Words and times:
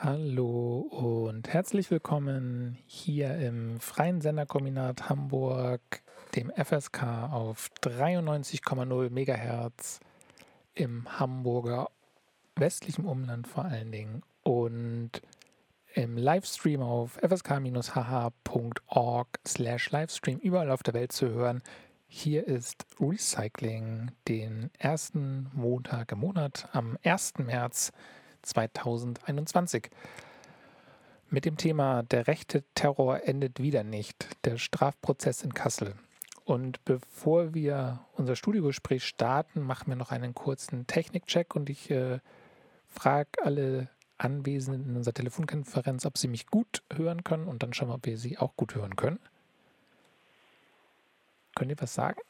Hallo 0.00 0.86
und 0.92 1.48
herzlich 1.52 1.90
willkommen 1.90 2.78
hier 2.86 3.36
im 3.38 3.80
Freien 3.80 4.20
Senderkombinat 4.20 5.08
Hamburg, 5.08 5.80
dem 6.36 6.52
FSK 6.52 7.02
auf 7.32 7.68
93,0 7.82 9.10
MHz 9.10 9.98
im 10.74 11.18
Hamburger 11.18 11.90
westlichen 12.54 13.06
Umland 13.06 13.48
vor 13.48 13.64
allen 13.64 13.90
Dingen 13.90 14.22
und 14.44 15.20
im 15.94 16.16
Livestream 16.16 16.80
auf 16.80 17.18
fsk-hh.org 17.20 18.28
slash 19.48 19.90
Livestream 19.90 20.38
überall 20.38 20.70
auf 20.70 20.84
der 20.84 20.94
Welt 20.94 21.10
zu 21.10 21.28
hören. 21.30 21.60
Hier 22.06 22.46
ist 22.46 22.86
Recycling 23.00 24.12
den 24.28 24.70
ersten 24.78 25.50
Montag 25.54 26.12
im 26.12 26.20
Monat 26.20 26.68
am 26.72 26.96
1. 27.02 27.38
März 27.38 27.90
2021. 28.48 29.90
Mit 31.30 31.44
dem 31.44 31.56
Thema 31.56 32.02
Der 32.04 32.26
rechte 32.26 32.64
Terror 32.74 33.22
endet 33.24 33.60
wieder 33.60 33.84
nicht, 33.84 34.44
der 34.46 34.56
Strafprozess 34.56 35.42
in 35.42 35.52
Kassel. 35.52 35.94
Und 36.44 36.82
bevor 36.86 37.52
wir 37.52 38.06
unser 38.14 38.34
Studiogespräch 38.34 39.04
starten, 39.04 39.60
machen 39.60 39.88
wir 39.88 39.96
noch 39.96 40.10
einen 40.10 40.34
kurzen 40.34 40.86
Technikcheck 40.86 41.54
und 41.54 41.68
ich 41.68 41.90
äh, 41.90 42.20
frage 42.86 43.30
alle 43.42 43.90
Anwesenden 44.16 44.88
in 44.88 44.96
unserer 44.96 45.12
Telefonkonferenz, 45.12 46.06
ob 46.06 46.16
sie 46.16 46.28
mich 46.28 46.46
gut 46.46 46.82
hören 46.90 47.22
können 47.22 47.48
und 47.48 47.62
dann 47.62 47.74
schauen 47.74 47.88
wir, 47.88 47.96
ob 47.96 48.06
wir 48.06 48.16
sie 48.16 48.38
auch 48.38 48.56
gut 48.56 48.74
hören 48.74 48.96
können. 48.96 49.20
Könnt 51.54 51.70
ihr 51.70 51.80
was 51.80 51.92
sagen? 51.92 52.20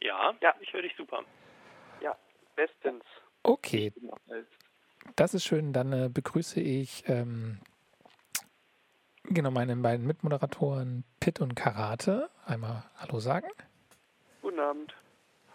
Ja, 0.00 0.34
ja, 0.40 0.54
ich 0.60 0.72
höre 0.72 0.82
dich 0.82 0.96
super. 0.96 1.22
Ja, 2.00 2.16
bestens. 2.56 3.04
Okay, 3.42 3.92
das 5.16 5.34
ist 5.34 5.44
schön. 5.44 5.72
Dann 5.72 5.92
äh, 5.92 6.10
begrüße 6.12 6.60
ich 6.60 7.04
ähm, 7.06 7.58
genau 9.24 9.50
meine 9.50 9.76
beiden 9.76 10.06
Mitmoderatoren 10.06 11.04
Pitt 11.20 11.40
und 11.40 11.54
Karate. 11.54 12.30
Einmal 12.44 12.84
Hallo 12.96 13.20
sagen. 13.20 13.48
Guten 14.42 14.60
Abend. 14.60 14.94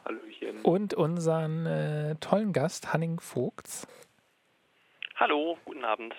Hallöchen. 0.05 0.61
Und 0.61 0.93
unseren 0.93 1.65
äh, 1.65 2.15
tollen 2.15 2.53
Gast 2.53 2.93
Hanning 2.93 3.19
Vogts. 3.19 3.87
Hallo, 5.15 5.57
guten 5.65 5.85
Abend. 5.85 6.13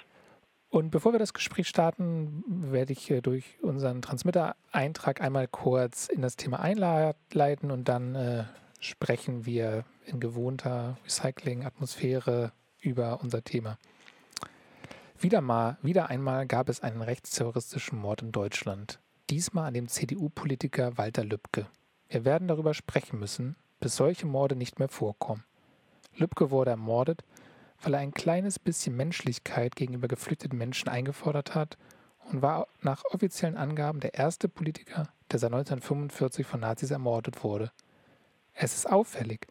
Und 0.70 0.90
bevor 0.90 1.12
wir 1.12 1.18
das 1.20 1.34
Gespräch 1.34 1.68
starten, 1.68 2.42
werde 2.48 2.92
ich 2.92 3.10
äh, 3.10 3.20
durch 3.20 3.58
unseren 3.62 4.02
Transmitter-Eintrag 4.02 5.20
einmal 5.20 5.46
kurz 5.46 6.08
in 6.08 6.22
das 6.22 6.36
Thema 6.36 6.60
einleiten 6.60 7.70
und 7.70 7.88
dann 7.88 8.14
äh, 8.14 8.44
sprechen 8.80 9.46
wir 9.46 9.84
in 10.04 10.20
gewohnter 10.20 10.98
Recycling-Atmosphäre 11.04 12.52
über 12.84 13.20
unser 13.22 13.42
Thema. 13.42 13.78
Wieder 15.18 15.40
mal, 15.40 15.78
wieder 15.82 16.10
einmal 16.10 16.46
gab 16.46 16.68
es 16.68 16.82
einen 16.82 17.00
rechtsterroristischen 17.02 17.98
Mord 17.98 18.22
in 18.22 18.32
Deutschland. 18.32 19.00
Diesmal 19.30 19.68
an 19.68 19.74
dem 19.74 19.88
CDU-Politiker 19.88 20.98
Walter 20.98 21.24
Lübcke. 21.24 21.66
Wir 22.08 22.24
werden 22.24 22.46
darüber 22.46 22.74
sprechen 22.74 23.18
müssen, 23.18 23.56
bis 23.80 23.96
solche 23.96 24.26
Morde 24.26 24.54
nicht 24.54 24.78
mehr 24.78 24.88
vorkommen. 24.88 25.44
Lübcke 26.16 26.50
wurde 26.50 26.72
ermordet, 26.72 27.24
weil 27.82 27.94
er 27.94 28.00
ein 28.00 28.12
kleines 28.12 28.58
bisschen 28.58 28.96
Menschlichkeit 28.96 29.76
gegenüber 29.76 30.08
geflüchteten 30.08 30.58
Menschen 30.58 30.88
eingefordert 30.88 31.54
hat 31.54 31.78
und 32.30 32.42
war 32.42 32.68
nach 32.82 33.04
offiziellen 33.06 33.56
Angaben 33.56 34.00
der 34.00 34.14
erste 34.14 34.48
Politiker, 34.48 35.08
der 35.30 35.38
seit 35.38 35.52
1945 35.52 36.46
von 36.46 36.60
Nazis 36.60 36.90
ermordet 36.90 37.42
wurde. 37.42 37.72
Es 38.52 38.74
ist 38.74 38.90
auffällig, 38.90 39.46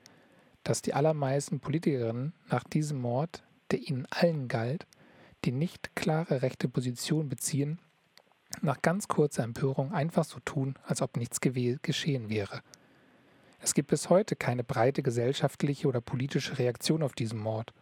dass 0.63 0.81
die 0.81 0.93
allermeisten 0.93 1.59
Politikerinnen 1.59 2.33
nach 2.49 2.63
diesem 2.63 3.01
Mord, 3.01 3.43
der 3.71 3.79
ihnen 3.79 4.07
allen 4.09 4.47
galt, 4.47 4.87
die 5.45 5.51
nicht 5.51 5.95
klare 5.95 6.41
rechte 6.41 6.69
Position 6.69 7.29
beziehen, 7.29 7.79
nach 8.61 8.81
ganz 8.81 9.07
kurzer 9.07 9.43
Empörung 9.43 9.91
einfach 9.91 10.23
so 10.23 10.39
tun, 10.39 10.75
als 10.83 11.01
ob 11.01 11.17
nichts 11.17 11.41
geschehen 11.41 12.29
wäre. 12.29 12.61
Es 13.59 13.73
gibt 13.73 13.89
bis 13.89 14.09
heute 14.09 14.35
keine 14.35 14.63
breite 14.63 15.03
gesellschaftliche 15.03 15.87
oder 15.87 16.01
politische 16.01 16.59
Reaktion 16.59 17.01
auf 17.01 17.13
diesen 17.13 17.39
Mord. 17.39 17.73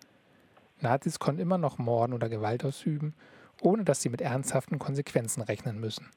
Nazis 0.80 1.20
konnten 1.20 1.42
immer 1.42 1.58
noch 1.58 1.78
morden 1.78 2.14
oder 2.14 2.30
Gewalt 2.30 2.64
ausüben, 2.64 3.14
ohne 3.62 3.84
dass 3.84 4.02
sie 4.02 4.10
mit 4.10 4.22
ernsthaften 4.22 4.80
Konsequenzen 4.80 5.42
rechnen 5.42 5.80
müssen. 5.80 6.10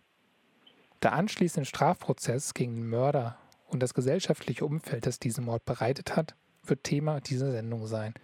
Der 1.02 1.12
anschließende 1.12 1.66
Strafprozess 1.66 2.54
gegen 2.54 2.74
den 2.74 2.88
Mörder 2.88 3.38
und 3.66 3.82
das 3.82 3.92
gesellschaftliche 3.92 4.64
Umfeld, 4.64 5.06
das 5.06 5.18
diesen 5.18 5.44
Mord 5.44 5.64
bereitet 5.64 6.16
hat, 6.16 6.34
wird 6.66 6.84
Thema 6.84 7.20
dieser 7.20 7.50
Sendung 7.52 7.86
sein. 7.86 8.14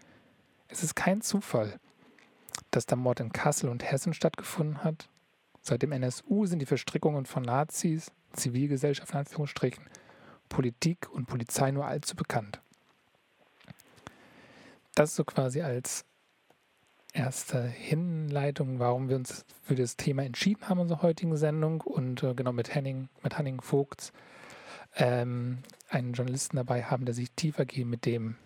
Es 0.68 0.82
ist 0.82 0.94
kein 0.94 1.20
Zufall, 1.20 1.78
dass 2.70 2.86
der 2.86 2.96
Mord 2.96 3.20
in 3.20 3.32
Kassel 3.32 3.68
und 3.68 3.90
Hessen 3.90 4.14
stattgefunden 4.14 4.84
hat. 4.84 5.08
Seit 5.62 5.82
dem 5.82 5.92
NSU 5.92 6.46
sind 6.46 6.60
die 6.60 6.66
Verstrickungen 6.66 7.26
von 7.26 7.42
Nazis, 7.42 8.12
Zivilgesellschaft 8.32 9.12
in 9.12 9.18
Anführungsstrichen, 9.18 9.84
Politik 10.48 11.08
und 11.10 11.26
Polizei 11.26 11.70
nur 11.70 11.86
allzu 11.86 12.16
bekannt. 12.16 12.60
Das 14.94 15.16
so 15.16 15.24
quasi 15.24 15.62
als 15.62 16.04
erste 17.12 17.62
Hinleitung, 17.62 18.78
warum 18.78 19.08
wir 19.08 19.16
uns 19.16 19.44
für 19.62 19.74
das 19.74 19.96
Thema 19.96 20.24
entschieden 20.24 20.68
haben 20.68 20.78
in 20.78 20.82
unserer 20.82 21.02
heutigen 21.02 21.36
Sendung 21.36 21.80
und 21.80 22.22
äh, 22.22 22.34
genau 22.34 22.52
mit 22.52 22.74
Henning, 22.74 23.08
mit 23.22 23.36
Henning 23.36 23.60
Vogts 23.60 24.12
ähm, 24.96 25.58
einen 25.88 26.12
Journalisten 26.12 26.56
dabei 26.56 26.84
haben, 26.84 27.04
der 27.04 27.14
sich 27.14 27.30
tiefergehend 27.32 27.90
mit 27.90 28.06
dem 28.06 28.36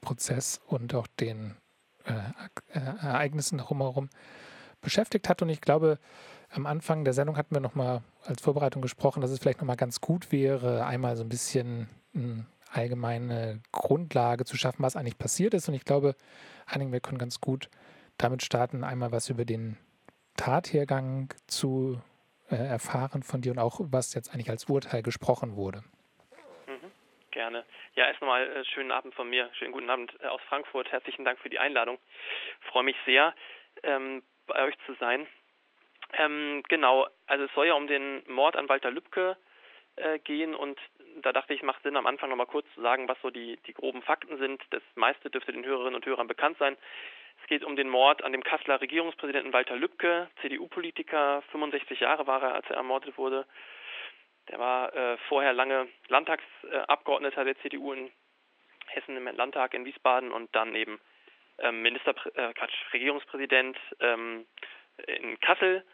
Prozess 0.00 0.60
und 0.66 0.94
auch 0.94 1.06
den 1.06 1.56
äh, 2.04 2.12
äh, 2.72 2.80
Ereignissen 2.80 3.58
drumherum 3.58 4.10
beschäftigt 4.80 5.28
hat. 5.28 5.42
Und 5.42 5.48
ich 5.48 5.60
glaube, 5.60 5.98
am 6.50 6.66
Anfang 6.66 7.04
der 7.04 7.14
Sendung 7.14 7.36
hatten 7.36 7.54
wir 7.54 7.60
nochmal 7.60 8.02
als 8.24 8.42
Vorbereitung 8.42 8.82
gesprochen, 8.82 9.20
dass 9.20 9.30
es 9.30 9.38
vielleicht 9.38 9.60
nochmal 9.60 9.76
ganz 9.76 10.00
gut 10.00 10.30
wäre, 10.30 10.84
einmal 10.84 11.16
so 11.16 11.24
ein 11.24 11.28
bisschen 11.28 11.88
eine 12.14 12.46
allgemeine 12.70 13.60
Grundlage 13.72 14.44
zu 14.44 14.56
schaffen, 14.56 14.82
was 14.82 14.96
eigentlich 14.96 15.18
passiert 15.18 15.54
ist. 15.54 15.68
Und 15.68 15.74
ich 15.74 15.84
glaube, 15.84 16.14
einigen 16.66 16.92
wir 16.92 17.00
können 17.00 17.18
ganz 17.18 17.40
gut 17.40 17.70
damit 18.18 18.42
starten, 18.42 18.84
einmal 18.84 19.10
was 19.10 19.30
über 19.30 19.44
den 19.44 19.76
Tathergang 20.36 21.32
zu 21.46 22.00
äh, 22.50 22.56
erfahren 22.56 23.22
von 23.22 23.40
dir 23.40 23.52
und 23.52 23.58
auch 23.58 23.80
was 23.80 24.14
jetzt 24.14 24.32
eigentlich 24.32 24.50
als 24.50 24.68
Urteil 24.68 25.02
gesprochen 25.02 25.56
wurde. 25.56 25.82
Mhm, 26.66 26.90
gerne. 27.30 27.64
Ja, 27.94 28.06
erst 28.06 28.20
nochmal 28.20 28.48
äh, 28.48 28.64
schönen 28.64 28.92
Abend 28.92 29.14
von 29.14 29.28
mir, 29.28 29.50
schönen 29.54 29.72
guten 29.72 29.90
Abend 29.90 30.12
äh, 30.20 30.26
aus 30.26 30.40
Frankfurt. 30.48 30.90
Herzlichen 30.92 31.24
Dank 31.24 31.38
für 31.38 31.50
die 31.50 31.58
Einladung. 31.58 31.98
Ich 32.60 32.66
freue 32.68 32.84
mich 32.84 32.96
sehr, 33.06 33.34
ähm, 33.82 34.22
bei 34.46 34.62
euch 34.64 34.74
zu 34.86 34.94
sein. 34.94 35.26
Ähm, 36.12 36.62
genau, 36.68 37.06
also 37.26 37.44
es 37.44 37.54
soll 37.54 37.66
ja 37.66 37.74
um 37.74 37.86
den 37.86 38.22
Mord 38.28 38.56
an 38.56 38.68
Walter 38.68 38.90
Lübcke 38.90 39.36
äh, 39.96 40.18
gehen 40.18 40.54
und 40.54 40.78
da 41.22 41.32
dachte 41.32 41.54
ich, 41.54 41.62
macht 41.62 41.82
Sinn, 41.82 41.96
am 41.96 42.06
Anfang 42.06 42.28
nochmal 42.30 42.46
kurz 42.46 42.66
zu 42.74 42.80
sagen, 42.80 43.08
was 43.08 43.16
so 43.22 43.30
die, 43.30 43.58
die 43.66 43.72
groben 43.72 44.02
Fakten 44.02 44.38
sind. 44.38 44.62
Das 44.70 44.82
meiste 44.96 45.30
dürfte 45.30 45.52
den 45.52 45.64
Hörerinnen 45.64 45.94
und 45.94 46.06
Hörern 46.06 46.26
bekannt 46.26 46.58
sein. 46.58 46.76
Es 47.44 47.48
geht 47.48 47.64
um 47.64 47.76
den 47.76 47.90
Mord 47.90 48.24
an 48.24 48.32
dem 48.32 48.42
Kasseler 48.42 48.80
Regierungspräsidenten 48.80 49.52
Walter 49.52 49.76
Lübcke, 49.76 50.30
CDU-Politiker, 50.40 51.42
65 51.52 52.00
Jahre 52.00 52.26
war 52.26 52.42
er, 52.42 52.54
als 52.54 52.64
er 52.70 52.76
ermordet 52.76 53.18
wurde. 53.18 53.44
Der 54.48 54.58
war 54.58 54.94
äh, 54.96 55.18
vorher 55.28 55.52
lange 55.52 55.86
Landtagsabgeordneter 56.08 57.44
der 57.44 57.58
CDU 57.58 57.92
in 57.92 58.10
Hessen 58.86 59.18
im 59.18 59.26
Landtag 59.36 59.74
in 59.74 59.84
Wiesbaden 59.84 60.32
und 60.32 60.56
dann 60.56 60.74
eben 60.74 60.98
ähm, 61.58 61.82
Minister, 61.82 62.14
äh, 62.34 62.54
Quatsch, 62.54 62.74
Regierungspräsident 62.94 63.76
ähm, 64.00 64.46
in 65.06 65.38
Kassel, 65.40 65.84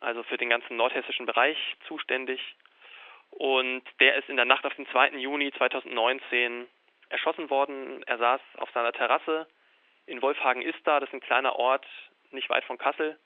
also 0.00 0.22
für 0.22 0.38
den 0.38 0.50
ganzen 0.50 0.76
nordhessischen 0.76 1.26
Bereich 1.26 1.58
zuständig. 1.88 2.40
Und 3.30 3.82
der 3.98 4.14
ist 4.14 4.28
in 4.28 4.36
der 4.36 4.44
Nacht 4.44 4.64
auf 4.64 4.74
den 4.74 4.86
2. 4.86 5.08
Juni 5.16 5.50
2019 5.58 6.68
erschossen 7.08 7.50
worden. 7.50 8.04
Er 8.04 8.18
saß 8.18 8.40
auf 8.58 8.70
seiner 8.70 8.92
Terrasse 8.92 9.48
in 10.10 10.22
Wolfhagen 10.22 10.62
ist 10.62 10.78
da, 10.84 11.00
das 11.00 11.08
ist 11.08 11.14
ein 11.14 11.20
kleiner 11.20 11.56
Ort 11.56 11.86
nicht 12.32 12.50
weit 12.50 12.64
von 12.64 12.78
Kassel. 12.78 13.18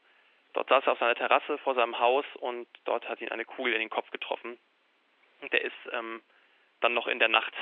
Dort 0.52 0.68
saß 0.68 0.84
er 0.86 0.92
auf 0.92 0.98
seiner 0.98 1.14
Terrasse 1.14 1.58
vor 1.58 1.74
seinem 1.74 1.98
Haus 1.98 2.24
und 2.36 2.68
dort 2.84 3.08
hat 3.08 3.20
ihn 3.20 3.30
eine 3.30 3.44
Kugel 3.44 3.72
in 3.72 3.80
den 3.80 3.90
Kopf 3.90 4.10
getroffen. 4.10 4.58
Und 5.40 5.52
der 5.52 5.62
ist 5.62 5.74
ähm, 5.92 6.22
dann 6.80 6.94
noch 6.94 7.06
in 7.06 7.18
der 7.18 7.28
Nacht 7.28 7.54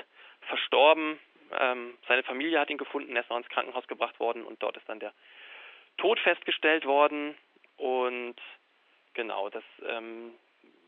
verstorben. 0.42 1.18
Ähm, 1.58 1.96
seine 2.06 2.22
Familie 2.22 2.60
hat 2.60 2.70
ihn 2.70 2.78
gefunden, 2.78 3.14
er 3.16 3.22
ist 3.22 3.30
noch 3.30 3.38
ins 3.38 3.48
Krankenhaus 3.48 3.86
gebracht 3.86 4.18
worden 4.20 4.44
und 4.44 4.62
dort 4.62 4.76
ist 4.76 4.88
dann 4.88 5.00
der 5.00 5.14
Tod 5.96 6.18
festgestellt 6.20 6.84
worden. 6.84 7.36
Und 7.76 8.36
genau, 9.14 9.48
das 9.48 9.64
ähm, 9.86 10.34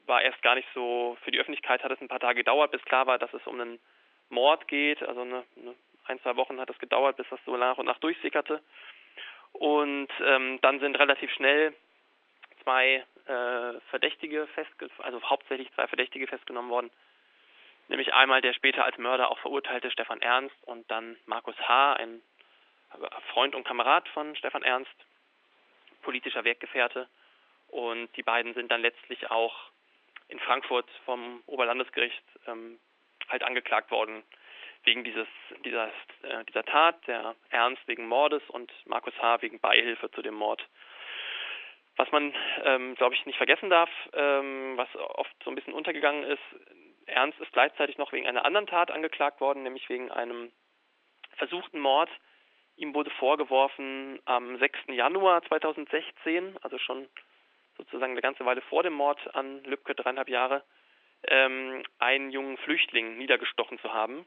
war 0.07 0.23
erst 0.23 0.43
gar 0.43 0.57
nicht 0.57 0.69
so, 0.75 1.17
für 1.23 1.31
die 1.31 1.39
Öffentlichkeit 1.39 1.83
hat 1.83 1.91
es 1.93 2.01
ein 2.01 2.09
paar 2.09 2.21
Tage 2.21 2.37
gedauert, 2.37 2.71
bis 2.71 2.85
klar 2.85 3.07
war, 3.07 3.19
dass 3.19 3.33
es 3.33 3.47
um 3.47 3.61
einen 3.61 3.81
Mord 4.29 4.69
geht, 4.69 5.03
also 5.03 5.23
eine, 5.23 5.45
eine 5.57 5.75
ein, 6.05 6.21
zwei 6.21 6.37
Wochen 6.37 6.61
hat 6.61 6.71
es 6.71 6.79
gedauert, 6.79 7.17
bis 7.17 7.29
das 7.31 7.41
so 7.45 7.57
nach 7.57 7.79
und 7.79 7.87
nach 7.87 7.99
durchsickerte. 7.99 8.63
Und 9.53 10.09
ähm, 10.25 10.59
dann 10.63 10.81
sind 10.81 10.99
relativ 10.99 11.31
schnell 11.33 11.75
zwei 12.63 13.05
äh, 13.27 13.81
Verdächtige 13.91 14.47
festgenommen, 14.49 15.01
also 15.03 15.23
hauptsächlich 15.23 15.73
zwei 15.75 15.87
Verdächtige 15.87 16.27
festgenommen 16.27 16.71
worden. 16.71 16.91
Nämlich 17.89 18.13
einmal 18.15 18.41
der 18.41 18.55
später 18.55 18.85
als 18.85 18.99
Mörder 18.99 19.31
auch 19.31 19.39
verurteilte 19.39 19.91
Stefan 19.91 20.21
Ernst 20.23 20.57
und 20.63 20.91
dann 20.91 21.17
Markus 21.27 21.57
H., 21.59 21.95
ein 21.95 22.23
Freund 23.33 23.55
und 23.55 23.67
Kamerad 23.67 24.09
von 24.09 24.35
Stefan 24.37 24.63
Ernst. 24.63 24.95
politischer 26.03 26.45
Weggefährte. 26.45 27.09
Und 27.69 28.15
die 28.17 28.23
beiden 28.23 28.55
sind 28.55 28.71
dann 28.71 28.83
letztlich 28.83 29.31
auch 29.31 29.55
in 30.29 30.39
Frankfurt 30.39 30.89
vom 31.05 31.43
Oberlandesgericht 31.47 32.23
ähm, 32.47 32.79
halt 33.29 33.43
angeklagt 33.43 33.91
worden 33.91 34.23
wegen 34.85 35.05
dieses, 35.05 35.27
dieser, 35.65 35.89
äh, 36.23 36.45
dieser 36.49 36.65
Tat, 36.65 37.07
der 37.07 37.35
Ernst 37.51 37.83
wegen 37.87 38.07
Mordes 38.07 38.43
und 38.49 38.73
Markus 38.87 39.15
H. 39.21 39.43
wegen 39.43 39.61
Beihilfe 39.61 40.11
zu 40.11 40.23
dem 40.23 40.35
Mord. 40.35 40.67
Was 41.97 42.11
man, 42.11 42.35
ähm, 42.65 42.95
glaube 42.97 43.15
ich, 43.15 43.25
nicht 43.25 43.37
vergessen 43.37 43.71
darf, 43.71 43.91
ähm, 44.13 44.77
was 44.77 44.89
oft 44.97 45.33
so 45.45 45.51
ein 45.51 45.55
bisschen 45.55 45.73
untergegangen 45.75 46.25
ist, 46.25 46.43
Ernst 47.07 47.39
ist 47.41 47.53
gleichzeitig 47.53 47.99
noch 47.99 48.13
wegen 48.13 48.27
einer 48.27 48.45
anderen 48.45 48.67
Tat 48.67 48.91
angeklagt 48.91 49.41
worden, 49.41 49.63
nämlich 49.63 49.89
wegen 49.89 50.11
einem 50.11 50.51
versuchten 51.37 51.79
Mord. 51.79 52.11
Ihm 52.77 52.95
wurde 52.95 53.11
vorgeworfen, 53.11 54.19
am 54.25 54.59
6. 54.59 54.79
Januar 54.89 55.43
2016, 55.45 56.57
also 56.63 56.79
schon 56.79 57.09
sozusagen 57.77 58.13
eine 58.13 58.23
ganze 58.23 58.45
Weile 58.45 58.63
vor 58.63 58.83
dem 58.83 58.95
Mord 58.95 59.19
an 59.35 59.63
Lübcke, 59.65 59.95
dreieinhalb 59.95 60.29
Jahre, 60.29 60.65
ähm, 61.29 61.85
einen 61.99 62.31
jungen 62.31 62.57
Flüchtling 62.59 63.17
niedergestochen 63.19 63.79
zu 63.79 63.93
haben 63.93 64.27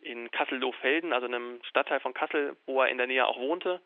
in 0.00 0.30
Kassel-Lohfelden, 0.30 1.12
also 1.12 1.26
einem 1.26 1.60
Stadtteil 1.64 2.00
von 2.00 2.14
Kassel, 2.14 2.56
wo 2.66 2.82
er 2.82 2.88
in 2.88 2.98
der 2.98 3.06
Nähe 3.06 3.26
auch 3.26 3.38
wohnte. 3.38 3.80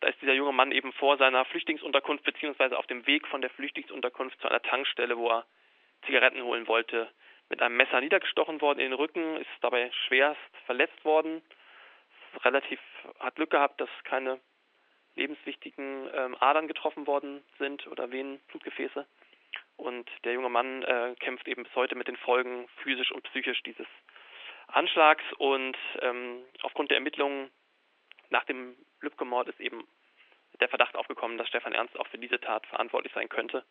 Da 0.00 0.08
ist 0.08 0.20
dieser 0.20 0.34
junge 0.34 0.52
Mann 0.52 0.72
eben 0.72 0.92
vor 0.92 1.16
seiner 1.16 1.44
Flüchtlingsunterkunft 1.46 2.24
beziehungsweise 2.24 2.78
auf 2.78 2.86
dem 2.86 3.06
Weg 3.06 3.26
von 3.28 3.40
der 3.40 3.50
Flüchtlingsunterkunft 3.50 4.40
zu 4.40 4.48
einer 4.48 4.62
Tankstelle, 4.62 5.16
wo 5.16 5.28
er 5.30 5.46
Zigaretten 6.04 6.42
holen 6.42 6.68
wollte, 6.68 7.10
mit 7.48 7.62
einem 7.62 7.76
Messer 7.76 8.00
niedergestochen 8.00 8.60
worden 8.60 8.80
in 8.80 8.90
den 8.90 8.98
Rücken, 8.98 9.36
ist 9.36 9.48
dabei 9.60 9.90
schwerst 10.06 10.40
verletzt 10.66 11.04
worden. 11.04 11.42
Relativ 12.44 12.80
hat 13.18 13.36
Glück 13.36 13.50
gehabt, 13.50 13.80
dass 13.80 13.88
keine 14.04 14.40
lebenswichtigen 15.14 16.10
ähm, 16.12 16.36
Adern 16.40 16.68
getroffen 16.68 17.06
worden 17.06 17.42
sind 17.58 17.86
oder 17.86 18.10
Venen, 18.10 18.40
Blutgefäße. 18.48 19.06
Und 19.76 20.08
der 20.24 20.34
junge 20.34 20.50
Mann 20.50 20.82
äh, 20.82 21.14
kämpft 21.20 21.48
eben 21.48 21.64
bis 21.64 21.74
heute 21.74 21.94
mit 21.94 22.08
den 22.08 22.16
Folgen 22.16 22.68
physisch 22.82 23.12
und 23.12 23.22
psychisch 23.24 23.62
dieses 23.62 23.86
Anschlags 24.68 25.24
und 25.38 25.76
ähm, 26.00 26.44
aufgrund 26.62 26.90
der 26.90 26.96
Ermittlungen 26.96 27.50
nach 28.30 28.44
dem 28.44 28.76
Lübcke-Mord 29.00 29.48
ist 29.48 29.60
eben 29.60 29.86
der 30.60 30.68
Verdacht 30.68 30.96
aufgekommen, 30.96 31.38
dass 31.38 31.48
Stefan 31.48 31.72
Ernst 31.72 31.98
auch 31.98 32.06
für 32.08 32.18
diese 32.18 32.40
Tat 32.40 32.66
verantwortlich 32.66 33.12
sein 33.12 33.28
könnte. 33.28 33.64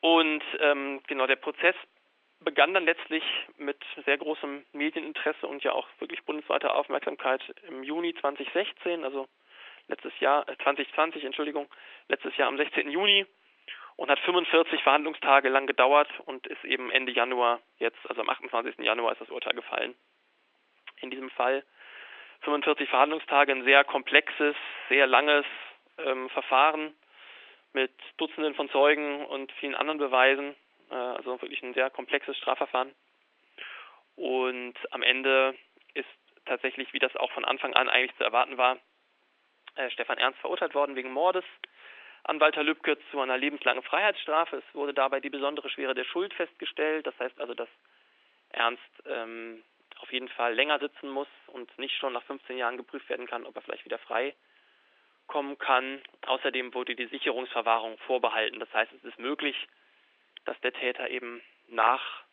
Und 0.00 0.42
ähm, 0.60 1.00
genau 1.06 1.26
der 1.26 1.36
Prozess 1.36 1.74
begann 2.40 2.74
dann 2.74 2.84
letztlich 2.84 3.24
mit 3.56 3.82
sehr 4.04 4.18
großem 4.18 4.64
Medieninteresse 4.72 5.46
und 5.46 5.64
ja 5.64 5.72
auch 5.72 5.88
wirklich 5.98 6.22
bundesweiter 6.24 6.74
Aufmerksamkeit 6.74 7.42
im 7.66 7.82
Juni 7.82 8.14
2016, 8.14 9.04
also 9.04 9.26
letztes 9.88 10.18
Jahr, 10.20 10.48
äh 10.48 10.56
2020, 10.62 11.24
Entschuldigung, 11.24 11.68
letztes 12.08 12.36
Jahr 12.36 12.48
am 12.48 12.58
16. 12.58 12.90
Juni 12.90 13.26
und 13.96 14.10
hat 14.10 14.18
45 14.20 14.82
Verhandlungstage 14.82 15.48
lang 15.48 15.66
gedauert 15.66 16.08
und 16.26 16.46
ist 16.46 16.64
eben 16.64 16.90
Ende 16.90 17.12
Januar 17.12 17.60
jetzt, 17.78 17.98
also 18.08 18.20
am 18.20 18.28
28. 18.28 18.78
Januar 18.78 19.12
ist 19.12 19.20
das 19.20 19.30
Urteil 19.30 19.54
gefallen. 19.54 19.94
In 21.00 21.10
diesem 21.10 21.30
Fall 21.30 21.64
45 22.42 22.88
Verhandlungstage, 22.88 23.52
ein 23.52 23.64
sehr 23.64 23.84
komplexes, 23.84 24.54
sehr 24.88 25.06
langes 25.06 25.46
ähm, 25.98 26.28
Verfahren 26.30 26.94
mit 27.72 27.92
Dutzenden 28.18 28.54
von 28.54 28.68
Zeugen 28.70 29.24
und 29.26 29.50
vielen 29.52 29.74
anderen 29.74 29.98
Beweisen, 29.98 30.54
äh, 30.90 30.94
also 30.94 31.40
wirklich 31.40 31.62
ein 31.62 31.74
sehr 31.74 31.90
komplexes 31.90 32.36
Strafverfahren. 32.36 32.94
Und 34.16 34.74
am 34.90 35.02
Ende 35.02 35.54
ist 35.94 36.08
tatsächlich, 36.44 36.92
wie 36.92 36.98
das 36.98 37.16
auch 37.16 37.30
von 37.32 37.44
Anfang 37.44 37.74
an 37.74 37.88
eigentlich 37.88 38.16
zu 38.16 38.24
erwarten 38.24 38.56
war, 38.58 38.78
äh, 39.76 39.90
Stefan 39.90 40.18
Ernst 40.18 40.40
verurteilt 40.40 40.74
worden 40.74 40.96
wegen 40.96 41.12
Mordes 41.12 41.44
an 42.26 42.40
Walter 42.40 42.64
Lübcke 42.64 42.98
zu 43.10 43.20
einer 43.20 43.38
lebenslangen 43.38 43.82
Freiheitsstrafe. 43.82 44.56
Es 44.56 44.74
wurde 44.74 44.92
dabei 44.92 45.20
die 45.20 45.30
besondere 45.30 45.70
Schwere 45.70 45.94
der 45.94 46.04
Schuld 46.04 46.34
festgestellt. 46.34 47.06
Das 47.06 47.18
heißt 47.18 47.40
also, 47.40 47.54
dass 47.54 47.68
Ernst 48.50 48.82
ähm, 49.06 49.62
auf 49.98 50.12
jeden 50.12 50.28
Fall 50.28 50.54
länger 50.54 50.78
sitzen 50.78 51.08
muss 51.08 51.28
und 51.46 51.78
nicht 51.78 51.96
schon 51.96 52.12
nach 52.12 52.24
15 52.24 52.58
Jahren 52.58 52.76
geprüft 52.76 53.08
werden 53.08 53.26
kann, 53.26 53.46
ob 53.46 53.54
er 53.56 53.62
vielleicht 53.62 53.84
wieder 53.84 53.98
frei 53.98 54.34
kommen 55.28 55.56
kann. 55.58 56.00
Außerdem 56.26 56.74
wurde 56.74 56.96
die 56.96 57.06
Sicherungsverwahrung 57.06 57.96
vorbehalten. 57.98 58.58
Das 58.58 58.72
heißt, 58.72 58.92
es 58.92 59.04
ist 59.04 59.18
möglich, 59.18 59.56
dass 60.44 60.60
der 60.60 60.72
Täter 60.72 61.08
eben 61.10 61.40
nach 61.68 62.24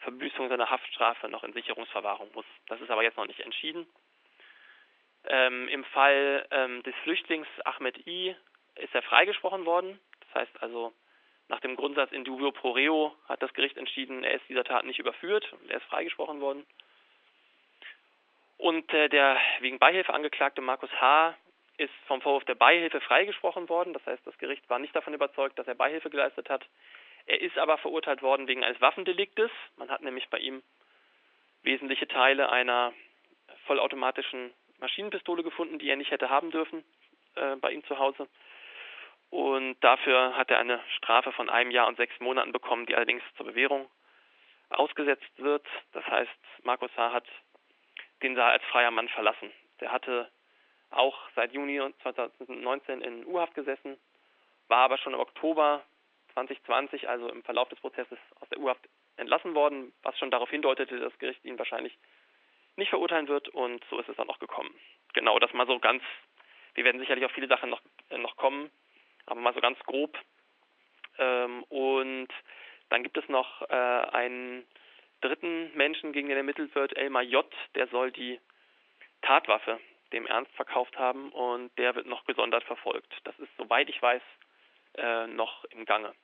Verbüßung 0.00 0.48
seiner 0.48 0.70
Haftstrafe 0.70 1.28
noch 1.28 1.44
in 1.44 1.52
Sicherungsverwahrung 1.52 2.30
muss. 2.34 2.46
Das 2.66 2.80
ist 2.80 2.90
aber 2.90 3.02
jetzt 3.02 3.16
noch 3.16 3.26
nicht 3.26 3.40
entschieden. 3.40 3.86
Ähm, 5.24 5.68
Im 5.68 5.84
Fall 5.84 6.46
ähm, 6.50 6.82
des 6.84 6.94
Flüchtlings 7.02 7.48
Ahmed 7.64 8.06
I 8.06 8.36
ist 8.78 8.94
er 8.94 9.02
freigesprochen 9.02 9.64
worden. 9.64 9.98
Das 10.20 10.42
heißt 10.42 10.62
also, 10.62 10.92
nach 11.48 11.60
dem 11.60 11.76
Grundsatz 11.76 12.12
in 12.12 12.24
dubio 12.24 12.52
pro 12.52 12.72
reo 12.72 13.14
hat 13.28 13.42
das 13.42 13.52
Gericht 13.54 13.76
entschieden, 13.76 14.24
er 14.24 14.34
ist 14.34 14.48
dieser 14.48 14.64
Tat 14.64 14.84
nicht 14.84 14.98
überführt 14.98 15.50
und 15.52 15.70
er 15.70 15.78
ist 15.78 15.86
freigesprochen 15.86 16.40
worden. 16.40 16.66
Und 18.58 18.92
äh, 18.92 19.08
der 19.08 19.38
wegen 19.60 19.78
Beihilfe 19.78 20.12
angeklagte 20.12 20.60
Markus 20.60 20.90
H. 21.00 21.34
ist 21.76 21.94
vom 22.06 22.20
Vorwurf 22.20 22.44
der 22.44 22.56
Beihilfe 22.56 23.00
freigesprochen 23.00 23.68
worden. 23.68 23.92
Das 23.92 24.04
heißt, 24.04 24.26
das 24.26 24.36
Gericht 24.38 24.68
war 24.68 24.78
nicht 24.78 24.94
davon 24.94 25.14
überzeugt, 25.14 25.58
dass 25.58 25.68
er 25.68 25.74
Beihilfe 25.74 26.10
geleistet 26.10 26.50
hat. 26.50 26.66
Er 27.26 27.40
ist 27.40 27.56
aber 27.56 27.78
verurteilt 27.78 28.20
worden 28.20 28.48
wegen 28.48 28.64
eines 28.64 28.80
Waffendeliktes. 28.80 29.50
Man 29.76 29.90
hat 29.90 30.02
nämlich 30.02 30.28
bei 30.28 30.38
ihm 30.38 30.62
wesentliche 31.62 32.08
Teile 32.08 32.50
einer 32.50 32.92
vollautomatischen 33.66 34.52
Maschinenpistole 34.80 35.42
gefunden, 35.42 35.78
die 35.78 35.88
er 35.88 35.96
nicht 35.96 36.10
hätte 36.10 36.30
haben 36.30 36.50
dürfen 36.50 36.84
äh, 37.36 37.56
bei 37.56 37.72
ihm 37.72 37.84
zu 37.84 37.98
Hause. 37.98 38.28
Und 39.30 39.76
dafür 39.80 40.36
hat 40.36 40.50
er 40.50 40.58
eine 40.58 40.80
Strafe 40.96 41.32
von 41.32 41.50
einem 41.50 41.70
Jahr 41.70 41.86
und 41.86 41.96
sechs 41.96 42.18
Monaten 42.20 42.52
bekommen, 42.52 42.86
die 42.86 42.94
allerdings 42.94 43.22
zur 43.36 43.46
Bewährung 43.46 43.90
ausgesetzt 44.70 45.30
wird. 45.36 45.66
Das 45.92 46.06
heißt, 46.06 46.30
Markus 46.62 46.90
H. 46.96 47.12
hat 47.12 47.26
den 48.22 48.34
Saal 48.36 48.52
als 48.52 48.64
freier 48.64 48.90
Mann 48.90 49.08
verlassen. 49.08 49.52
Der 49.80 49.92
hatte 49.92 50.30
auch 50.90 51.16
seit 51.34 51.52
Juni 51.52 51.80
2019 52.02 53.02
in 53.02 53.26
U-Haft 53.26 53.54
gesessen, 53.54 53.98
war 54.68 54.84
aber 54.84 54.98
schon 54.98 55.14
im 55.14 55.20
Oktober 55.20 55.82
2020, 56.32 57.08
also 57.08 57.28
im 57.28 57.42
Verlauf 57.42 57.68
des 57.68 57.80
Prozesses, 57.80 58.18
aus 58.40 58.48
der 58.48 58.58
U-Haft 58.58 58.88
entlassen 59.16 59.54
worden, 59.54 59.92
was 60.02 60.18
schon 60.18 60.30
darauf 60.30 60.50
hindeutete, 60.50 60.98
dass 60.98 61.12
das 61.12 61.18
Gericht 61.18 61.44
ihn 61.44 61.58
wahrscheinlich 61.58 61.96
nicht 62.76 62.90
verurteilen 62.90 63.28
wird 63.28 63.48
und 63.48 63.84
so 63.90 63.98
ist 63.98 64.08
es 64.08 64.16
dann 64.16 64.30
auch 64.30 64.38
gekommen. 64.38 64.72
Genau, 65.14 65.38
das 65.38 65.52
mal 65.52 65.66
so 65.66 65.78
ganz, 65.78 66.02
wir 66.74 66.84
werden 66.84 67.00
sicherlich 67.00 67.24
auf 67.24 67.32
viele 67.32 67.48
Sachen 67.48 67.70
noch, 67.70 67.82
äh, 68.10 68.18
noch 68.18 68.36
kommen, 68.36 68.70
aber 69.30 69.40
mal 69.40 69.54
so 69.54 69.60
ganz 69.60 69.78
grob. 69.80 70.16
Ähm, 71.18 71.64
und 71.64 72.28
dann 72.88 73.02
gibt 73.02 73.16
es 73.16 73.28
noch 73.28 73.62
äh, 73.68 73.74
einen 73.74 74.66
dritten 75.20 75.76
Menschen, 75.76 76.12
gegen 76.12 76.28
den 76.28 76.36
ermittelt 76.36 76.74
wird, 76.74 76.96
Elmar 76.96 77.22
J., 77.22 77.46
der 77.74 77.88
soll 77.88 78.12
die 78.12 78.40
Tatwaffe 79.22 79.80
dem 80.12 80.26
Ernst 80.26 80.52
verkauft 80.52 80.98
haben 80.98 81.30
und 81.32 81.76
der 81.76 81.94
wird 81.94 82.06
noch 82.06 82.24
gesondert 82.24 82.64
verfolgt. 82.64 83.12
Das 83.24 83.38
ist, 83.38 83.50
soweit 83.58 83.88
ich 83.90 84.00
weiß, 84.00 84.22
äh, 84.94 85.26
noch 85.26 85.64
im 85.66 85.84
Gange. 85.84 86.14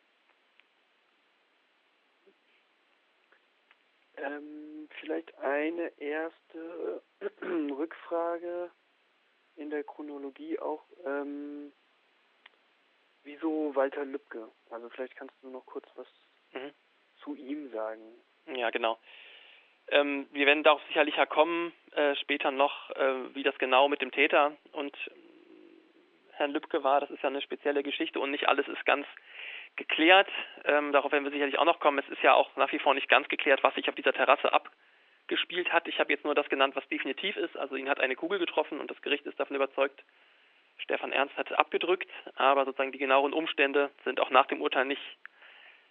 Ähm, 4.17 4.89
vielleicht 5.01 5.37
eine 5.39 5.89
erste 5.99 7.03
Rückfrage 7.43 8.71
in 9.57 9.71
der 9.71 9.85
Chronologie 9.85 10.59
auch. 10.59 10.85
Ähm, 11.05 11.73
wieso 13.25 13.75
Walter 13.75 14.05
Lübcke? 14.05 14.49
Also 14.71 14.89
vielleicht 14.91 15.17
kannst 15.17 15.35
du 15.43 15.49
noch 15.49 15.67
kurz 15.67 15.87
was 15.97 16.07
mhm. 16.53 16.71
zu 17.23 17.35
ihm 17.35 17.71
sagen. 17.71 18.03
Ja, 18.55 18.71
genau. 18.71 18.99
Ähm, 19.89 20.27
wir 20.33 20.47
werden 20.47 20.63
darauf 20.63 20.83
sicherlich 20.89 21.17
kommen, 21.29 21.73
äh, 21.93 22.15
später 22.17 22.51
noch, 22.51 22.91
äh, 22.91 23.35
wie 23.35 23.43
das 23.43 23.57
genau 23.59 23.89
mit 23.89 24.01
dem 24.01 24.11
Täter 24.11 24.57
und 24.73 24.95
äh, 24.97 25.11
Herrn 26.33 26.53
Lübcke 26.53 26.83
war. 26.83 27.01
Das 27.01 27.11
ist 27.11 27.23
ja 27.23 27.29
eine 27.29 27.43
spezielle 27.43 27.83
Geschichte 27.83 28.19
und 28.21 28.31
nicht 28.31 28.49
alles 28.49 28.67
ist 28.69 28.85
ganz 28.87 29.07
geklärt. 29.77 30.29
Ähm, 30.65 30.93
darauf 30.93 31.13
werden 31.13 31.25
wir 31.25 31.33
sicherlich 31.33 31.59
auch 31.59 31.65
noch 31.65 31.81
kommen. 31.81 31.99
Es 31.99 32.09
ist 32.09 32.23
ja 32.23 32.35
auch 32.35 32.55
nach 32.57 32.73
wie 32.73 32.79
vor 32.79 32.95
nicht 32.95 33.09
ganz 33.09 33.29
geklärt, 33.29 33.63
was 33.63 33.75
sich 33.75 33.89
auf 33.89 33.95
dieser 33.95 34.13
Terrasse 34.13 34.53
abgespielt 34.53 35.73
hat. 35.73 35.87
Ich 35.89 35.99
habe 35.99 36.13
jetzt 36.13 36.25
nur 36.25 36.35
das 36.35 36.49
genannt, 36.49 36.77
was 36.77 36.89
definitiv 36.89 37.37
ist. 37.37 37.57
Also 37.57 37.77
ihn 37.77 37.89
hat 37.89 38.01
eine 38.01 38.17
Kugel 38.17 38.39
getroffen 38.39 38.81
und 38.81 38.91
das 38.91 39.01
Gericht 39.03 39.27
ist 39.27 39.39
davon 39.39 39.57
überzeugt, 39.57 40.03
Stefan 40.79 41.13
Ernst 41.13 41.37
hat 41.37 41.53
abgedrückt, 41.53 42.11
aber 42.37 42.65
sozusagen 42.65 42.93
die 42.93 42.99
genaueren 42.99 43.33
Umstände 43.33 43.91
sind 44.05 44.21
auch 44.21 44.31
nach 44.31 44.47
dem 44.47 44.61
Urteil 44.61 44.85
nicht 44.85 45.03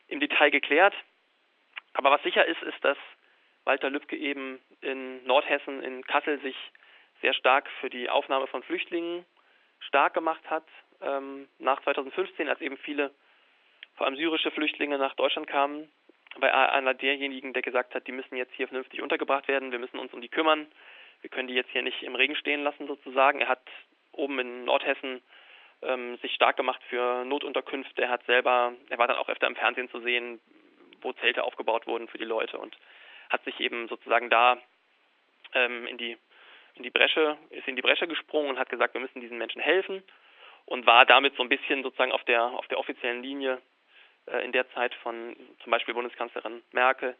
im 0.07 0.19
Detail 0.19 0.51
geklärt. 0.51 0.93
Aber 1.93 2.11
was 2.11 2.23
sicher 2.23 2.45
ist, 2.45 2.61
ist, 2.63 2.83
dass 2.83 2.97
Walter 3.65 3.89
Lübcke 3.89 4.15
eben 4.15 4.59
in 4.81 5.25
Nordhessen, 5.25 5.81
in 5.81 6.03
Kassel, 6.03 6.39
sich 6.41 6.55
sehr 7.21 7.33
stark 7.33 7.69
für 7.79 7.89
die 7.89 8.09
Aufnahme 8.09 8.47
von 8.47 8.63
Flüchtlingen 8.63 9.25
stark 9.79 10.13
gemacht 10.13 10.43
hat. 10.49 10.65
Ähm, 11.01 11.47
nach 11.59 11.81
2015, 11.83 12.49
als 12.49 12.61
eben 12.61 12.77
viele, 12.77 13.11
vor 13.95 14.05
allem 14.05 14.15
syrische 14.15 14.51
Flüchtlinge 14.51 14.97
nach 14.97 15.15
Deutschland 15.15 15.47
kamen, 15.47 15.89
er 16.41 16.73
einer 16.73 16.93
derjenigen, 16.93 17.53
der 17.53 17.61
gesagt 17.61 17.93
hat, 17.93 18.07
die 18.07 18.11
müssen 18.11 18.35
jetzt 18.35 18.53
hier 18.55 18.67
vernünftig 18.67 19.01
untergebracht 19.01 19.47
werden, 19.47 19.71
wir 19.71 19.79
müssen 19.79 19.99
uns 19.99 20.13
um 20.13 20.21
die 20.21 20.29
kümmern, 20.29 20.67
wir 21.21 21.29
können 21.29 21.47
die 21.47 21.53
jetzt 21.53 21.69
hier 21.69 21.83
nicht 21.83 22.01
im 22.03 22.15
Regen 22.15 22.35
stehen 22.35 22.63
lassen 22.63 22.87
sozusagen. 22.87 23.39
Er 23.39 23.47
hat 23.47 23.61
oben 24.13 24.39
in 24.39 24.65
Nordhessen 24.65 25.21
ähm, 25.81 26.17
sich 26.17 26.33
stark 26.33 26.57
gemacht 26.57 26.81
für 26.89 27.25
Notunterkünfte. 27.25 28.03
Er 28.03 28.09
hat 28.09 28.25
selber, 28.25 28.73
er 28.89 28.97
war 28.97 29.07
dann 29.07 29.17
auch 29.17 29.29
öfter 29.29 29.47
im 29.47 29.55
Fernsehen 29.55 29.89
zu 29.89 29.99
sehen, 29.99 30.39
wo 31.01 31.13
Zelte 31.13 31.43
aufgebaut 31.43 31.87
wurden 31.87 32.07
für 32.07 32.17
die 32.17 32.25
Leute 32.25 32.57
und 32.57 32.77
hat 33.29 33.43
sich 33.43 33.59
eben 33.59 33.87
sozusagen 33.87 34.29
da 34.29 34.57
ähm, 35.53 35.87
in 35.87 35.97
die 35.97 36.17
in 36.75 36.81
die 36.81 36.89
Bresche, 36.89 37.37
ist 37.51 37.67
in 37.67 37.75
die 37.75 37.83
Bresche 37.83 38.07
gesprungen 38.07 38.49
und 38.49 38.57
hat 38.57 38.69
gesagt, 38.69 38.95
wir 38.95 39.01
müssen 39.01 39.21
diesen 39.21 39.37
Menschen 39.37 39.61
helfen 39.61 40.01
und 40.65 40.87
war 40.87 41.05
damit 41.05 41.35
so 41.35 41.43
ein 41.43 41.49
bisschen 41.49 41.83
sozusagen 41.83 42.11
auf 42.11 42.23
der 42.23 42.43
auf 42.43 42.67
der 42.67 42.79
offiziellen 42.79 43.21
Linie 43.21 43.61
äh, 44.25 44.43
in 44.43 44.51
der 44.51 44.69
Zeit 44.71 44.95
von 44.95 45.35
zum 45.61 45.71
Beispiel 45.71 45.93
Bundeskanzlerin 45.93 46.63
Merkel. 46.71 47.15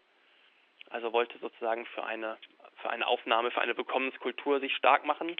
Also 0.89 1.13
wollte 1.13 1.37
sozusagen 1.37 1.85
für 1.87 2.03
eine 2.03 2.37
für 2.81 2.89
eine 2.89 3.07
Aufnahme, 3.07 3.51
für 3.51 3.61
eine 3.61 3.77
Willkommenskultur 3.77 4.59
sich 4.59 4.75
stark 4.75 5.05
machen. 5.05 5.35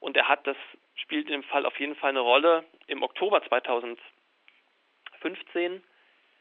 Und 0.00 0.16
er 0.16 0.28
hat, 0.28 0.46
das 0.46 0.56
spielt 0.94 1.26
in 1.26 1.32
dem 1.32 1.42
Fall 1.44 1.66
auf 1.66 1.78
jeden 1.78 1.96
Fall 1.96 2.10
eine 2.10 2.20
Rolle. 2.20 2.64
Im 2.86 3.02
Oktober 3.02 3.42
2015 3.42 5.82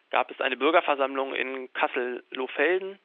gab 0.10 0.32
es 0.32 0.42
eine 0.42 0.58
Bürgerversammlung 0.58 1.34
in 1.34 1.72
Kassel-Lohfelden. 1.74 3.00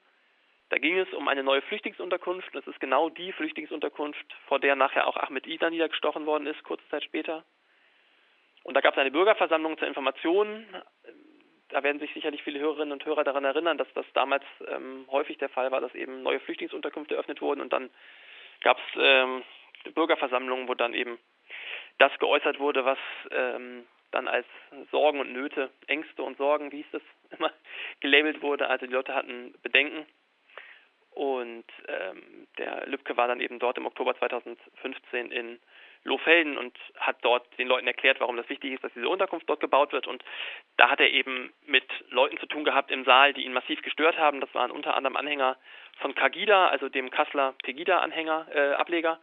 Da 0.68 0.78
ging 0.78 0.99
es 0.99 1.12
um 1.12 1.28
eine 1.28 1.42
neue 1.42 1.62
Flüchtlingsunterkunft. 1.62 2.54
Das 2.54 2.66
ist 2.66 2.80
genau 2.80 3.11
die 3.11 3.32
Flüchtlingsunterkunft, 3.32 4.25
vor 4.47 4.59
der 4.59 4.76
nachher 4.76 5.06
auch 5.06 5.16
Ahmed 5.16 5.47
Ida 5.47 5.68
niedergestochen 5.68 6.26
worden 6.26 6.47
ist, 6.47 6.62
kurze 6.64 6.87
Zeit 6.88 7.04
später. 7.04 7.44
Und 8.62 8.75
da 8.75 8.80
gab 8.80 8.94
es 8.94 8.99
eine 8.99 9.11
Bürgerversammlung 9.11 9.76
zur 9.78 9.88
Information. 9.88 10.64
Da 11.68 11.82
werden 11.82 11.99
sich 11.99 12.12
sicherlich 12.14 12.42
viele 12.42 12.61
Hörerinnen 12.61 12.92
und 12.92 13.04
Hörer 13.04 13.25
daran 13.25 13.44
erinnern, 13.44 13.78
dass 13.78 13.92
das 13.94 14.06
damals 14.14 14.44
ähm, 14.68 15.06
häufig 15.11 15.38
der 15.38 15.49
Fall 15.49 15.71
war, 15.73 15.80
dass 15.80 15.94
eben 15.94 16.23
neue 16.23 16.40
Flüchtlingsunterkünfte 16.40 17.14
eröffnet 17.14 17.40
wurden 17.40 17.61
und 17.61 17.73
dann 17.73 17.90
gab 18.61 18.78
es 18.78 18.85
ähm, 18.99 19.42
Bürgerversammlungen, 19.95 20.69
wo 20.69 20.75
dann 20.75 20.95
eben 20.95 21.19
das 21.99 22.17
geäußert 22.19 22.59
wurde, 22.59 22.85
was 22.85 22.99
ähm, 23.31 23.87
dann 24.11 24.29
als 24.29 24.47
Sorgen 24.91 25.21
und 25.21 25.33
Nöte, 25.33 25.71
Ängste 25.87 26.23
und 26.23 26.37
Sorgen, 26.38 26.71
wie 26.73 26.79
hieß 26.79 26.91
das 26.93 27.02
immer, 27.38 27.52
gelabelt 28.00 28.43
wurde. 28.43 28.69
Also 28.69 28.87
die 28.87 28.93
Leute 28.93 29.14
hatten 29.14 29.55
Bedenken. 29.62 30.07
Und 31.14 31.67
ähm, 31.88 32.47
der 32.57 32.87
Lübcke 32.87 33.17
war 33.19 33.29
dann 33.29 33.41
eben 33.41 33.59
dort 33.59 33.76
im 33.76 33.85
Oktober 33.85 34.17
2015 34.17 35.31
in 35.31 35.59
Lohfelden 36.05 36.57
und 36.57 36.76
hat 36.97 37.17
dort 37.21 37.47
den 37.59 37.69
Leuten 37.69 37.87
erklärt, 37.87 38.19
warum 38.19 38.37
das 38.37 38.49
wichtig 38.49 38.73
ist, 38.73 38.83
dass 38.83 38.93
diese 38.95 39.09
Unterkunft 39.09 39.49
dort 39.49 39.61
gebaut 39.61 39.93
wird. 39.93 40.07
Und 40.07 40.25
da 40.79 40.91
hat 40.91 41.00
er 41.00 41.11
eben 41.11 41.52
mit 41.67 41.85
Leuten 42.09 42.38
zu 42.38 42.47
tun 42.47 42.64
gehabt 42.64 42.91
im 42.91 43.05
Saal, 43.05 43.35
die 43.35 43.45
ihn 43.45 43.52
massiv 43.52 43.83
gestört 43.83 44.19
haben. 44.19 44.41
Das 44.41 44.52
waren 44.55 44.71
unter 44.71 44.97
anderem 44.97 45.17
Anhänger 45.17 45.59
von 46.00 46.14
Kagida, 46.14 46.69
also 46.69 46.88
dem 46.88 47.11
Kasseler 47.11 47.55
Pegida-Anhänger, 47.62 48.47
äh, 48.52 48.73
Ableger, 48.73 49.21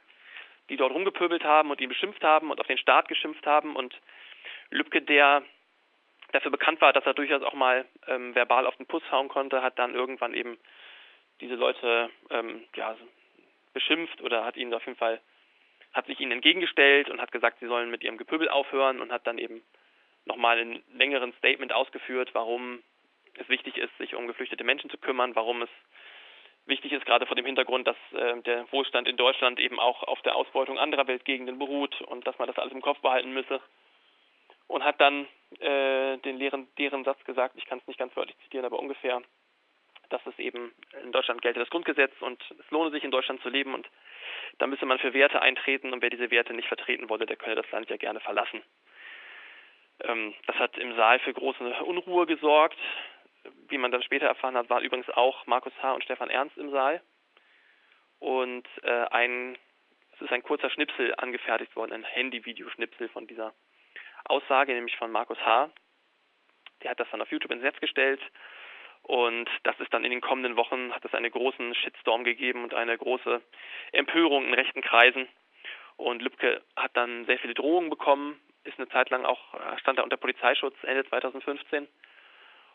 die 0.70 0.78
dort 0.78 0.94
rumgepöbelt 0.94 1.44
haben 1.44 1.72
und 1.72 1.82
ihn 1.82 1.90
beschimpft 1.90 2.24
haben 2.24 2.52
und 2.52 2.60
auf 2.60 2.68
den 2.68 2.78
Staat 2.78 3.08
geschimpft 3.08 3.46
haben. 3.46 3.76
Und 3.76 3.96
Lübcke, 4.70 5.02
der 5.02 5.44
dafür 6.32 6.52
bekannt 6.52 6.80
war, 6.82 6.94
dass 6.94 7.06
er 7.06 7.14
durchaus 7.14 7.42
auch 7.42 7.54
mal 7.54 7.86
ähm, 8.08 8.36
verbal 8.36 8.68
auf 8.68 8.76
den 8.78 8.86
Puss 8.86 9.04
hauen 9.12 9.30
konnte, 9.30 9.62
hat 9.62 9.80
dann 9.80 9.96
irgendwann 9.96 10.34
eben 10.34 10.58
diese 11.42 11.56
Leute 11.56 12.10
ähm, 12.30 12.64
ja, 12.76 12.96
beschimpft 13.74 14.22
oder 14.22 14.46
hat 14.46 14.58
ihnen 14.58 14.74
auf 14.74 14.86
jeden 14.86 14.98
Fall 14.98 15.20
hat 15.94 16.06
sich 16.06 16.20
ihnen 16.20 16.34
entgegengestellt 16.34 17.10
und 17.10 17.20
hat 17.20 17.32
gesagt, 17.32 17.60
sie 17.60 17.68
sollen 17.68 17.90
mit 17.90 18.04
ihrem 18.04 18.18
Gepöbel 18.18 18.48
aufhören 18.48 19.02
und 19.02 19.12
hat 19.12 19.26
dann 19.26 19.40
eben 19.40 19.64
nochmal 20.26 20.60
in 20.60 20.84
längeren 20.94 21.34
Statement 21.34 21.74
ausgeführt, 21.74 22.30
warum 22.34 22.84
es 23.36 23.50
wichtig 23.50 23.78
ist, 23.78 23.96
sich 23.98 24.16
um 24.16 24.28
geflüchtete 24.28 24.64
Menschen 24.64 24.90
zu 24.90 24.98
kümmern, 24.98 25.36
warum 25.36 25.62
es 25.62 25.70
wichtig 26.70 26.92
ist, 26.92 27.06
gerade 27.06 27.26
vor 27.26 27.36
dem 27.36 27.46
Hintergrund, 27.46 27.88
dass 27.88 27.98
äh, 28.14 28.42
der 28.42 28.72
Wohlstand 28.72 29.08
in 29.08 29.18
Deutschland 29.18 29.60
eben 29.60 29.80
auch 29.80 30.04
auf 30.04 30.22
der 30.22 30.36
Ausbeutung 30.36 30.80
anderer 30.80 31.08
Weltgegenden 31.08 31.60
beruht 31.60 32.02
und 32.02 32.26
dass 32.26 32.38
man 32.40 32.48
das 32.48 32.58
alles 32.58 32.74
im 32.74 32.82
Kopf 32.82 33.00
behalten 33.00 33.34
müsse. 33.34 33.60
Und 34.68 34.84
hat 34.84 35.02
dann 35.02 35.28
äh, 35.60 36.18
den 36.20 36.38
leeren, 36.38 36.68
deren 36.78 37.04
Satz 37.04 37.24
gesagt, 37.24 37.56
ich 37.58 37.66
kann 37.66 37.80
es 37.80 37.88
nicht 37.88 38.00
ganz 38.00 38.16
wörtlich 38.16 38.38
zitieren, 38.44 38.66
aber 38.66 38.78
ungefähr, 38.78 39.22
dass 40.10 40.26
es 40.28 40.38
eben 40.38 40.72
in 41.04 41.12
Deutschland 41.12 41.42
gelte 41.42 41.60
das 41.60 41.70
Grundgesetz 41.70 42.14
und 42.22 42.40
es 42.60 42.70
lohne 42.72 42.92
sich 42.92 43.04
in 43.04 43.12
Deutschland 43.12 43.42
zu 43.42 43.50
leben 43.50 43.74
und 43.74 43.90
da 44.60 44.68
müsse 44.68 44.86
man 44.86 45.00
für 45.00 45.14
Werte 45.14 45.42
eintreten 45.42 45.92
und 45.92 46.02
wer 46.02 46.10
diese 46.10 46.30
Werte 46.30 46.54
nicht 46.54 46.68
vertreten 46.68 47.10
wolle, 47.10 47.26
der 47.26 47.38
könne 47.38 47.56
das 47.56 47.70
Land 47.72 47.90
ja 47.90 47.98
gerne 47.98 48.20
verlassen. 48.20 48.62
Ähm, 50.02 50.34
das 50.48 50.56
hat 50.58 50.78
im 50.78 50.96
Saal 50.96 51.20
für 51.20 51.34
große 51.34 51.64
Unruhe 51.84 52.26
gesorgt. 52.26 52.78
Wie 53.68 53.78
man 53.78 53.92
dann 53.92 54.04
später 54.04 54.28
erfahren 54.28 54.58
hat, 54.58 54.70
waren 54.70 54.84
übrigens 54.84 55.10
auch 55.10 55.46
Markus 55.48 55.74
H. 55.82 55.94
und 55.94 56.04
Stefan 56.04 56.30
Ernst 56.30 56.58
im 56.58 56.72
Saal. 56.72 57.02
Und 58.20 58.68
äh, 58.84 59.06
ein, 59.12 59.58
es 60.14 60.22
ist 60.22 60.32
ein 60.32 60.44
kurzer 60.44 60.70
Schnipsel 60.70 61.14
angefertigt 61.16 61.76
worden, 61.76 61.94
ein 61.94 62.04
Handy-Videoschnipsel 62.04 63.10
von 63.10 63.28
dieser 63.28 63.54
Aussage, 64.26 64.74
nämlich 64.74 64.98
von 64.98 65.12
Markus 65.12 65.40
H. 65.40 65.70
Der 66.84 66.92
hat 66.92 67.00
das 67.00 67.10
dann 67.12 67.22
auf 67.22 67.32
YouTube 67.32 67.52
ins 67.52 67.64
Netz 67.64 67.80
gestellt 67.80 68.22
und 69.04 69.50
das 69.64 69.80
ist 69.80 69.94
dann 69.94 70.04
in 70.04 70.12
den 70.12 70.22
kommenden 70.22 70.56
Wochen, 70.56 70.94
hat 70.94 71.04
es 71.04 71.14
einen 71.14 71.32
großen 71.32 71.74
Shitstorm 71.76 72.24
gegeben 72.24 72.64
und 72.64 72.74
eine 72.74 72.98
große 72.98 73.42
Empörung 73.92 74.46
in 74.46 74.54
rechten 74.54 74.82
Kreisen. 74.82 75.28
Und 75.98 76.22
Lübcke 76.22 76.62
hat 76.76 76.96
dann 76.96 77.26
sehr 77.26 77.40
viele 77.40 77.54
Drohungen 77.54 77.90
bekommen, 77.90 78.40
ist 78.64 78.78
eine 78.78 78.88
Zeit 78.90 79.10
lang 79.10 79.26
auch, 79.26 79.54
äh, 79.56 79.80
stand 79.80 79.98
er 79.98 80.04
unter 80.04 80.18
Polizeischutz 80.18 80.76
Ende 80.84 81.06
2015. 81.06 81.88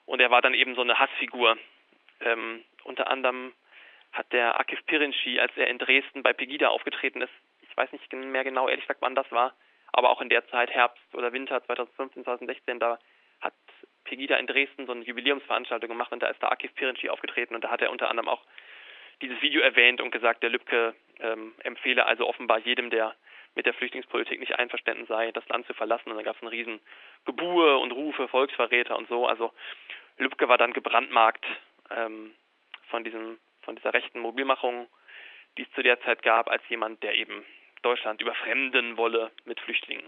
Und 0.07 0.21
er 0.21 0.31
war 0.31 0.43
dann 0.43 0.55
eben 0.55 0.75
so 0.75 0.83
eine 0.83 0.99
Hassfigur. 0.99 1.57
Ähm, 2.21 2.65
unter 2.85 3.09
anderem 3.11 3.53
hat 4.13 4.33
der 4.33 4.61
Akif 4.61 4.85
Pirinci, 4.87 5.41
als 5.41 5.53
er 5.57 5.69
in 5.69 5.79
Dresden 5.79 6.23
bei 6.23 6.33
Pegida 6.33 6.69
aufgetreten 6.69 7.21
ist, 7.21 7.33
ich 7.63 7.77
weiß 7.77 7.91
nicht 7.91 8.13
mehr 8.13 8.45
genau, 8.45 8.69
ehrlich 8.69 8.85
gesagt, 8.85 9.03
wann 9.03 9.17
das 9.17 9.31
war, 9.33 9.55
aber 9.93 10.11
auch 10.11 10.21
in 10.21 10.29
der 10.29 10.47
Zeit, 10.49 10.71
Herbst 10.71 11.03
oder 11.15 11.33
Winter 11.33 11.65
2015, 11.65 12.23
2016, 12.23 12.79
da 12.79 12.99
hat 13.41 13.55
Pegida 14.05 14.37
in 14.37 14.47
Dresden 14.47 14.87
so 14.87 14.93
eine 14.93 15.05
Jubiläumsveranstaltung 15.05 15.89
gemacht 15.89 16.13
und 16.13 16.23
da 16.23 16.29
ist 16.29 16.41
der 16.41 16.53
Akif 16.53 16.73
Pirinci 16.75 17.09
aufgetreten 17.09 17.55
und 17.55 17.65
da 17.65 17.71
hat 17.71 17.83
er 17.83 17.91
unter 17.91 18.09
anderem 18.09 18.29
auch 18.29 18.43
dieses 19.23 19.41
Video 19.43 19.61
erwähnt 19.61 20.01
und 20.01 20.11
gesagt, 20.11 20.43
der 20.43 20.51
Lübcke 20.51 20.95
ähm, 21.21 21.55
empfehle 21.65 22.07
also 22.07 22.29
offenbar 22.29 22.59
jedem, 22.59 22.91
der 22.91 23.15
mit 23.55 23.67
der 23.67 23.75
Flüchtlingspolitik 23.75 24.41
nicht 24.41 24.59
einverstanden 24.59 25.07
sei, 25.07 25.33
das 25.33 25.49
Land 25.49 25.67
zu 25.67 25.75
verlassen. 25.75 26.11
Und 26.11 26.17
dann 26.17 26.25
gab 26.25 26.37
es 26.37 26.43
einen 26.43 26.51
riesen 26.51 26.81
Gebur 27.25 27.81
und 27.81 27.93
Rufe, 27.93 28.29
Volksverräter 28.29 28.97
und 28.97 29.09
so. 29.09 29.27
Also 29.27 29.53
Lübcke 30.19 30.49
war 30.49 30.59
dann 30.59 30.73
gebrandmarkt 30.73 31.45
ähm, 31.91 32.35
von 32.89 33.05
diesem, 33.05 33.39
von 33.63 33.77
dieser 33.77 33.95
rechten 33.95 34.21
Mobilmachung, 34.21 34.89
die 35.57 35.63
es 35.63 35.73
zu 35.73 35.83
der 35.83 36.01
Zeit 36.03 36.23
gab, 36.23 36.49
als 36.51 36.63
jemand, 36.69 37.03
der 37.03 37.15
eben 37.15 37.45
Deutschland 37.83 38.21
überfremden 38.21 38.97
wolle 38.97 39.31
mit 39.45 39.61
Flüchtlingen. 39.61 40.07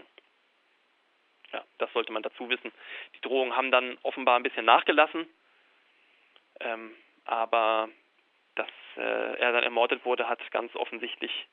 Ja, 1.53 1.63
das 1.77 1.91
sollte 1.93 2.11
man 2.11 2.23
dazu 2.23 2.49
wissen. 2.49 2.71
Die 3.15 3.21
Drohungen 3.21 3.55
haben 3.55 3.71
dann 3.71 3.97
offenbar 4.03 4.35
ein 4.37 4.43
bisschen 4.43 4.65
nachgelassen, 4.65 5.27
ähm, 6.59 6.93
aber 7.23 7.89
dass 8.55 8.67
äh, 8.97 9.39
er 9.39 9.53
dann 9.53 9.63
ermordet 9.63 10.03
wurde, 10.03 10.27
hat 10.27 10.39
ganz 10.51 10.75
offensichtlich 10.75 11.47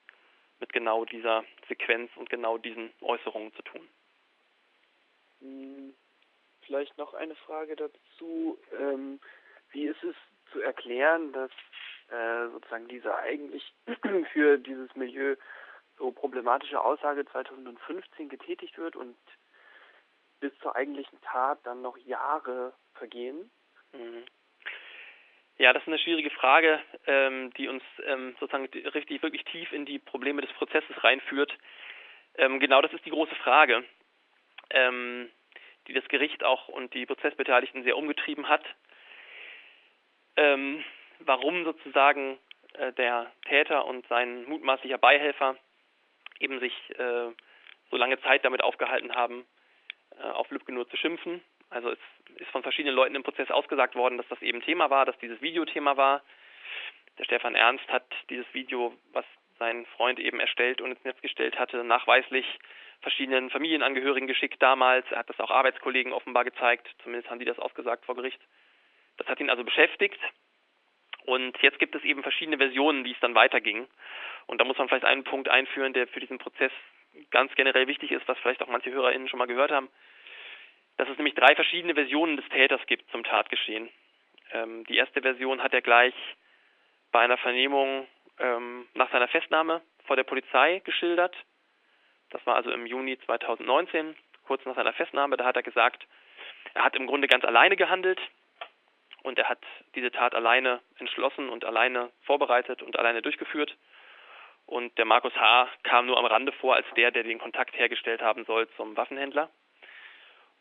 mit 0.65 0.73
genau 0.73 1.05
dieser 1.05 1.45
Sequenz 1.69 2.11
und 2.17 2.31
genau 2.31 2.57
diesen 2.57 2.91
Äußerungen 3.03 3.53
zu 3.53 3.63
tun. 3.65 3.87
Hm, 5.41 5.95
vielleicht 6.63 6.97
noch 6.97 7.13
eine 7.13 7.35
Frage 7.35 7.77
dazu. 7.77 8.59
Ähm, 8.81 9.21
wie 9.73 9.85
ist 9.85 10.03
es 10.03 10.17
zu 10.53 10.61
erklären, 10.61 11.35
dass 11.35 11.51
äh, 12.09 12.49
sozusagen 12.51 12.89
diese 12.89 13.15
eigentlich 13.15 13.75
für 14.33 14.57
dieses 14.57 14.95
Milieu 14.97 15.37
so 15.99 16.11
problematische 16.13 16.81
Aussage 16.81 17.27
2015 17.27 18.31
getätigt 18.31 18.79
wird 18.79 18.97
und 18.97 19.17
bis 20.41 20.57
zur 20.61 20.75
eigentlichen 20.77 21.21
Tat 21.21 21.59
dann 21.65 21.83
noch 21.83 21.99
Jahre 21.99 22.73
vergehen? 22.95 23.51
Mhm. 23.93 24.25
Ja, 25.57 25.73
das 25.73 25.83
ist 25.83 25.89
eine 25.89 25.99
schwierige 25.99 26.31
Frage, 26.31 26.81
ähm, 27.07 27.53
die 27.55 27.69
uns 27.69 27.83
ähm, 28.07 28.35
sozusagen 28.41 28.67
richtig 28.67 29.23
wirklich 29.23 29.45
tief 29.45 29.73
in 29.73 29.87
die 29.87 30.01
Probleme 30.01 30.43
des 30.43 30.53
Prozesses 30.53 31.05
reinführt. 31.05 31.57
Ähm, 32.37 32.59
genau 32.59 32.83
das 32.83 32.93
ist 32.93 33.07
die 33.07 33.11
große 33.11 33.35
Frage, 33.37 33.85
ähm, 34.71 35.31
die 35.87 35.93
das 35.93 36.07
Gericht 36.09 36.43
auch 36.43 36.67
und 36.69 36.93
die 36.95 37.07
Prozessbeteiligten 37.07 37.85
sehr 37.85 37.97
umgetrieben 37.97 38.49
hat. 38.49 38.65
Ähm, 40.37 40.83
warum 41.21 41.65
sozusagen 41.65 42.39
äh, 42.73 42.93
der 42.95 43.31
Täter 43.47 43.87
und 43.87 44.07
sein 44.09 44.45
mutmaßlicher 44.47 44.99
Beihelfer 44.99 45.57
eben 46.41 46.59
sich 46.59 46.75
äh, 46.99 47.31
so 47.91 47.97
lange 47.97 48.21
Zeit 48.23 48.45
damit 48.45 48.63
aufgehalten 48.63 49.15
haben, 49.15 49.47
äh, 50.19 50.23
auf 50.23 50.51
Lübcke 50.51 50.73
nur 50.73 50.89
zu 50.89 50.97
schimpfen. 50.97 51.41
Also 51.71 51.91
es 51.91 51.99
ist 52.37 52.51
von 52.51 52.63
verschiedenen 52.63 52.95
Leuten 52.95 53.15
im 53.15 53.23
Prozess 53.23 53.51
ausgesagt 53.51 53.95
worden, 53.95 54.19
dass 54.19 54.29
das 54.29 54.43
eben 54.43 54.63
Thema 54.63 54.91
war, 54.91 55.07
dass 55.07 55.19
dieses 55.19 55.41
Video 55.41 55.65
Thema 55.65 55.97
war. 55.97 56.23
Der 57.19 57.25
Stefan 57.25 57.55
Ernst 57.55 57.87
hat 57.89 58.07
dieses 58.31 58.47
Video, 58.53 58.95
was 59.13 59.25
sein 59.59 59.87
Freund 59.97 60.19
eben 60.19 60.41
erstellt 60.41 60.81
und 60.81 60.91
ins 60.91 61.05
Netz 61.05 61.21
gestellt 61.21 61.59
hatte, 61.59 61.85
nachweislich 61.85 62.47
verschiedenen 63.01 63.51
Familienangehörigen 63.51 64.27
geschickt 64.27 64.61
damals. 64.61 65.07
Er 65.11 65.19
hat 65.19 65.29
das 65.29 65.39
auch 65.39 65.51
Arbeitskollegen 65.51 66.13
offenbar 66.13 66.45
gezeigt, 66.45 66.89
zumindest 67.03 67.31
haben 67.31 67.39
die 67.39 67.45
das 67.45 67.59
ausgesagt 67.59 68.05
vor 68.05 68.17
Gericht. 68.17 68.41
Das 69.17 69.29
hat 69.29 69.41
ihn 69.41 69.51
also 69.51 69.63
beschäftigt. 69.63 70.19
Und 71.27 71.57
jetzt 71.63 71.79
gibt 71.79 71.95
es 71.95 72.03
eben 72.03 72.23
verschiedene 72.23 72.59
Versionen, 72.59 73.05
wie 73.05 73.13
es 73.13 73.21
dann 73.21 73.35
weiterging. 73.35 73.87
Und 74.47 74.61
da 74.61 74.65
muss 74.65 74.77
man 74.77 74.89
vielleicht 74.89 75.05
einen 75.05 75.25
Punkt 75.25 75.49
einführen, 75.49 75.93
der 75.93 76.07
für 76.09 76.21
diesen 76.21 76.39
Prozess 76.39 76.73
ganz 77.31 77.55
generell 77.55 77.87
wichtig 77.87 78.11
ist, 78.11 78.27
was 78.27 78.39
vielleicht 78.39 78.63
auch 78.63 78.69
manche 78.69 78.91
HörerInnen 78.91 79.29
schon 79.29 79.39
mal 79.39 79.47
gehört 79.47 79.71
haben, 79.71 79.89
dass 80.97 81.09
es 81.09 81.17
nämlich 81.17 81.35
drei 81.35 81.55
verschiedene 81.55 81.95
Versionen 81.95 82.37
des 82.37 82.49
Täters 82.49 82.81
gibt 82.87 83.11
zum 83.11 83.25
Tatgeschehen. 83.25 83.89
Ähm, 84.53 84.85
die 84.85 84.97
erste 84.97 85.23
Version 85.23 85.63
hat 85.63 85.75
er 85.75 85.83
gleich 85.83 86.15
bei 87.11 87.21
einer 87.21 87.37
Vernehmung 87.39 88.07
ähm, 88.39 88.87
nach 88.95 89.11
seiner 89.11 89.29
Festnahme 89.29 89.83
vor 90.07 90.17
der 90.17 90.25
Polizei 90.25 90.81
geschildert. 90.85 91.35
Das 92.31 92.45
war 92.47 92.57
also 92.57 92.71
im 92.71 92.87
Juni 92.87 93.19
2019, 93.27 94.17
kurz 94.45 94.65
nach 94.65 94.75
seiner 94.75 94.93
Festnahme. 94.93 95.37
Da 95.37 95.45
hat 95.45 95.57
er 95.57 95.63
gesagt, 95.63 96.07
er 96.75 96.85
hat 96.85 96.97
im 96.97 97.07
Grunde 97.07 97.29
ganz 97.29 97.45
alleine 97.45 97.77
gehandelt 97.77 98.21
und 99.23 99.39
er 99.39 99.49
hat 99.49 99.61
diese 99.95 100.11
Tat 100.11 100.35
alleine 100.35 100.81
entschlossen 100.99 101.49
und 101.49 101.65
alleine 101.65 102.11
vorbereitet 102.23 102.83
und 102.83 102.99
alleine 102.99 103.23
durchgeführt. 103.23 103.77
Und 104.67 104.97
der 104.99 105.05
Markus 105.05 105.35
H. 105.35 105.69
kam 105.83 106.07
nur 106.07 106.19
am 106.19 106.25
Rande 106.25 106.53
vor 106.53 106.75
als 106.75 106.87
der, 106.97 107.11
der 107.11 107.23
den 107.23 107.39
Kontakt 107.39 107.77
hergestellt 107.79 108.23
haben 108.23 108.45
soll 108.45 108.69
zum 108.77 108.97
Waffenhändler. 108.97 109.51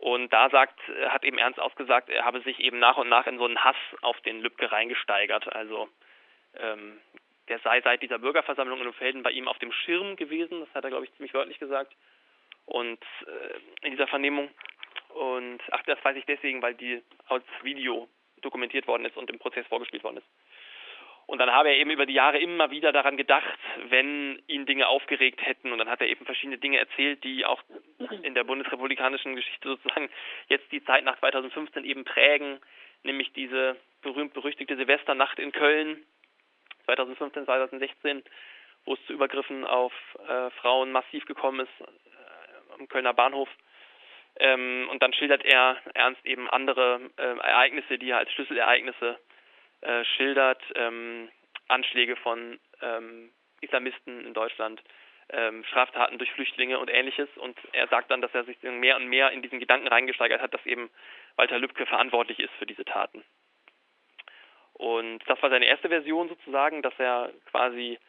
Und 0.04 0.34
da 0.34 0.50
sagt, 0.50 0.78
hat 1.08 1.24
eben 1.24 1.38
Ernst 1.38 1.62
ausgesagt, 1.62 2.10
er 2.10 2.26
habe 2.26 2.42
sich 2.42 2.60
eben 2.60 2.78
nach 2.78 2.98
und 2.98 3.08
nach 3.08 3.26
in 3.26 3.38
so 3.38 3.46
einen 3.46 3.64
Hass 3.64 3.78
auf 4.02 4.20
den 4.24 4.42
Lübcke 4.42 4.70
reingesteigert. 4.70 5.56
Also 5.56 5.88
ähm, 6.60 7.00
der 7.48 7.60
sei 7.60 7.80
seit 7.80 8.02
dieser 8.02 8.20
Bürgerversammlung 8.20 8.82
in 8.82 8.92
Felden 8.92 9.24
bei 9.24 9.32
ihm 9.32 9.48
auf 9.48 9.60
dem 9.60 9.72
Schirm 9.72 10.18
gewesen, 10.18 10.60
das 10.60 10.76
hat 10.76 10.84
er, 10.84 10.90
glaube 10.90 11.06
ich, 11.06 11.14
ziemlich 11.14 11.34
wörtlich 11.34 11.58
gesagt. 11.58 11.94
Und 12.66 13.02
äh, 13.28 13.86
in 13.86 13.92
dieser 13.92 14.08
Vernehmung. 14.08 14.50
Und 15.14 15.62
ach, 15.72 15.84
das 15.84 16.04
weiß 16.04 16.18
ich 16.18 16.26
deswegen, 16.26 16.62
weil 16.62 16.76
die 16.76 17.02
als 17.30 17.46
Video 17.62 18.10
dokumentiert 18.42 18.88
worden 18.88 19.06
ist 19.06 19.16
und 19.16 19.30
im 19.30 19.40
Prozess 19.40 19.66
vorgespielt 19.68 20.04
worden 20.04 20.18
ist. 20.18 20.28
Und 21.28 21.40
dann 21.40 21.54
habe 21.54 21.70
er 21.70 21.78
eben 21.78 21.92
über 21.92 22.06
die 22.06 22.14
Jahre 22.14 22.40
immer 22.40 22.72
wieder 22.72 22.92
daran 22.92 23.16
gedacht, 23.16 23.58
wenn 23.88 24.44
ihn 24.48 24.66
Dinge 24.66 24.90
aufgeregt 24.90 25.46
hätten. 25.46 25.72
Und 25.72 25.78
dann 25.78 25.90
hat 25.90 26.02
er 26.02 26.08
eben 26.08 26.26
verschiedene 26.26 26.58
Dinge 26.58 26.80
erzählt, 26.80 27.24
die 27.24 27.46
auch 27.46 27.64
in 28.24 28.36
der 28.36 28.44
bundesrepublikanischen 28.44 29.36
Geschichte 29.36 29.70
sozusagen 29.70 30.10
jetzt 30.48 30.72
die 30.72 30.84
Zeit 30.84 31.04
nach 31.04 31.18
2015 31.20 31.84
eben 31.86 32.04
prägen, 32.04 32.60
nämlich 33.04 33.34
diese 33.34 33.76
berühmt-berüchtigte 34.02 34.76
Silvesternacht 34.76 35.40
in 35.40 35.52
Köln 35.52 36.06
2015, 36.86 37.46
2016, 37.46 38.24
wo 38.86 38.94
es 38.94 39.06
zu 39.06 39.14
Übergriffen 39.14 39.66
auf 39.66 39.94
äh, 40.28 40.50
Frauen 40.62 40.92
massiv 40.92 41.26
gekommen 41.26 41.62
ist 41.62 41.82
äh, 41.82 42.74
am 42.80 42.88
Kölner 42.88 43.14
Bahnhof. 43.14 43.50
Ähm, 44.40 44.88
und 44.92 45.02
dann 45.04 45.14
schildert 45.14 45.46
er 45.46 45.78
ernst 45.94 46.26
eben 46.26 46.50
andere 46.50 47.00
äh, 47.18 47.22
Ereignisse, 47.22 47.98
die 47.98 48.10
er 48.10 48.18
als 48.18 48.32
Schlüsselereignisse 48.34 49.20
äh, 49.82 50.04
schildert, 50.16 50.62
ähm, 50.76 51.30
Anschläge 51.68 52.16
von 52.18 52.60
ähm, 52.82 53.32
Islamisten 53.62 54.26
in 54.26 54.34
Deutschland, 54.34 54.82
ähm, 55.30 55.64
Straftaten 55.66 56.18
durch 56.18 56.32
Flüchtlinge 56.32 56.80
und 56.80 56.90
ähnliches. 56.90 57.30
Und 57.38 57.58
er 57.72 57.88
sagt 57.88 58.12
dann, 58.12 58.22
dass 58.22 58.34
er 58.34 58.44
sich 58.44 58.62
mehr 58.62 58.96
und 58.98 59.08
mehr 59.08 59.32
in 59.32 59.42
diesen 59.42 59.60
Gedanken 59.60 59.88
reingesteigert 59.88 60.42
hat, 60.42 60.54
dass 60.54 60.66
eben 60.66 60.90
Walter 61.36 61.60
Lübcke 61.60 61.86
verantwortlich 61.86 62.40
ist 62.40 62.54
für 62.60 62.66
diese 62.66 62.86
Taten. 62.86 63.24
Und 64.74 65.20
das 65.28 65.42
war 65.42 65.50
seine 65.50 65.66
erste 65.66 65.90
Version 65.90 66.30
sozusagen, 66.30 66.82
dass 66.82 66.94
er 66.98 67.32
quasi 67.52 68.00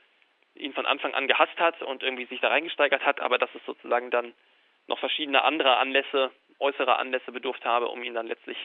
ihn 0.55 0.73
von 0.73 0.87
Anfang 0.87 1.15
an 1.15 1.29
gehasst 1.29 1.59
hat 1.59 1.83
und 1.83 2.03
irgendwie 2.03 2.27
sich 2.27 2.41
da 2.41 2.49
reingesteigert 2.49 3.05
hat, 3.05 3.21
aber 3.21 3.39
dass 3.39 3.55
es 3.55 3.65
sozusagen 3.67 4.11
dann 4.11 4.35
noch 4.87 4.99
verschiedene 4.99 5.43
andere 5.43 5.77
Anlässe, 5.77 6.31
äußere 6.59 6.97
Anlässe 6.97 7.33
bedurft 7.33 7.65
habe, 7.65 7.89
um 7.89 8.03
ihn 8.03 8.15
dann 8.15 8.27
letztlich 8.27 8.59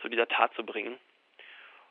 zu 0.00 0.08
dieser 0.08 0.28
Tat 0.28 0.54
zu 0.54 0.64
bringen. 0.64 0.98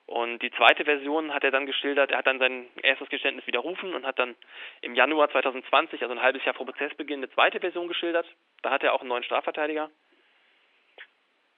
Und 0.05 0.39
die 0.39 0.51
zweite 0.51 0.83
Version 0.83 1.33
hat 1.33 1.43
er 1.43 1.51
dann 1.51 1.65
geschildert, 1.65 2.11
er 2.11 2.17
hat 2.17 2.27
dann 2.27 2.39
sein 2.39 2.67
erstes 2.81 3.09
Geständnis 3.09 3.47
widerrufen 3.47 3.93
und 3.93 4.05
hat 4.05 4.19
dann 4.19 4.35
im 4.81 4.95
Januar 4.95 5.29
2020, 5.29 6.01
also 6.01 6.13
ein 6.13 6.21
halbes 6.21 6.43
Jahr 6.43 6.55
vor 6.55 6.65
Prozessbeginn, 6.65 7.19
eine 7.19 7.29
zweite 7.31 7.59
Version 7.59 7.87
geschildert. 7.87 8.27
Da 8.61 8.71
hat 8.71 8.83
er 8.83 8.93
auch 8.93 8.99
einen 8.99 9.09
neuen 9.09 9.23
Strafverteidiger. 9.23 9.89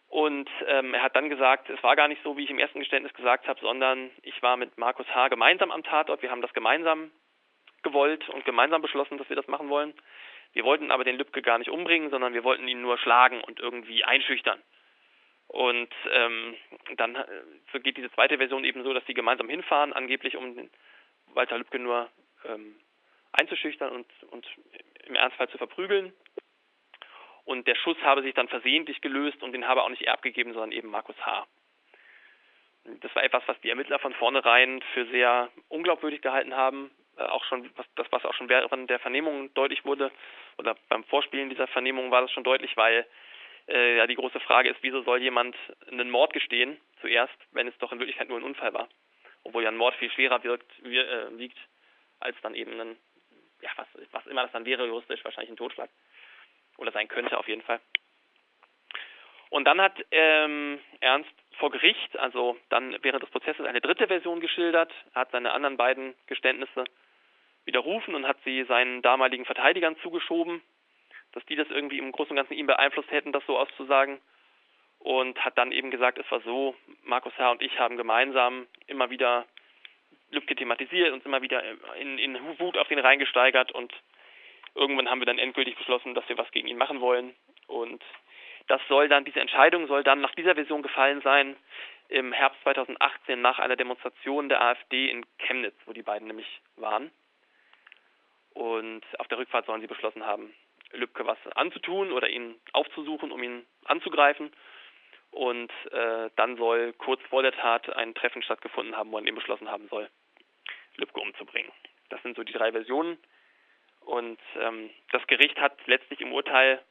Und 0.07 0.49
ähm, 0.67 0.93
er 0.93 1.01
hat 1.01 1.15
dann 1.15 1.29
gesagt, 1.29 1.69
es 1.69 1.81
war 1.83 1.95
gar 1.95 2.07
nicht 2.07 2.21
so, 2.23 2.37
wie 2.37 2.43
ich 2.43 2.49
im 2.49 2.59
ersten 2.59 2.79
Geständnis 2.79 3.13
gesagt 3.13 3.47
habe, 3.47 3.59
sondern 3.59 4.11
ich 4.21 4.41
war 4.43 4.57
mit 4.57 4.77
Markus 4.77 5.07
H. 5.07 5.27
gemeinsam 5.29 5.71
am 5.71 5.83
Tatort. 5.83 6.21
Wir 6.21 6.31
haben 6.31 6.41
das 6.41 6.53
gemeinsam 6.53 7.11
gewollt 7.81 8.29
und 8.29 8.45
gemeinsam 8.45 8.81
beschlossen, 8.81 9.17
dass 9.17 9.27
wir 9.27 9.35
das 9.35 9.47
machen 9.47 9.69
wollen. 9.69 9.93
Wir 10.53 10.63
wollten 10.63 10.91
aber 10.91 11.03
den 11.03 11.17
Lübcke 11.17 11.41
gar 11.41 11.57
nicht 11.57 11.69
umbringen, 11.69 12.11
sondern 12.11 12.33
wir 12.33 12.43
wollten 12.43 12.67
ihn 12.67 12.81
nur 12.81 12.97
schlagen 12.97 13.41
und 13.41 13.59
irgendwie 13.59 14.05
einschüchtern. 14.05 14.61
Und 15.47 15.93
ähm, 16.11 16.55
dann 16.97 17.15
äh, 17.15 17.25
so 17.71 17.79
geht 17.79 17.97
diese 17.97 18.11
zweite 18.11 18.37
Version 18.37 18.65
eben 18.65 18.83
so, 18.83 18.93
dass 18.93 19.05
sie 19.05 19.13
gemeinsam 19.13 19.49
hinfahren, 19.49 19.93
angeblich 19.93 20.35
um 20.37 20.69
Walter 21.33 21.57
Lübcke 21.57 21.79
nur 21.79 22.09
ähm, 22.45 22.75
einzuschüchtern 23.33 23.91
und, 23.91 24.07
und 24.31 24.47
im 25.05 25.15
Ernstfall 25.15 25.49
zu 25.49 25.57
verprügeln. 25.57 26.13
Und 27.43 27.67
der 27.67 27.75
Schuss 27.75 27.97
habe 28.01 28.23
sich 28.23 28.33
dann 28.33 28.47
versehentlich 28.47 29.01
gelöst 29.01 29.43
und 29.43 29.51
den 29.51 29.67
habe 29.67 29.83
auch 29.83 29.89
nicht 29.89 30.01
er 30.01 30.13
abgegeben, 30.13 30.53
sondern 30.53 30.71
eben 30.71 30.89
Markus 30.89 31.15
H. 31.23 31.45
Das 33.01 33.15
war 33.15 33.23
etwas, 33.23 33.43
was 33.47 33.59
die 33.61 33.69
Ermittler 33.69 33.99
von 33.99 34.13
vornherein 34.13 34.81
für 34.93 35.05
sehr 35.07 35.49
unglaubwürdig 35.69 36.21
gehalten 36.21 36.55
haben. 36.55 36.91
Äh, 37.17 37.23
auch 37.23 37.43
schon, 37.45 37.69
was, 37.75 37.85
das, 37.95 38.07
was 38.11 38.25
auch 38.25 38.33
schon 38.33 38.49
während 38.49 38.89
der 38.89 38.99
Vernehmung 38.99 39.53
deutlich 39.53 39.85
wurde, 39.85 40.11
oder 40.57 40.75
beim 40.89 41.03
Vorspielen 41.05 41.49
dieser 41.49 41.67
Vernehmung 41.67 42.11
war 42.11 42.21
das 42.21 42.31
schon 42.31 42.43
deutlich, 42.43 42.75
weil 42.77 43.05
äh, 43.67 43.97
ja 43.97 44.07
die 44.07 44.15
große 44.15 44.39
Frage 44.41 44.69
ist, 44.69 44.79
wieso 44.81 45.01
soll 45.01 45.21
jemand 45.21 45.55
einen 45.89 46.09
Mord 46.09 46.33
gestehen 46.33 46.77
zuerst, 47.01 47.35
wenn 47.51 47.67
es 47.67 47.77
doch 47.79 47.91
in 47.91 47.99
Wirklichkeit 47.99 48.29
nur 48.29 48.39
ein 48.39 48.43
Unfall 48.43 48.73
war, 48.73 48.89
obwohl 49.43 49.63
ja 49.63 49.69
ein 49.69 49.77
Mord 49.77 49.95
viel 49.95 50.11
schwerer 50.11 50.43
wirkt, 50.43 50.71
wir, 50.83 51.07
äh, 51.07 51.37
wiegt 51.37 51.57
als 52.19 52.35
dann 52.41 52.55
eben 52.55 52.79
ein, 52.79 52.97
ja 53.61 53.69
was, 53.75 53.87
was 54.11 54.25
immer 54.27 54.43
das 54.43 54.51
dann 54.51 54.65
wäre 54.65 54.85
juristisch 54.85 55.23
wahrscheinlich 55.23 55.51
ein 55.51 55.57
Totschlag. 55.57 55.89
Oder 56.77 56.91
sein 56.91 57.07
könnte 57.07 57.37
auf 57.37 57.47
jeden 57.47 57.61
Fall. 57.61 57.79
Und 59.49 59.65
dann 59.65 59.79
hat 59.79 59.93
ähm, 60.11 60.79
Ernst 60.99 61.31
vor 61.57 61.71
Gericht, 61.71 62.17
also 62.17 62.57
dann 62.69 62.97
während 63.01 63.23
des 63.23 63.29
Prozesses, 63.29 63.65
eine 63.65 63.79
dritte 63.79 64.07
Version 64.07 64.41
geschildert, 64.41 64.91
hat 65.13 65.31
seine 65.31 65.53
anderen 65.53 65.77
beiden 65.77 66.13
Geständnisse 66.27 66.83
widerrufen 67.63 68.15
und 68.15 68.27
hat 68.27 68.37
sie 68.43 68.63
seinen 68.63 69.01
damaligen 69.01 69.45
Verteidigern 69.45 69.95
zugeschoben, 69.97 70.61
dass 71.35 71.45
die 71.45 71.55
das 71.55 71.69
irgendwie 71.69 71.99
im 71.99 72.11
Großen 72.11 72.31
und 72.31 72.37
Ganzen 72.37 72.53
ihn 72.53 72.65
beeinflusst 72.65 73.11
hätten, 73.11 73.31
das 73.31 73.45
so 73.45 73.57
auszusagen. 73.59 74.19
Und 74.99 75.37
hat 75.45 75.55
dann 75.57 75.71
eben 75.71 75.91
gesagt, 75.91 76.17
es 76.17 76.31
war 76.31 76.39
so, 76.41 76.75
Markus 77.03 77.33
Herr 77.35 77.51
und 77.51 77.61
ich 77.61 77.77
haben 77.77 77.97
gemeinsam 77.97 78.65
immer 78.87 79.11
wieder 79.11 79.45
Lübcke 80.31 80.55
thematisiert, 80.55 81.13
uns 81.13 81.25
immer 81.25 81.43
wieder 81.43 81.61
in, 81.99 82.17
in 82.17 82.39
Wut 82.57 82.77
auf 82.77 82.87
den 82.87 82.97
reingesteigert 82.97 83.71
und 83.71 83.93
irgendwann 84.73 85.09
haben 85.09 85.21
wir 85.21 85.27
dann 85.27 85.37
endgültig 85.37 85.77
beschlossen, 85.77 86.15
dass 86.15 86.27
wir 86.27 86.37
was 86.39 86.49
gegen 86.51 86.67
ihn 86.67 86.77
machen 86.77 87.01
wollen. 87.01 87.35
Und 87.67 88.03
das 88.67 88.81
soll 88.87 89.07
dann, 89.07 89.25
diese 89.25 89.39
Entscheidung 89.39 89.85
soll 89.87 90.03
dann 90.03 90.21
nach 90.21 90.33
dieser 90.33 90.55
Version 90.55 90.81
gefallen 90.81 91.21
sein 91.21 91.55
im 92.07 92.33
Herbst 92.33 92.61
2018 92.63 93.41
nach 93.41 93.59
einer 93.59 93.75
Demonstration 93.75 94.49
der 94.49 94.61
AfD 94.61 95.09
in 95.09 95.25
Chemnitz, 95.37 95.75
wo 95.85 95.93
die 95.93 96.03
beiden 96.03 96.27
nämlich 96.27 96.61
waren. 96.77 97.11
Und 98.53 99.03
auf 99.19 99.27
der 99.27 99.37
Rückfahrt 99.37 99.65
sollen 99.65 99.81
sie 99.81 99.87
beschlossen 99.87 100.25
haben, 100.25 100.53
Lübcke 100.91 101.25
was 101.25 101.37
anzutun 101.55 102.11
oder 102.11 102.29
ihn 102.29 102.55
aufzusuchen, 102.73 103.31
um 103.31 103.41
ihn 103.43 103.65
anzugreifen. 103.85 104.51
Und 105.31 105.71
äh, 105.91 106.29
dann 106.35 106.55
soll 106.55 106.93
kurz 106.93 107.21
vor 107.23 107.41
der 107.41 107.51
Tat 107.51 107.89
ein 107.95 108.15
Treffen 108.15 108.41
stattgefunden 108.41 108.95
haben, 108.95 109.11
wo 109.11 109.17
man 109.17 109.27
eben 109.27 109.35
beschlossen 109.35 109.69
haben 109.69 109.87
soll, 109.89 110.09
Lübcke 110.95 111.19
umzubringen. 111.19 111.71
Das 112.09 112.21
sind 112.23 112.37
so 112.37 112.43
die 112.43 112.53
drei 112.53 112.71
Versionen. 112.71 113.17
Und 114.01 114.39
ähm, 114.59 114.89
das 115.11 115.25
Gericht 115.27 115.59
hat 115.59 115.75
letztlich 115.87 116.21
im 116.21 116.31
Urteil 116.31 116.81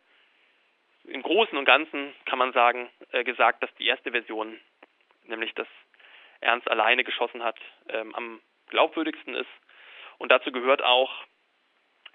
im 1.04 1.22
Großen 1.22 1.56
und 1.56 1.64
Ganzen, 1.64 2.14
kann 2.24 2.38
man 2.38 2.52
sagen, 2.52 2.90
äh, 3.12 3.24
gesagt, 3.24 3.62
dass 3.62 3.74
die 3.76 3.86
erste 3.86 4.10
Version, 4.10 4.58
nämlich 5.24 5.54
dass 5.54 5.68
Ernst 6.40 6.68
alleine 6.68 7.04
geschossen 7.04 7.42
hat, 7.42 7.58
ähm, 7.88 8.14
am 8.14 8.40
glaubwürdigsten 8.68 9.34
ist. 9.34 9.50
Und 10.18 10.30
dazu 10.30 10.52
gehört 10.52 10.82
auch, 10.82 11.10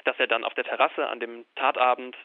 dass 0.06 0.20
er 0.20 0.28
dann 0.28 0.44
auf 0.44 0.54
der 0.54 0.64
Terrasse 0.64 1.08
an 1.08 1.20
dem 1.20 1.46
Tatabend 1.56 2.16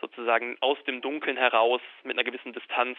sozusagen 0.00 0.56
aus 0.60 0.82
dem 0.84 1.02
Dunkeln 1.02 1.36
heraus 1.36 1.82
mit 2.04 2.16
einer 2.16 2.24
gewissen 2.24 2.52
Distanz 2.52 2.98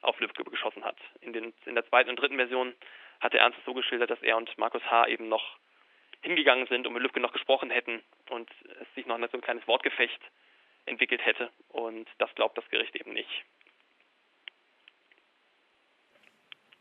auf 0.00 0.18
Lübcke 0.20 0.44
geschossen 0.44 0.84
hat. 0.84 0.96
In, 1.20 1.32
den, 1.32 1.52
in 1.66 1.74
der 1.74 1.86
zweiten 1.86 2.10
und 2.10 2.16
dritten 2.16 2.36
Version 2.36 2.74
hat 3.20 3.34
der 3.34 3.40
Ernst 3.40 3.58
es 3.58 3.64
so 3.64 3.74
geschildert, 3.74 4.10
dass 4.10 4.22
er 4.22 4.36
und 4.36 4.56
Markus 4.56 4.82
H. 4.90 5.08
eben 5.08 5.28
noch 5.28 5.58
hingegangen 6.22 6.66
sind 6.66 6.86
und 6.86 6.92
mit 6.92 7.02
Lübcke 7.02 7.20
noch 7.20 7.32
gesprochen 7.32 7.70
hätten 7.70 8.02
und 8.30 8.50
es 8.80 8.94
sich 8.94 9.06
noch 9.06 9.18
so 9.18 9.38
ein 9.38 9.40
kleines 9.40 9.66
Wortgefecht 9.66 10.20
entwickelt 10.86 11.24
hätte. 11.24 11.50
Und 11.68 12.08
das 12.18 12.34
glaubt 12.34 12.56
das 12.58 12.68
Gericht 12.70 12.94
eben 12.96 13.12
nicht. 13.12 13.44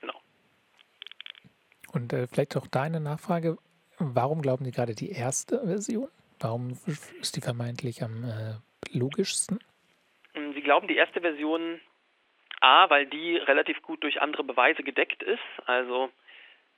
Genau. 0.02 0.20
Und 1.94 2.14
äh, 2.14 2.28
vielleicht 2.28 2.56
auch 2.58 2.68
deine 2.68 3.00
Nachfrage, 3.00 3.58
warum 3.98 4.42
glauben 4.42 4.64
die 4.64 4.72
gerade 4.72 4.96
die 4.96 5.12
erste 5.12 5.66
Version? 5.66 6.10
Warum 6.40 6.72
ist 7.22 7.36
die 7.36 7.42
vermeintlich 7.42 8.02
am 8.02 8.24
äh, 8.24 8.98
logischsten? 8.98 9.60
Ähm, 10.34 10.54
sie 10.54 10.62
glauben 10.62 10.88
die 10.88 10.96
erste 10.96 11.22
Version 11.22 11.80
A, 12.62 12.90
weil 12.90 13.06
die 13.06 13.38
relativ 13.38 13.82
gut 13.82 14.04
durch 14.04 14.22
andere 14.22 14.44
Beweise 14.44 14.84
gedeckt 14.84 15.24
ist. 15.24 15.40
Also 15.66 16.10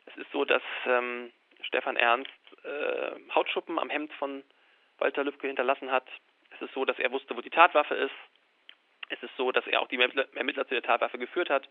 es 0.05 0.17
ist 0.17 0.31
so, 0.31 0.45
dass 0.45 0.61
ähm, 0.85 1.31
Stefan 1.61 1.95
Ernst 1.95 2.29
äh, 2.63 3.33
Hautschuppen 3.33 3.79
am 3.79 3.89
Hemd 3.89 4.11
von 4.13 4.43
Walter 4.97 5.23
Lübcke 5.23 5.47
hinterlassen 5.47 5.91
hat. 5.91 6.07
Es 6.51 6.61
ist 6.61 6.73
so, 6.73 6.85
dass 6.85 6.99
er 6.99 7.11
wusste, 7.11 7.35
wo 7.35 7.41
die 7.41 7.49
Tatwaffe 7.49 7.95
ist. 7.95 8.13
Es 9.09 9.21
ist 9.23 9.35
so, 9.37 9.51
dass 9.51 9.65
er 9.67 9.81
auch 9.81 9.87
die 9.87 9.99
Ermittler 9.99 10.67
zu 10.67 10.73
der 10.73 10.83
Tatwaffe 10.83 11.17
geführt 11.17 11.49
hat. 11.49 11.67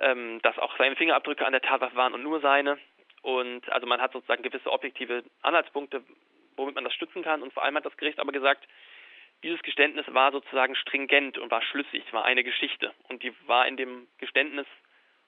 Ähm, 0.00 0.40
dass 0.42 0.58
auch 0.58 0.76
seine 0.78 0.96
Fingerabdrücke 0.96 1.44
an 1.44 1.52
der 1.52 1.60
Tatwaffe 1.60 1.96
waren 1.96 2.14
und 2.14 2.22
nur 2.22 2.40
seine. 2.40 2.78
Und 3.22 3.68
also 3.70 3.86
man 3.86 4.00
hat 4.00 4.12
sozusagen 4.12 4.42
gewisse 4.42 4.72
objektive 4.72 5.24
Anhaltspunkte, 5.42 6.02
womit 6.56 6.74
man 6.74 6.84
das 6.84 6.94
stützen 6.94 7.22
kann. 7.22 7.42
Und 7.42 7.52
vor 7.52 7.62
allem 7.62 7.76
hat 7.76 7.84
das 7.84 7.96
Gericht 7.96 8.18
aber 8.18 8.32
gesagt, 8.32 8.66
dieses 9.42 9.62
Geständnis 9.62 10.06
war 10.08 10.32
sozusagen 10.32 10.74
stringent 10.76 11.38
und 11.38 11.50
war 11.50 11.62
schlüssig, 11.62 12.12
war 12.12 12.24
eine 12.24 12.44
Geschichte. 12.44 12.92
Und 13.08 13.22
die 13.22 13.34
war 13.46 13.66
in 13.66 13.76
dem 13.76 14.06
Geständnis 14.18 14.66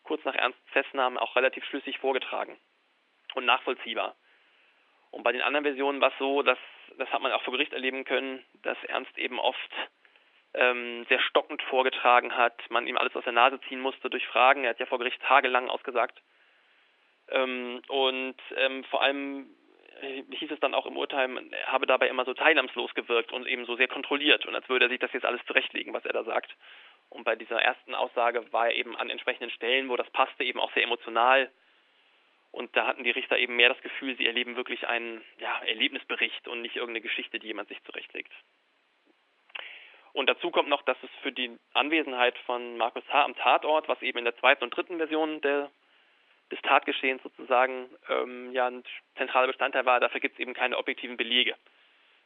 kurz 0.02 0.24
nach 0.24 0.34
Ernsts 0.34 0.60
Festnahme 0.72 1.20
auch 1.20 1.36
relativ 1.36 1.64
schlüssig 1.64 1.98
vorgetragen 1.98 2.58
und 3.34 3.44
nachvollziehbar. 3.44 4.16
Und 5.10 5.22
bei 5.22 5.32
den 5.32 5.42
anderen 5.42 5.64
Versionen 5.64 6.00
war 6.00 6.10
es 6.10 6.18
so, 6.18 6.42
dass, 6.42 6.58
das 6.98 7.10
hat 7.10 7.22
man 7.22 7.32
auch 7.32 7.42
vor 7.42 7.52
Gericht 7.52 7.72
erleben 7.72 8.04
können, 8.04 8.44
dass 8.62 8.82
Ernst 8.84 9.16
eben 9.18 9.38
oft 9.38 9.70
ähm, 10.54 11.06
sehr 11.08 11.20
stockend 11.20 11.62
vorgetragen 11.62 12.36
hat, 12.36 12.58
man 12.70 12.86
ihm 12.86 12.98
alles 12.98 13.14
aus 13.14 13.24
der 13.24 13.32
Nase 13.32 13.60
ziehen 13.68 13.80
musste 13.80 14.10
durch 14.10 14.26
Fragen. 14.26 14.64
Er 14.64 14.70
hat 14.70 14.80
ja 14.80 14.86
vor 14.86 14.98
Gericht 14.98 15.20
tagelang 15.22 15.68
ausgesagt. 15.68 16.20
Ähm, 17.28 17.82
und 17.88 18.36
ähm, 18.56 18.84
vor 18.84 19.02
allem 19.02 19.46
hieß 20.02 20.50
es 20.50 20.60
dann 20.60 20.74
auch 20.74 20.86
im 20.86 20.96
Urteil, 20.96 21.30
er 21.52 21.72
habe 21.72 21.86
dabei 21.86 22.08
immer 22.08 22.24
so 22.24 22.34
teilnahmslos 22.34 22.94
gewirkt 22.94 23.32
und 23.32 23.46
eben 23.46 23.64
so 23.66 23.76
sehr 23.76 23.88
kontrolliert 23.88 24.46
und 24.46 24.54
als 24.54 24.68
würde 24.68 24.86
er 24.86 24.88
sich 24.88 24.98
das 24.98 25.12
jetzt 25.12 25.24
alles 25.24 25.44
zurechtlegen, 25.46 25.92
was 25.92 26.04
er 26.04 26.12
da 26.12 26.24
sagt. 26.24 26.54
Und 27.08 27.24
bei 27.24 27.36
dieser 27.36 27.60
ersten 27.60 27.94
Aussage 27.94 28.52
war 28.52 28.68
er 28.68 28.74
eben 28.74 28.96
an 28.96 29.10
entsprechenden 29.10 29.50
Stellen, 29.50 29.88
wo 29.88 29.96
das 29.96 30.10
passte, 30.10 30.44
eben 30.44 30.60
auch 30.60 30.72
sehr 30.72 30.82
emotional. 30.82 31.50
Und 32.50 32.74
da 32.76 32.86
hatten 32.86 33.04
die 33.04 33.10
Richter 33.10 33.38
eben 33.38 33.56
mehr 33.56 33.68
das 33.68 33.80
Gefühl, 33.82 34.16
sie 34.16 34.26
erleben 34.26 34.56
wirklich 34.56 34.86
einen 34.86 35.22
ja, 35.38 35.58
Erlebnisbericht 35.64 36.48
und 36.48 36.62
nicht 36.62 36.76
irgendeine 36.76 37.00
Geschichte, 37.00 37.38
die 37.38 37.46
jemand 37.46 37.68
sich 37.68 37.82
zurechtlegt. 37.84 38.32
Und 40.12 40.28
dazu 40.28 40.50
kommt 40.50 40.68
noch, 40.68 40.82
dass 40.82 41.02
es 41.02 41.10
für 41.22 41.32
die 41.32 41.58
Anwesenheit 41.72 42.36
von 42.44 42.76
Markus 42.76 43.04
H. 43.08 43.24
am 43.24 43.34
Tatort, 43.36 43.88
was 43.88 44.02
eben 44.02 44.18
in 44.18 44.24
der 44.24 44.36
zweiten 44.36 44.64
und 44.64 44.76
dritten 44.76 44.98
Version 44.98 45.40
der, 45.40 45.70
des 46.52 46.60
Tatgeschehens 46.62 47.22
sozusagen 47.22 47.88
ähm, 48.08 48.52
ja 48.52 48.68
ein 48.68 48.84
zentraler 49.16 49.48
Bestandteil 49.48 49.86
war, 49.86 49.98
dafür 49.98 50.20
gibt 50.20 50.34
es 50.34 50.40
eben 50.40 50.54
keine 50.54 50.78
objektiven 50.78 51.16
Belege. 51.16 51.56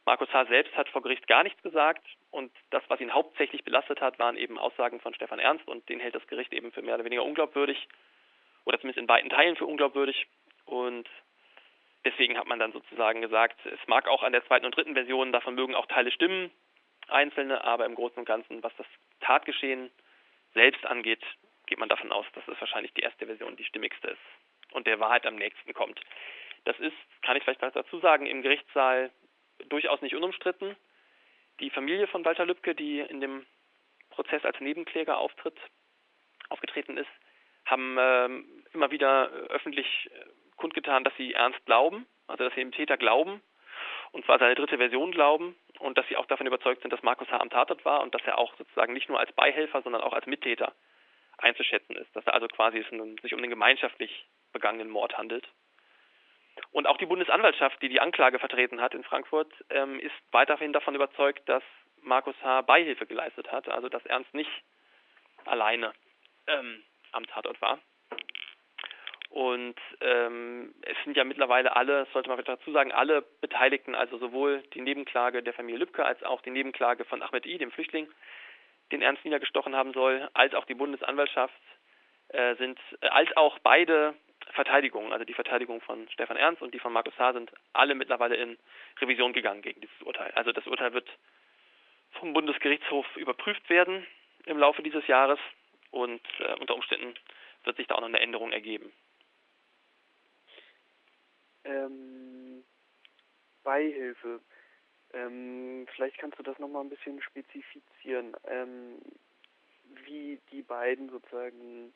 Markus 0.04 0.32
H. 0.32 0.46
selbst 0.46 0.76
hat 0.76 0.88
vor 0.88 1.02
Gericht 1.02 1.26
gar 1.26 1.42
nichts 1.42 1.62
gesagt 1.62 2.04
und 2.30 2.52
das, 2.70 2.82
was 2.88 3.00
ihn 3.00 3.14
hauptsächlich 3.14 3.64
belastet 3.64 4.00
hat, 4.00 4.18
waren 4.18 4.36
eben 4.36 4.58
Aussagen 4.58 5.00
von 5.00 5.14
Stefan 5.14 5.38
Ernst 5.38 5.66
und 5.66 5.88
den 5.88 6.00
hält 6.00 6.14
das 6.14 6.26
Gericht 6.26 6.52
eben 6.52 6.72
für 6.72 6.82
mehr 6.82 6.96
oder 6.96 7.04
weniger 7.04 7.24
unglaubwürdig 7.24 7.88
oder 8.64 8.78
zumindest 8.78 9.02
in 9.02 9.08
weiten 9.08 9.30
Teilen 9.30 9.56
für 9.56 9.66
unglaubwürdig 9.66 10.26
und 10.64 11.08
deswegen 12.04 12.38
hat 12.38 12.46
man 12.46 12.58
dann 12.58 12.72
sozusagen 12.72 13.20
gesagt, 13.20 13.58
es 13.66 13.86
mag 13.86 14.08
auch 14.08 14.22
an 14.22 14.32
der 14.32 14.44
zweiten 14.46 14.66
und 14.66 14.76
dritten 14.76 14.94
Version, 14.94 15.32
davon 15.32 15.54
mögen 15.54 15.74
auch 15.74 15.86
Teile 15.86 16.10
stimmen, 16.10 16.50
einzelne, 17.08 17.64
aber 17.64 17.86
im 17.86 17.94
Großen 17.94 18.18
und 18.18 18.26
Ganzen, 18.26 18.62
was 18.62 18.74
das 18.76 18.86
Tatgeschehen 19.20 19.90
selbst 20.54 20.84
angeht, 20.86 21.22
geht 21.66 21.78
man 21.78 21.88
davon 21.88 22.12
aus, 22.12 22.26
dass 22.34 22.46
es 22.48 22.60
wahrscheinlich 22.60 22.92
die 22.94 23.02
erste 23.02 23.26
Version 23.26 23.56
die 23.56 23.64
stimmigste 23.64 24.08
ist 24.08 24.72
und 24.72 24.86
der 24.86 25.00
Wahrheit 25.00 25.26
am 25.26 25.36
nächsten 25.36 25.72
kommt. 25.74 26.00
Das 26.64 26.78
ist, 26.80 26.96
kann 27.22 27.36
ich 27.36 27.44
vielleicht 27.44 27.62
dazu 27.62 27.98
sagen, 28.00 28.26
im 28.26 28.42
Gerichtssaal 28.42 29.10
durchaus 29.68 30.02
nicht 30.02 30.14
unumstritten. 30.14 30.76
Die 31.60 31.70
Familie 31.70 32.06
von 32.06 32.24
Walter 32.24 32.44
Lübcke, 32.44 32.74
die 32.74 33.00
in 33.00 33.20
dem 33.20 33.46
Prozess 34.10 34.44
als 34.44 34.60
Nebenkläger 34.60 35.18
auftritt, 35.18 35.58
aufgetreten 36.48 36.96
ist, 36.96 37.10
haben 37.64 37.98
äh, 37.98 38.28
immer 38.72 38.90
wieder 38.90 39.28
öffentlich 39.48 40.10
äh, 40.12 40.24
kundgetan, 40.56 41.04
dass 41.04 41.16
sie 41.16 41.34
ernst 41.34 41.64
glauben, 41.66 42.06
also 42.26 42.44
dass 42.44 42.54
sie 42.54 42.60
dem 42.60 42.72
Täter 42.72 42.96
glauben, 42.96 43.40
und 44.12 44.24
zwar 44.24 44.38
seine 44.38 44.54
dritte 44.54 44.78
Version 44.78 45.12
glauben 45.12 45.56
und 45.78 45.98
dass 45.98 46.06
sie 46.08 46.16
auch 46.16 46.26
davon 46.26 46.46
überzeugt 46.46 46.82
sind, 46.82 46.92
dass 46.92 47.02
Markus 47.02 47.28
H. 47.28 47.38
am 47.38 47.50
Tatort 47.50 47.84
war 47.84 48.00
und 48.02 48.14
dass 48.14 48.22
er 48.24 48.38
auch 48.38 48.54
sozusagen 48.56 48.92
nicht 48.92 49.08
nur 49.08 49.18
als 49.18 49.32
Beihelfer, 49.32 49.82
sondern 49.82 50.02
auch 50.02 50.12
als 50.12 50.26
Mittäter 50.26 50.72
einzuschätzen 51.38 51.96
ist, 51.96 52.14
dass 52.14 52.26
er 52.26 52.34
also 52.34 52.48
quasi 52.48 52.84
sich 53.22 53.34
um 53.34 53.40
den 53.40 53.50
gemeinschaftlich 53.50 54.26
begangenen 54.52 54.88
Mord 54.88 55.16
handelt. 55.18 55.46
Und 56.72 56.86
auch 56.86 56.96
die 56.96 57.06
Bundesanwaltschaft, 57.06 57.80
die 57.82 57.88
die 57.88 58.00
Anklage 58.00 58.38
vertreten 58.38 58.80
hat 58.80 58.94
in 58.94 59.04
Frankfurt, 59.04 59.52
ähm, 59.70 60.00
ist 60.00 60.14
weiterhin 60.30 60.72
davon 60.72 60.94
überzeugt, 60.94 61.46
dass 61.48 61.62
Markus 62.00 62.34
H. 62.42 62.62
Beihilfe 62.62 63.06
geleistet 63.06 63.50
hat, 63.52 63.68
also 63.68 63.88
dass 63.88 64.06
Ernst 64.06 64.32
nicht 64.32 64.50
alleine 65.44 65.92
ähm, 66.46 66.82
am 67.12 67.26
Tatort 67.26 67.60
war. 67.60 67.78
Und 69.28 69.78
ähm, 70.00 70.74
es 70.82 70.96
sind 71.04 71.16
ja 71.16 71.24
mittlerweile 71.24 71.76
alle, 71.76 72.06
sollte 72.12 72.30
man 72.30 72.42
dazu 72.42 72.72
sagen, 72.72 72.92
alle 72.92 73.22
Beteiligten, 73.40 73.94
also 73.94 74.16
sowohl 74.18 74.62
die 74.72 74.80
Nebenklage 74.80 75.42
der 75.42 75.52
Familie 75.52 75.80
Lübcke 75.80 76.04
als 76.04 76.22
auch 76.22 76.40
die 76.40 76.50
Nebenklage 76.50 77.04
von 77.04 77.22
Ahmed 77.22 77.44
I, 77.44 77.58
dem 77.58 77.70
Flüchtling, 77.70 78.08
den 78.92 79.02
Ernst 79.02 79.24
niedergestochen 79.24 79.74
haben 79.74 79.92
soll, 79.92 80.28
als 80.34 80.54
auch 80.54 80.64
die 80.64 80.74
Bundesanwaltschaft 80.74 81.54
äh, 82.28 82.54
sind, 82.56 82.78
äh, 83.00 83.08
als 83.08 83.34
auch 83.36 83.58
beide 83.60 84.14
Verteidigungen, 84.52 85.12
also 85.12 85.24
die 85.24 85.34
Verteidigung 85.34 85.80
von 85.80 86.08
Stefan 86.10 86.36
Ernst 86.36 86.62
und 86.62 86.72
die 86.72 86.78
von 86.78 86.92
Markus 86.92 87.18
H. 87.18 87.32
sind 87.32 87.50
alle 87.72 87.94
mittlerweile 87.94 88.36
in 88.36 88.56
Revision 89.00 89.32
gegangen 89.32 89.62
gegen 89.62 89.80
dieses 89.80 90.02
Urteil. 90.02 90.30
Also 90.32 90.52
das 90.52 90.66
Urteil 90.66 90.92
wird 90.92 91.08
vom 92.12 92.32
Bundesgerichtshof 92.32 93.06
überprüft 93.16 93.68
werden 93.68 94.06
im 94.46 94.58
Laufe 94.58 94.82
dieses 94.82 95.06
Jahres 95.06 95.38
und 95.90 96.22
äh, 96.38 96.54
unter 96.60 96.74
Umständen 96.74 97.14
wird 97.64 97.76
sich 97.76 97.86
da 97.86 97.96
auch 97.96 98.00
noch 98.00 98.08
eine 98.08 98.20
Änderung 98.20 98.52
ergeben. 98.52 98.92
Ähm, 101.64 102.64
Beihilfe. 103.64 104.40
Ähm, 105.16 105.86
vielleicht 105.94 106.18
kannst 106.18 106.38
du 106.38 106.42
das 106.42 106.58
nochmal 106.58 106.84
ein 106.84 106.90
bisschen 106.90 107.22
spezifizieren, 107.22 108.36
ähm, 108.44 108.98
wie 110.04 110.38
die 110.50 110.62
beiden 110.62 111.08
sozusagen 111.08 111.94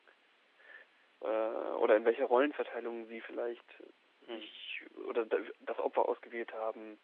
äh, 1.21 1.25
oder 1.25 1.95
in 1.97 2.05
welcher 2.05 2.25
Rollenverteilung 2.25 3.05
sie 3.07 3.21
vielleicht 3.21 3.65
hm. 4.25 4.39
sich 4.39 4.83
oder 5.07 5.25
das 5.25 5.79
Opfer 5.79 6.07
ausgewählt 6.09 6.51
haben. 6.53 6.99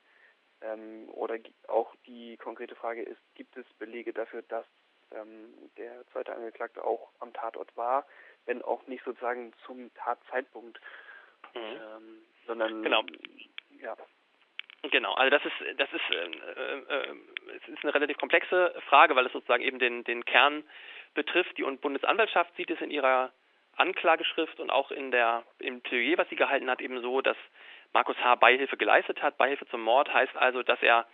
Ähm, 0.61 1.07
oder 1.09 1.37
auch 1.67 1.93
die 2.07 2.35
konkrete 2.37 2.73
Frage 2.73 3.03
ist, 3.03 3.21
gibt 3.35 3.55
es 3.57 3.65
Belege 3.77 4.11
dafür, 4.11 4.41
dass 4.41 4.65
ähm, 5.11 5.53
der 5.77 6.03
zweite 6.07 6.33
Angeklagte 6.33 6.83
auch 6.83 7.11
am 7.19 7.31
Tatort 7.31 7.75
war, 7.77 8.07
wenn 8.45 8.63
auch 8.63 8.87
nicht 8.87 9.03
sozusagen 9.03 9.53
zum 9.67 9.93
Tatzeitpunkt, 9.93 10.79
mhm. 11.53 11.61
ähm, 11.61 12.21
sondern 12.47 12.81
genau. 12.81 13.03
ja. 13.79 13.95
Genau, 14.91 15.13
also 15.13 15.29
das 15.29 15.43
ist 15.45 15.79
das 15.79 15.89
ist 15.91 16.11
äh, 16.11 16.77
äh, 16.77 17.15
es 17.55 17.67
ist 17.67 17.83
eine 17.83 17.93
relativ 17.93 18.17
komplexe 18.17 18.73
Frage, 18.89 19.15
weil 19.15 19.25
es 19.25 19.33
sozusagen 19.33 19.63
eben 19.63 19.79
den 19.79 20.03
den 20.03 20.23
Kern 20.25 20.63
betrifft. 21.13 21.57
Die 21.57 21.63
Bundesanwaltschaft 21.63 22.55
sieht 22.55 22.69
es 22.69 22.81
in 22.81 22.91
ihrer 22.91 23.31
Anklageschrift 23.75 24.59
und 24.59 24.69
auch 24.69 24.91
in 24.91 25.11
der 25.11 25.43
im 25.59 25.81
Plädoyer, 25.81 26.17
was 26.17 26.29
sie 26.29 26.35
gehalten 26.35 26.69
hat, 26.69 26.81
eben 26.81 27.01
so, 27.01 27.21
dass 27.21 27.37
Markus 27.93 28.17
H. 28.17 28.35
Beihilfe 28.35 28.77
geleistet 28.77 29.21
hat. 29.21 29.37
Beihilfe 29.37 29.65
zum 29.67 29.81
Mord 29.81 30.13
heißt 30.13 30.35
also, 30.35 30.63
dass 30.63 30.81
er 30.81 31.07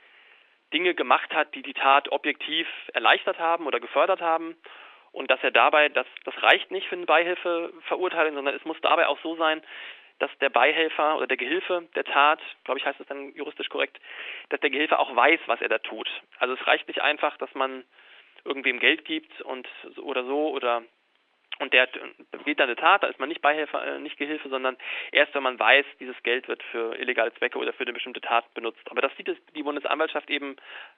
Dinge 0.73 0.95
gemacht 0.95 1.33
hat, 1.33 1.53
die 1.55 1.61
die 1.61 1.73
Tat 1.73 2.11
objektiv 2.11 2.67
erleichtert 2.93 3.39
haben 3.39 3.67
oder 3.67 3.79
gefördert 3.79 4.21
haben 4.21 4.55
und 5.11 5.29
dass 5.29 5.43
er 5.43 5.51
dabei, 5.51 5.89
das, 5.89 6.07
das 6.25 6.33
reicht 6.41 6.71
nicht 6.71 6.87
für 6.87 6.95
eine 6.95 7.05
Beihilfeverurteilung, 7.05 8.33
sondern 8.35 8.55
es 8.55 8.65
muss 8.65 8.81
dabei 8.81 9.07
auch 9.07 9.19
so 9.21 9.35
sein, 9.35 9.61
dass 10.23 10.31
der 10.39 10.49
Beihelfer 10.49 11.17
oder 11.17 11.27
der 11.27 11.35
Gehilfe 11.35 11.85
der 11.95 12.05
Tat, 12.05 12.39
glaube 12.63 12.79
ich 12.79 12.85
heißt 12.85 12.97
es 13.01 13.07
dann 13.07 13.35
juristisch 13.35 13.67
korrekt, 13.67 13.99
dass 14.47 14.61
der 14.61 14.69
Gehilfe 14.69 14.97
auch 14.97 15.13
weiß, 15.13 15.41
was 15.47 15.61
er 15.61 15.67
da 15.67 15.79
tut. 15.79 16.09
Also 16.39 16.53
es 16.53 16.65
reicht 16.65 16.87
nicht 16.87 17.01
einfach, 17.01 17.35
dass 17.37 17.53
man 17.55 17.83
irgendwem 18.45 18.79
Geld 18.79 19.03
gibt 19.03 19.41
und 19.41 19.67
oder 20.01 20.23
so 20.23 20.51
oder 20.51 20.81
und 21.59 21.73
der 21.73 21.89
begeht 22.31 22.59
dann 22.59 22.69
eine 22.69 22.77
Tat, 22.77 23.03
da 23.03 23.07
ist 23.07 23.19
man 23.19 23.27
nicht 23.29 23.41
Beihilfe, 23.41 23.77
äh, 23.77 23.99
nicht 23.99 24.17
Gehilfe, 24.17 24.47
sondern 24.47 24.77
erst 25.11 25.35
wenn 25.35 25.43
man 25.43 25.59
weiß, 25.59 25.85
dieses 25.99 26.15
Geld 26.23 26.47
wird 26.47 26.63
für 26.71 26.97
illegale 26.97 27.33
Zwecke 27.33 27.59
oder 27.59 27.73
für 27.73 27.83
eine 27.83 27.93
bestimmte 27.93 28.21
Tat 28.21 28.51
benutzt. 28.53 28.89
Aber 28.89 29.01
das 29.01 29.15
sieht 29.17 29.29
die 29.55 29.63
Bundesanwaltschaft 29.63 30.29
eben 30.29 30.55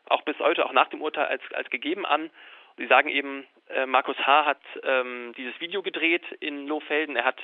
auch 0.07 0.21
bis 0.21 0.37
heute, 0.37 0.65
auch 0.65 0.71
nach 0.71 0.89
dem 0.89 1.01
Urteil 1.01 1.25
als, 1.25 1.41
als 1.51 1.69
gegeben 1.71 2.05
an. 2.05 2.29
Sie 2.77 2.85
sagen 2.85 3.09
eben, 3.09 3.47
äh, 3.69 3.87
Markus 3.87 4.17
H. 4.19 4.45
hat 4.45 4.61
ähm, 4.83 5.33
dieses 5.35 5.59
Video 5.59 5.81
gedreht 5.81 6.23
in 6.39 6.67
Lohfelden, 6.67 7.15
er 7.15 7.25
hat 7.25 7.41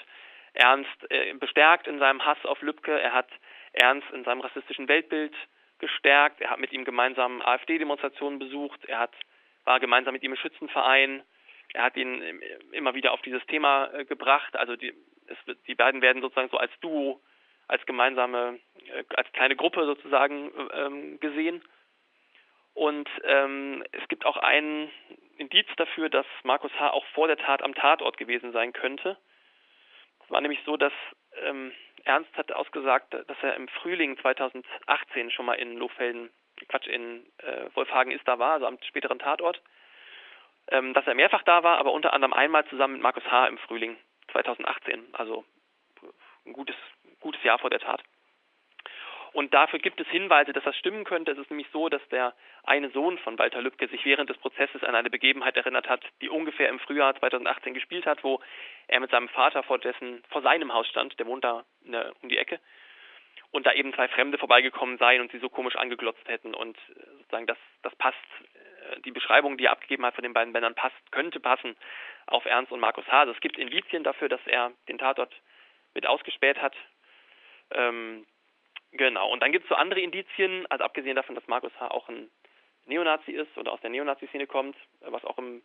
Ernst 0.54 1.10
äh, 1.10 1.34
bestärkt 1.34 1.88
in 1.88 2.00
seinem 2.00 2.24
Hass 2.26 2.44
auf 2.46 2.62
Lübcke, 2.62 3.00
er 3.00 3.14
hat 3.14 3.30
Ernst 3.74 4.10
in 4.12 4.24
seinem 4.24 4.42
rassistischen 4.42 4.88
Weltbild 4.88 5.34
gestärkt, 5.80 6.42
er 6.42 6.52
hat 6.52 6.60
mit 6.60 6.72
ihm 6.74 6.84
gemeinsam 6.84 7.42
AfD-Demonstrationen 7.42 8.40
besucht, 8.40 8.84
er 8.86 9.00
hat, 9.00 9.14
war 9.64 9.80
gemeinsam 9.80 10.14
mit 10.14 10.24
ihm 10.24 10.32
im 10.32 10.38
Schützenverein, 10.38 11.24
er 11.74 11.84
hat 11.84 11.96
ihn 11.96 12.22
immer 12.72 12.94
wieder 12.94 13.14
auf 13.14 13.22
dieses 13.22 13.46
Thema 13.48 13.92
äh, 13.94 14.06
gebracht, 14.06 14.56
also 14.58 14.76
die, 14.76 14.94
es, 15.28 15.38
die 15.68 15.76
beiden 15.76 16.02
werden 16.02 16.22
sozusagen 16.22 16.50
so 16.50 16.58
als 16.58 16.72
Duo, 16.82 17.22
als 17.68 17.86
gemeinsame, 17.86 18.60
äh, 18.88 19.04
als 19.16 19.32
kleine 19.32 19.56
Gruppe 19.56 19.86
sozusagen 19.86 20.52
ähm, 20.74 21.20
gesehen. 21.22 21.64
Und 22.74 23.10
ähm, 23.24 23.84
es 23.92 24.08
gibt 24.10 24.26
auch 24.26 24.38
ein 24.38 24.90
Indiz 25.38 25.68
dafür, 25.78 26.10
dass 26.10 26.26
Markus 26.44 26.72
H. 26.80 26.92
auch 26.92 27.06
vor 27.08 27.28
der 27.28 27.38
Tat 27.38 27.64
am 27.64 27.74
Tatort 27.74 28.18
gewesen 28.18 28.52
sein 28.52 28.74
könnte 28.74 29.18
war 30.32 30.42
nämlich 30.42 30.62
so, 30.66 30.78
dass 30.78 30.94
ähm, 31.44 31.72
Ernst 32.04 32.36
hat 32.36 32.52
ausgesagt, 32.52 33.14
dass 33.14 33.38
er 33.42 33.56
im 33.56 33.68
Frühling 33.68 34.18
2018 34.20 35.32
schon 35.32 35.46
mal 35.46 35.54
in 35.54 35.78
Lohfelden 35.78 36.30
Quatsch, 36.68 36.88
in 36.88 37.26
äh, 37.40 37.66
Wolfhagen 37.76 38.12
ist 38.12 38.28
da 38.28 38.40
war, 38.40 38.54
also 38.54 38.68
am 38.68 38.78
späteren 38.84 39.20
Tatort, 39.20 39.62
ähm, 40.68 40.94
dass 40.94 41.08
er 41.08 41.16
mehrfach 41.16 41.44
da 41.44 41.64
war, 41.64 41.78
aber 41.78 41.92
unter 41.92 42.14
anderem 42.14 42.34
einmal 42.34 42.66
zusammen 42.66 42.94
mit 42.94 43.04
Markus 43.04 43.24
H. 43.26 43.48
im 43.48 43.58
Frühling 43.58 43.98
2018, 44.32 45.10
also 45.14 45.44
ein 46.46 46.54
gutes, 46.54 46.76
gutes 47.20 47.42
Jahr 47.44 47.60
vor 47.60 47.70
der 47.70 47.80
Tat. 47.80 48.02
Und 49.34 49.54
dafür 49.54 49.80
gibt 49.80 50.02
es 50.02 50.08
Hinweise, 50.08 50.52
dass 50.52 50.64
das 50.66 50.76
stimmen 50.76 51.06
könnte. 51.06 51.32
Es 51.32 51.38
ist 51.38 51.50
nämlich 51.50 51.68
so, 51.72 51.88
dass 51.88 52.06
der 52.10 52.34
eine 52.64 52.90
Sohn 52.90 53.18
von 53.20 53.40
Walter 53.40 53.62
Lübcke 53.62 53.88
sich 53.88 54.04
während 54.04 54.30
des 54.30 54.38
Prozesses 54.38 54.84
an 54.84 54.94
eine 54.94 55.10
Begebenheit 55.10 55.56
erinnert 55.56 55.88
hat, 55.88 56.04
die 56.22 56.30
ungefähr 56.30 56.68
im 56.68 56.80
Frühjahr 56.80 57.16
2018 57.16 57.74
gespielt 57.74 58.06
hat, 58.06 58.24
wo 58.24 58.42
er 58.88 59.00
mit 59.00 59.10
seinem 59.10 59.30
Vater 59.30 59.64
vor 59.64 59.80
dessen, 59.80 60.22
vor 60.30 60.42
seinem 60.42 60.74
Haus 60.74 60.88
stand, 60.88 61.18
der 61.18 61.28
wohnt 61.28 61.46
da 61.46 61.64
der, 61.82 62.12
um 62.22 62.28
die 62.28 62.38
Ecke, 62.38 62.60
und 63.52 63.66
da 63.66 63.74
eben 63.74 63.94
zwei 63.94 64.08
Fremde 64.08 64.38
vorbeigekommen 64.38 64.98
seien 64.98 65.22
und 65.22 65.32
sie 65.32 65.40
so 65.40 65.50
komisch 65.50 65.76
angeglotzt 65.76 66.28
hätten 66.28 66.54
und 66.54 66.78
äh, 66.78 67.06
sozusagen 67.20 67.48
das, 67.48 67.58
das 67.84 67.96
passt, 67.96 68.18
äh, 68.44 69.00
die 69.02 69.12
Beschreibung, 69.12 69.58
die 69.58 69.66
er 69.66 69.72
abgegeben 69.72 70.06
hat 70.06 70.16
von 70.16 70.24
den 70.24 70.34
beiden 70.34 70.54
Männern 70.54 70.76
passt, 70.76 71.12
könnte 71.12 71.40
passen 71.40 71.76
auf 72.28 72.46
Ernst 72.46 72.72
und 72.72 72.80
Markus 72.80 73.06
H. 73.08 73.22
Also 73.22 73.34
es 73.34 73.42
gibt 73.42 73.58
Indizien 73.58 74.04
dafür, 74.04 74.30
dass 74.30 74.42
er 74.46 74.72
den 74.88 74.98
Tatort 74.98 75.34
mit 75.94 76.08
ausgespäht 76.08 76.62
hat. 76.62 76.76
Ähm, 77.72 78.26
Genau, 78.92 79.30
und 79.32 79.42
dann 79.42 79.52
gibt 79.52 79.66
es 79.66 79.70
so 79.70 79.76
andere 79.76 80.02
Indizien, 80.02 80.66
also 80.70 80.84
abgesehen 80.84 81.16
davon, 81.16 81.36
dass 81.36 81.48
Markus 81.48 81.72
H. 81.80 81.90
auch 81.92 82.10
ein 82.10 82.30
Neonazi 82.86 83.32
ist 83.32 83.58
oder 83.58 83.72
aus 83.72 83.82
der 83.82 83.90
Neonazi-Szene 83.90 84.48
kommt, 84.48 84.76
was 85.02 85.24
auch 85.24 85.38
im 85.38 85.62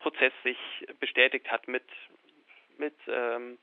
Prozess 0.00 0.32
sich 0.42 0.58
bestätigt 0.98 1.50
hat 1.50 1.68
mit, 1.68 1.84
mit, 2.78 2.94
ähm, 3.06 3.58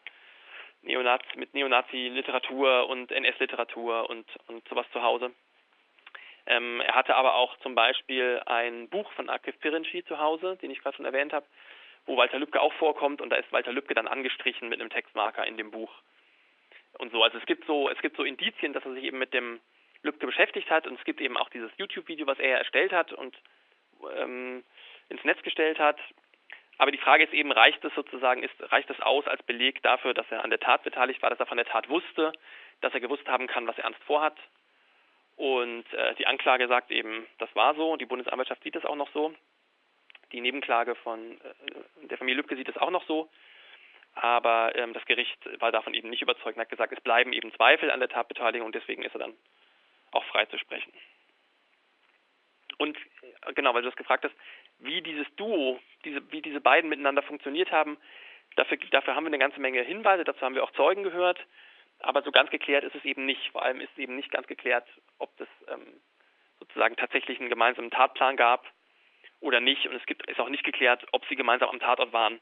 Neonazi, 0.82 1.38
mit 1.38 1.54
Neonazi-Literatur 1.54 2.88
und 2.90 3.12
NS-Literatur 3.12 4.10
und, 4.10 4.26
und 4.48 4.68
sowas 4.68 4.86
zu 4.94 5.02
Hause. 5.02 5.32
Ähm, 6.48 6.82
er 6.82 6.96
hatte 6.96 7.16
aber 7.16 7.36
auch 7.36 7.58
zum 7.60 7.76
Beispiel 7.76 8.42
ein 8.46 8.90
Buch 8.90 9.12
von 9.14 9.30
Akif 9.30 9.60
Pirinci 9.60 10.04
zu 10.06 10.18
Hause, 10.18 10.58
den 10.62 10.72
ich 10.72 10.80
gerade 10.80 10.96
schon 10.96 11.06
erwähnt 11.06 11.34
habe, 11.34 11.46
wo 12.06 12.18
Walter 12.18 12.40
Lübcke 12.40 12.60
auch 12.60 12.74
vorkommt 12.74 13.22
und 13.22 13.30
da 13.30 13.36
ist 13.36 13.52
Walter 13.52 13.72
Lübcke 13.72 13.94
dann 13.94 14.08
angestrichen 14.08 14.70
mit 14.70 14.80
einem 14.80 14.90
Textmarker 14.90 15.46
in 15.46 15.58
dem 15.58 15.70
Buch 15.70 15.92
und 17.02 17.12
so. 17.12 17.24
Also 17.24 17.38
es 17.38 17.46
gibt 17.46 17.66
so, 17.66 17.90
es 17.90 18.00
gibt 18.00 18.16
so 18.16 18.24
Indizien, 18.24 18.74
dass 18.74 18.86
er 18.86 18.94
sich 18.94 19.04
eben 19.04 19.20
mit 19.20 19.34
dem 19.34 19.60
Lübcke 20.04 20.26
beschäftigt 20.26 20.70
hat 20.70 20.88
und 20.88 20.98
es 20.98 21.04
gibt 21.04 21.20
eben 21.20 21.38
auch 21.38 21.50
dieses 21.50 21.72
YouTube-Video, 21.78 22.28
was 22.28 22.40
er 22.40 22.60
erstellt 22.60 22.92
hat 22.92 23.12
und 23.12 23.36
ähm, 24.16 24.64
ins 25.10 25.24
Netz 25.24 25.42
gestellt 25.44 25.80
hat. 25.80 25.98
Aber 26.78 26.92
die 26.92 26.98
Frage 26.98 27.24
ist 27.24 27.34
eben, 27.34 27.52
reicht 27.52 27.84
es 27.84 27.94
sozusagen, 27.94 28.42
ist, 28.44 28.56
reicht 28.72 28.90
es 28.90 29.00
aus 29.02 29.28
als 29.28 29.44
Beleg 29.44 29.84
dafür, 29.84 30.14
dass 30.14 30.26
er 30.32 30.44
an 30.44 30.50
der 30.50 30.60
Tat 30.60 30.84
beteiligt 30.84 31.22
war, 31.22 31.30
dass 31.30 31.40
er 31.40 31.46
von 31.46 31.58
der 31.58 31.66
Tat 31.66 31.90
wusste, 31.90 32.32
dass 32.82 32.94
er 32.94 33.00
gewusst 33.00 33.28
haben 33.28 33.48
kann, 33.48 33.68
was 33.68 33.78
er 33.78 33.84
ernst 33.84 34.04
vorhat? 34.04 34.38
Und 35.36 35.92
äh, 35.94 36.16
die 36.16 36.28
Anklage 36.28 36.68
sagt 36.68 36.92
eben, 36.92 37.28
das 37.40 37.54
war 37.56 37.76
so 37.76 37.96
die 37.98 38.06
Bundesanwaltschaft 38.06 38.64
sieht 38.64 38.76
es 38.76 38.86
auch 38.86 38.96
noch 38.96 39.12
so. 39.12 39.34
Die 40.32 40.42
Nebenklage 40.42 40.96
von 40.96 41.40
äh, 41.42 42.08
der 42.08 42.18
Familie 42.18 42.38
Lübcke 42.38 42.56
sieht 42.56 42.70
es 42.70 42.78
auch 42.78 42.92
noch 42.92 43.06
so. 43.06 43.30
Aber 44.14 44.76
ähm, 44.76 44.94
das 44.94 45.06
Gericht 45.06 45.40
war 45.62 45.72
davon 45.72 45.94
eben 45.94 46.10
nicht 46.10 46.22
überzeugt 46.22 46.58
und 46.58 46.62
hat 46.62 46.70
gesagt, 46.70 46.94
es 46.94 47.02
bleiben 47.02 47.34
eben 47.34 47.54
Zweifel 47.54 47.92
an 47.92 48.00
der 48.00 48.10
Tatbeteiligung 48.10 48.66
und 48.66 48.76
deswegen 48.76 49.04
ist 49.04 49.16
er 49.16 49.20
dann 49.20 49.34
auch 50.12 50.24
frei 50.26 50.46
zu 50.46 50.58
sprechen. 50.58 50.92
Und 52.78 52.98
äh, 52.98 53.54
genau, 53.54 53.74
weil 53.74 53.84
du 53.84 53.90
das 53.90 53.96
gefragt 53.96 54.26
hast, 54.26 54.36
wie 54.80 55.02
dieses 55.02 55.28
Duo, 55.36 55.80
diese, 56.04 56.30
wie 56.32 56.42
diese 56.42 56.60
beiden 56.60 56.90
miteinander 56.90 57.22
funktioniert 57.22 57.72
haben, 57.72 57.98
dafür, 58.56 58.78
dafür 58.92 59.16
haben 59.16 59.24
wir 59.24 59.30
eine 59.30 59.40
ganze 59.40 59.62
Menge 59.62 59.82
Hinweise, 59.82 60.24
dazu 60.24 60.42
haben 60.42 60.56
wir 60.56 60.64
auch 60.64 60.72
Zeugen 60.72 61.04
gehört, 61.04 61.40
aber 62.00 62.22
so 62.24 62.32
ganz 62.32 62.50
geklärt 62.50 62.84
ist 62.84 62.96
es 62.96 63.06
eben 63.06 63.26
nicht. 63.26 63.52
Vor 63.52 63.64
allem 63.64 63.80
ist 63.80 63.98
eben 63.98 64.16
nicht 64.16 64.32
ganz 64.32 64.48
geklärt, 64.48 64.88
ob 65.20 65.30
es 65.40 65.48
ähm, 65.68 66.02
sozusagen 66.60 66.96
tatsächlich 66.96 67.40
einen 67.40 67.50
gemeinsamen 67.50 67.92
Tatplan 67.92 68.36
gab 68.36 68.66
oder 69.40 69.60
nicht. 69.60 69.88
Und 69.88 69.96
es 69.96 70.06
gibt, 70.06 70.28
ist 70.30 70.40
auch 70.40 70.50
nicht 70.50 70.64
geklärt, 70.64 71.06
ob 71.12 71.26
sie 71.28 71.36
gemeinsam 71.36 71.70
am 71.70 71.80
Tatort 71.80 72.12
waren 72.12 72.40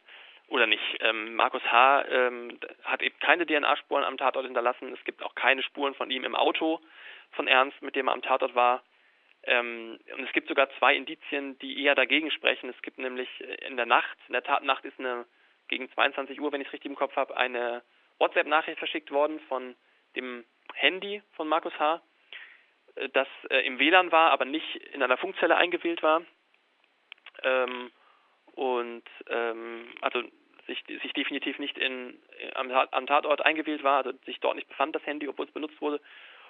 oder 0.50 0.68
nicht. 0.68 0.84
Ähm, 1.02 1.36
Markus 1.36 1.64
H. 1.64 2.06
Ähm, 2.10 2.60
hat 2.84 3.02
eben 3.02 3.18
keine 3.20 3.46
DNA-Spuren 3.46 4.04
am 4.04 4.18
Tatort 4.18 4.46
hinterlassen. 4.46 4.94
Es 4.94 5.04
gibt 5.04 5.24
auch 5.24 5.36
keine 5.36 5.64
Spuren 5.64 5.94
von 5.96 6.12
ihm 6.12 6.24
im 6.24 6.36
Auto 6.36 6.80
von 7.32 7.48
Ernst, 7.48 7.82
mit 7.82 7.96
dem 7.96 8.08
er 8.08 8.14
am 8.14 8.22
Tatort 8.22 8.56
war. 8.56 8.84
Ähm, 9.44 10.00
und 10.16 10.24
es 10.26 10.34
gibt 10.34 10.48
sogar 10.48 10.70
zwei 10.80 10.96
Indizien, 10.96 11.58
die 11.60 11.84
eher 11.84 11.96
dagegen 11.96 12.32
sprechen. 12.32 12.70
Es 12.70 12.82
gibt 12.82 12.98
nämlich 12.98 13.30
in 13.68 13.78
der 13.78 13.86
Nacht, 13.86 14.18
in 14.28 14.34
der 14.34 14.44
Tatnacht 14.44 14.84
ist 14.86 15.00
eine 15.00 15.26
gegen 15.70 15.90
22 15.92 16.42
Uhr, 16.42 16.52
wenn 16.52 16.62
ich 16.62 16.68
es 16.68 16.74
richtig 16.74 16.90
im 16.90 16.98
Kopf 16.98 17.16
habe, 17.16 17.38
eine 17.38 17.84
WhatsApp-Nachricht 18.18 18.80
verschickt 18.80 19.12
worden 19.12 19.40
von 19.48 19.76
dem 20.16 20.44
Handy 20.74 21.22
von 21.34 21.48
Markus 21.48 21.78
H., 21.80 22.02
äh, 22.96 23.10
das 23.10 23.28
äh, 23.50 23.66
im 23.66 23.80
WLAN 23.80 24.12
war, 24.12 24.32
aber 24.32 24.46
nicht 24.46 24.76
in 24.94 25.02
einer 25.02 25.18
Funkzelle 25.18 25.56
eingewählt 25.56 26.04
war. 26.04 26.24
Ähm, 27.44 27.92
und 28.56 29.04
ähm, 29.30 29.88
also 30.02 30.24
sich, 30.70 31.02
sich 31.02 31.14
definitiv 31.14 31.60
nicht 31.60 31.78
in, 31.78 32.18
am, 32.56 32.72
am 32.72 33.08
Tatort 33.08 33.46
eingewählt 33.46 33.84
war, 33.84 34.06
also 34.06 34.18
sich 34.26 34.40
dort 34.40 34.56
nicht 34.56 34.68
befand, 34.68 34.96
das 34.96 35.06
Handy, 35.06 35.28
obwohl 35.28 35.46
es 35.46 35.52
benutzt 35.52 35.82
wurde. 35.82 36.00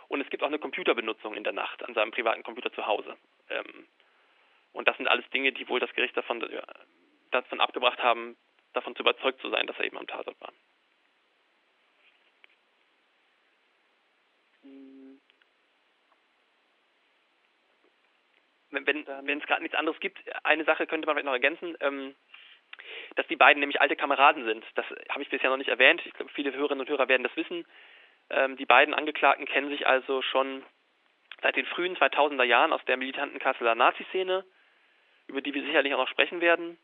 Und 0.07 0.21
es 0.21 0.29
gibt 0.29 0.43
auch 0.43 0.47
eine 0.47 0.59
Computerbenutzung 0.59 1.35
in 1.35 1.43
der 1.43 1.53
Nacht 1.53 1.83
an 1.83 1.93
seinem 1.93 2.11
privaten 2.11 2.43
Computer 2.43 2.71
zu 2.73 2.85
Hause. 2.85 3.15
Ähm, 3.49 3.87
und 4.73 4.87
das 4.87 4.97
sind 4.97 5.07
alles 5.07 5.27
Dinge, 5.31 5.51
die 5.51 5.67
wohl 5.67 5.79
das 5.79 5.93
Gericht 5.93 6.15
davon, 6.15 6.41
ja, 6.51 6.63
davon 7.31 7.59
abgebracht 7.59 7.99
haben, 7.99 8.35
davon 8.73 8.95
zu 8.95 9.01
überzeugt 9.01 9.41
zu 9.41 9.49
sein, 9.49 9.67
dass 9.67 9.77
er 9.77 9.85
eben 9.85 9.97
am 9.97 10.07
Tatort 10.07 10.39
war. 10.41 10.51
wenn 18.71 19.39
es 19.39 19.47
gerade 19.47 19.61
nichts 19.61 19.77
anderes 19.77 19.99
gibt, 19.99 20.19
eine 20.43 20.63
Sache 20.63 20.87
könnte 20.87 21.07
man 21.07 21.15
vielleicht 21.15 21.25
noch 21.25 21.33
ergänzen, 21.33 21.75
ähm, 21.79 22.15
dass 23.15 23.27
die 23.27 23.35
beiden 23.35 23.59
nämlich 23.59 23.81
alte 23.81 23.95
Kameraden 23.95 24.45
sind. 24.45 24.65
Das 24.75 24.85
habe 25.09 25.21
ich 25.21 25.29
bisher 25.29 25.49
noch 25.49 25.57
nicht 25.57 25.69
erwähnt. 25.69 26.01
Ich 26.05 26.13
glaube, 26.13 26.31
viele 26.33 26.53
Hörerinnen 26.53 26.81
und 26.81 26.89
Hörer 26.89 27.07
werden 27.07 27.23
das 27.23 27.35
wissen. 27.35 27.65
Ähm, 28.29 28.57
die 28.57 28.65
beiden 28.65 28.93
Angeklagten 28.93 29.45
kennen 29.45 29.69
sich 29.69 29.87
also 29.87 30.21
schon 30.21 30.63
seit 31.41 31.55
den 31.55 31.65
frühen 31.65 31.95
2000er 31.95 32.43
Jahren 32.43 32.73
aus 32.73 32.83
der 32.85 32.97
militanten 32.97 33.39
Kasseler 33.39 33.75
Nazi-Szene, 33.75 34.45
über 35.27 35.41
die 35.41 35.53
wir 35.53 35.63
sicherlich 35.63 35.93
auch 35.93 35.99
noch 35.99 36.09
sprechen 36.09 36.41
werden. 36.41 36.77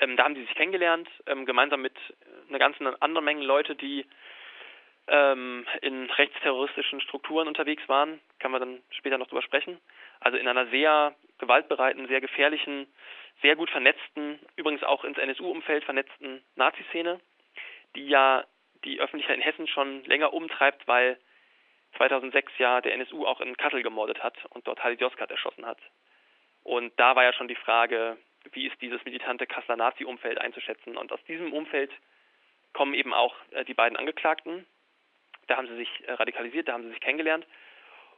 Ähm, 0.00 0.16
da 0.16 0.24
haben 0.24 0.34
sie 0.34 0.42
sich 0.42 0.54
kennengelernt, 0.54 1.08
ähm, 1.26 1.46
gemeinsam 1.46 1.82
mit 1.82 1.96
einer 2.48 2.58
ganzen 2.58 2.86
anderen 3.00 3.24
Menge 3.24 3.44
Leute, 3.44 3.74
die 3.74 4.06
ähm, 5.08 5.66
in 5.80 6.10
rechtsterroristischen 6.10 7.00
Strukturen 7.00 7.48
unterwegs 7.48 7.82
waren. 7.88 8.20
Kann 8.38 8.50
man 8.50 8.60
dann 8.60 8.82
später 8.90 9.18
noch 9.18 9.28
drüber 9.28 9.42
sprechen. 9.42 9.80
Also 10.20 10.36
in 10.36 10.46
einer 10.48 10.66
sehr 10.66 11.14
gewaltbereiten, 11.38 12.06
sehr 12.08 12.20
gefährlichen, 12.20 12.86
sehr 13.42 13.56
gut 13.56 13.70
vernetzten, 13.70 14.38
übrigens 14.56 14.82
auch 14.82 15.04
ins 15.04 15.18
NSU-Umfeld 15.18 15.84
vernetzten 15.84 16.42
Nazi-Szene, 16.56 17.20
die 17.94 18.08
ja 18.08 18.44
die 18.84 19.00
Öffentlichkeit 19.00 19.36
in 19.36 19.42
Hessen 19.42 19.66
schon 19.66 20.04
länger 20.04 20.32
umtreibt, 20.32 20.86
weil 20.86 21.18
2006 21.96 22.52
ja 22.58 22.80
der 22.80 22.94
NSU 22.94 23.26
auch 23.26 23.40
in 23.40 23.56
Kassel 23.56 23.82
gemordet 23.82 24.22
hat 24.22 24.36
und 24.50 24.66
dort 24.66 24.82
Halid 24.82 25.00
Yozgat 25.00 25.30
erschossen 25.30 25.66
hat. 25.66 25.78
Und 26.62 26.92
da 26.98 27.16
war 27.16 27.24
ja 27.24 27.32
schon 27.32 27.48
die 27.48 27.54
Frage, 27.54 28.18
wie 28.52 28.66
ist 28.66 28.80
dieses 28.80 29.04
militante 29.04 29.46
Kasseler 29.46 29.76
Nazi-Umfeld 29.76 30.38
einzuschätzen. 30.38 30.96
Und 30.96 31.12
aus 31.12 31.22
diesem 31.24 31.52
Umfeld 31.52 31.90
kommen 32.72 32.94
eben 32.94 33.14
auch 33.14 33.34
äh, 33.52 33.64
die 33.64 33.74
beiden 33.74 33.96
Angeklagten. 33.96 34.66
Da 35.46 35.56
haben 35.56 35.66
sie 35.68 35.76
sich 35.76 35.88
äh, 36.06 36.12
radikalisiert, 36.12 36.68
da 36.68 36.74
haben 36.74 36.84
sie 36.84 36.90
sich 36.90 37.00
kennengelernt. 37.00 37.46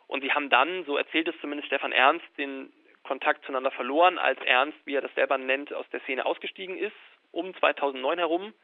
Und 0.07 0.23
sie 0.23 0.33
haben 0.33 0.51
dann, 0.51 0.85
so 0.85 0.97
erzählt 0.97 1.29
es 1.29 1.41
zumindest 1.41 1.69
Stefan 1.69 1.93
Ernst, 1.93 2.27
den 2.37 2.73
Kontakt 3.11 3.45
zueinander 3.45 3.73
verloren, 3.73 4.19
als 4.19 4.41
Ernst, 4.43 4.79
wie 4.85 4.95
er 4.95 5.01
das 5.01 5.13
selber 5.17 5.37
nennt, 5.37 5.73
aus 5.73 5.89
der 5.91 6.01
Szene 6.03 6.25
ausgestiegen 6.25 6.79
ist, 6.79 6.95
um 7.33 7.53
2009 7.57 8.19
herum. 8.19 8.55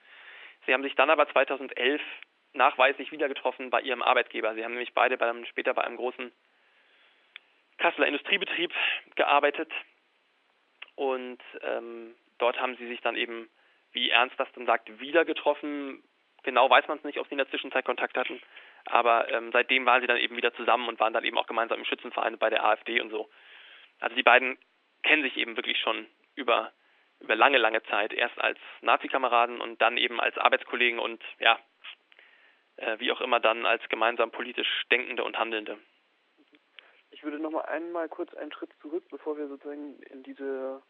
Sie 0.64 0.72
haben 0.72 0.84
sich 0.84 0.94
dann 0.94 1.10
aber 1.10 1.28
2011 1.28 2.00
nachweislich 2.52 3.10
wieder 3.10 3.26
getroffen 3.26 3.70
bei 3.70 3.80
ihrem 3.80 4.02
Arbeitgeber. 4.02 4.54
Sie 4.54 4.62
haben 4.62 4.70
nämlich 4.70 4.94
beide 4.94 5.18
bei 5.18 5.28
einem, 5.28 5.44
später 5.46 5.74
bei 5.74 5.82
einem 5.82 5.96
großen 5.96 6.30
Kasseler 7.78 8.06
Industriebetrieb 8.06 8.72
gearbeitet 9.16 9.72
und 10.94 11.42
ähm, 11.62 12.14
dort 12.38 12.60
haben 12.60 12.76
sie 12.76 12.86
sich 12.86 13.00
dann 13.00 13.16
eben, 13.16 13.50
wie 13.90 14.10
Ernst 14.10 14.38
das 14.38 14.52
dann 14.52 14.66
sagt, 14.66 15.00
wieder 15.00 15.24
getroffen. 15.24 16.04
Genau 16.44 16.70
weiß 16.70 16.86
man 16.86 16.98
es 16.98 17.04
nicht, 17.04 17.18
ob 17.18 17.26
sie 17.26 17.32
in 17.32 17.38
der 17.38 17.50
Zwischenzeit 17.50 17.84
Kontakt 17.84 18.16
hatten. 18.16 18.40
Aber 18.84 19.28
ähm, 19.28 19.50
seitdem 19.50 19.86
waren 19.86 20.02
sie 20.02 20.06
dann 20.06 20.18
eben 20.18 20.36
wieder 20.36 20.54
zusammen 20.54 20.86
und 20.86 21.00
waren 21.00 21.12
dann 21.12 21.24
eben 21.24 21.36
auch 21.36 21.48
gemeinsam 21.48 21.80
im 21.80 21.84
Schützenverein 21.84 22.38
bei 22.38 22.48
der 22.48 22.64
AfD 22.64 23.00
und 23.00 23.10
so. 23.10 23.28
Also 24.00 24.14
die 24.14 24.22
beiden 24.22 24.58
kennen 25.02 25.22
sich 25.22 25.36
eben 25.36 25.56
wirklich 25.56 25.78
schon 25.78 26.06
über, 26.34 26.72
über 27.20 27.34
lange, 27.34 27.58
lange 27.58 27.82
Zeit. 27.84 28.12
Erst 28.12 28.38
als 28.40 28.58
Nazi-Kameraden 28.82 29.60
und 29.60 29.80
dann 29.80 29.96
eben 29.96 30.20
als 30.20 30.36
Arbeitskollegen 30.38 30.98
und 30.98 31.22
ja, 31.38 31.58
äh, 32.76 32.98
wie 32.98 33.12
auch 33.12 33.20
immer 33.20 33.40
dann 33.40 33.64
als 33.66 33.86
gemeinsam 33.88 34.30
politisch 34.30 34.84
Denkende 34.90 35.24
und 35.24 35.38
Handelnde. 35.38 35.78
Ich 37.10 37.22
würde 37.22 37.38
noch 37.38 37.50
mal 37.50 37.62
einmal 37.62 38.08
kurz 38.08 38.34
einen 38.34 38.52
Schritt 38.52 38.72
zurück, 38.80 39.04
bevor 39.10 39.38
wir 39.38 39.48
sozusagen 39.48 40.02
in 40.02 40.22
diese 40.22 40.82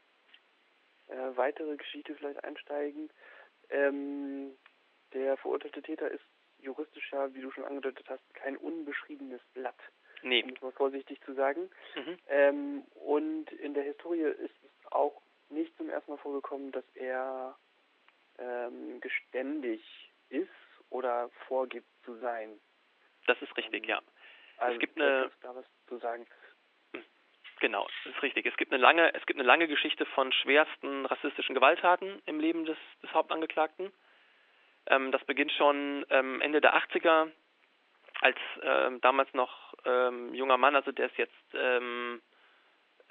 äh, 1.07 1.37
weitere 1.37 1.77
Geschichte 1.77 2.15
vielleicht 2.17 2.43
einsteigen. 2.43 3.11
Ähm, 3.71 4.57
der 5.13 5.37
verurteilte 5.37 5.83
Täter 5.83 6.11
ist 6.11 6.25
juristisch 6.59 7.13
ja, 7.13 7.33
wie 7.35 7.41
du 7.41 7.51
schon 7.53 7.65
angedeutet 7.65 8.09
hast, 8.09 8.35
kein 8.35 8.57
unbeschriebenes 8.57 9.41
Blatt. 9.55 9.79
Nee. 10.23 10.43
Um 10.43 10.51
es 10.51 10.63
mal 10.63 10.73
vorsichtig 10.73 11.21
zu 11.23 11.35
sagen. 11.35 11.71
Mhm. 11.95 12.19
Ähm, 12.29 12.85
und 12.95 13.51
in 13.53 13.75
der 13.75 13.85
Historie 13.85 14.23
ist 14.23 14.55
es 14.65 14.93
auch 14.93 15.21
nicht 15.49 15.77
zum 15.77 15.89
ersten 15.89 16.13
Mal 16.13 16.19
vorgekommen, 16.19 16.73
dass 16.73 16.85
er 16.95 17.57
ähm, 18.39 19.01
geständig 19.01 19.83
ist 20.29 20.49
oder 20.91 21.31
vorgibt 21.47 21.89
zu 22.05 22.17
sein. 22.17 22.59
Das 23.27 23.41
ist 23.43 23.57
richtig, 23.57 23.87
ja. 23.87 24.01
Also 24.59 24.75
es 24.75 24.81
gibt 24.81 24.97
eine. 25.01 25.31
Da 25.43 25.55
was 25.55 25.67
zu 25.89 25.99
sagen. 25.99 26.27
Genau, 27.61 27.87
das 28.05 28.15
ist 28.15 28.23
richtig. 28.23 28.47
Es 28.47 28.57
gibt 28.57 28.73
eine 28.73 28.83
lange, 28.83 29.15
es 29.15 29.25
gibt 29.25 29.39
eine 29.39 29.47
lange 29.47 29.67
Geschichte 29.67 30.05
von 30.07 30.31
schwersten 30.33 31.07
rassistischen 31.07 31.55
Gewalttaten 31.55 32.21
im 32.27 32.39
Leben 32.39 32.65
des, 32.67 32.77
des 33.03 33.13
Hauptangeklagten. 33.15 33.93
Ähm, 34.89 35.11
das 35.11 35.25
beginnt 35.25 35.53
schon 35.53 36.05
ähm, 36.11 36.41
Ende 36.43 36.61
der 36.61 36.77
80er, 36.77 37.31
als 38.21 38.39
ähm, 38.63 39.01
damals 39.01 39.33
noch 39.35 39.75
ähm, 39.85 40.35
junger 40.35 40.57
Mann, 40.57 40.75
also 40.75 40.93
der 40.93 41.07
ist 41.07 41.19
jetzt, 41.19 41.55
ähm, 41.55 42.23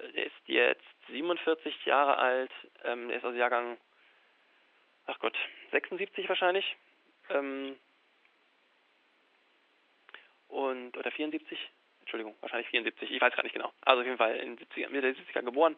der 0.00 0.26
ist 0.26 0.34
jetzt 0.46 0.84
47 1.08 1.84
Jahre 1.86 2.18
alt, 2.18 2.50
ähm, 2.84 3.08
der 3.08 3.18
ist 3.18 3.24
aus 3.24 3.34
Jahrgang, 3.34 3.78
ach 5.06 5.18
Gott, 5.20 5.36
76 5.72 6.28
wahrscheinlich. 6.28 6.76
Ähm, 7.30 7.76
und, 10.48 10.96
oder 10.96 11.10
74, 11.10 11.58
Entschuldigung, 12.00 12.36
wahrscheinlich 12.40 12.68
74, 12.68 13.10
ich 13.10 13.20
weiß 13.20 13.34
gar 13.34 13.42
nicht 13.42 13.54
genau. 13.54 13.72
Also 13.82 14.00
auf 14.00 14.06
jeden 14.06 14.18
Fall 14.18 14.36
in 14.36 14.56
70, 14.56 14.90
Mitte 14.90 15.12
der 15.12 15.16
70er 15.16 15.44
geboren 15.44 15.76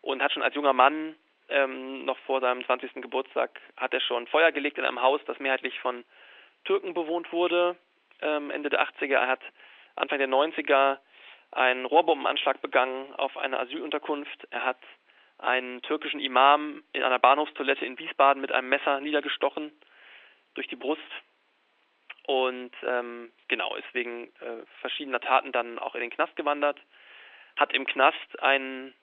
und 0.00 0.22
hat 0.22 0.32
schon 0.32 0.42
als 0.42 0.54
junger 0.54 0.72
Mann 0.72 1.14
ähm, 1.48 2.04
noch 2.04 2.18
vor 2.20 2.40
seinem 2.40 2.64
20. 2.64 2.94
Geburtstag 2.94 3.50
hat 3.76 3.94
er 3.94 4.00
schon 4.00 4.26
Feuer 4.26 4.52
gelegt 4.52 4.78
in 4.78 4.84
einem 4.84 5.02
Haus, 5.02 5.20
das 5.26 5.38
mehrheitlich 5.38 5.78
von 5.80 6.04
Türken 6.64 6.94
bewohnt 6.94 7.32
wurde. 7.32 7.76
Ähm, 8.22 8.50
Ende 8.50 8.70
der 8.70 8.82
80er, 8.82 9.14
er 9.14 9.28
hat 9.28 9.42
Anfang 9.96 10.18
der 10.18 10.28
90er 10.28 10.98
einen 11.50 11.84
Rohrbombenanschlag 11.84 12.62
begangen 12.62 13.12
auf 13.14 13.36
eine 13.36 13.58
Asylunterkunft. 13.60 14.48
Er 14.50 14.64
hat 14.64 14.80
einen 15.38 15.82
türkischen 15.82 16.20
Imam 16.20 16.82
in 16.92 17.02
einer 17.02 17.18
Bahnhofstoilette 17.18 17.84
in 17.84 17.98
Wiesbaden 17.98 18.40
mit 18.40 18.52
einem 18.52 18.68
Messer 18.68 19.00
niedergestochen 19.00 19.72
durch 20.54 20.68
die 20.68 20.76
Brust 20.76 21.00
und 22.26 22.72
ähm, 22.86 23.32
genau, 23.48 23.74
ist 23.74 23.92
wegen 23.92 24.28
äh, 24.40 24.64
verschiedener 24.80 25.20
Taten 25.20 25.52
dann 25.52 25.78
auch 25.78 25.94
in 25.94 26.00
den 26.00 26.10
Knast 26.10 26.36
gewandert, 26.36 26.78
hat 27.56 27.72
im 27.72 27.86
Knast 27.86 28.40
einen 28.40 28.94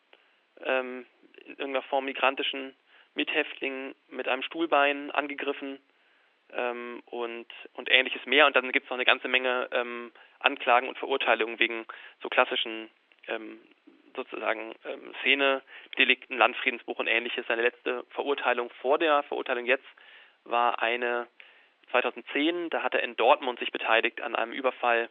ähm, 0.61 1.05
in 1.45 1.51
irgendeiner 1.51 1.83
Form 1.83 2.05
migrantischen 2.05 2.75
Mithäftling 3.15 3.95
mit 4.07 4.27
einem 4.27 4.43
Stuhlbein 4.43 5.11
angegriffen 5.11 5.79
ähm, 6.53 7.01
und, 7.05 7.47
und 7.73 7.89
ähnliches 7.91 8.25
mehr. 8.25 8.45
Und 8.45 8.55
dann 8.55 8.71
gibt 8.71 8.85
es 8.85 8.89
noch 8.89 8.97
eine 8.97 9.05
ganze 9.05 9.27
Menge 9.27 9.69
ähm, 9.71 10.11
Anklagen 10.39 10.87
und 10.87 10.97
Verurteilungen 10.97 11.59
wegen 11.59 11.85
so 12.21 12.29
klassischen 12.29 12.89
ähm, 13.27 13.59
sozusagen 14.15 14.73
ähm, 14.85 15.13
Szene-Delikten, 15.21 16.37
Landfriedensbruch 16.37 16.99
und 16.99 17.07
ähnliches. 17.07 17.45
Seine 17.47 17.61
letzte 17.61 18.03
Verurteilung 18.09 18.69
vor 18.81 18.97
der 18.97 19.23
Verurteilung 19.23 19.65
jetzt 19.65 19.85
war 20.43 20.81
eine 20.81 21.27
2010, 21.91 22.69
da 22.69 22.83
hat 22.83 22.93
er 22.93 23.03
in 23.03 23.15
Dortmund 23.15 23.59
sich 23.59 23.71
beteiligt 23.71 24.21
an 24.21 24.35
einem 24.35 24.51
Überfall 24.51 25.09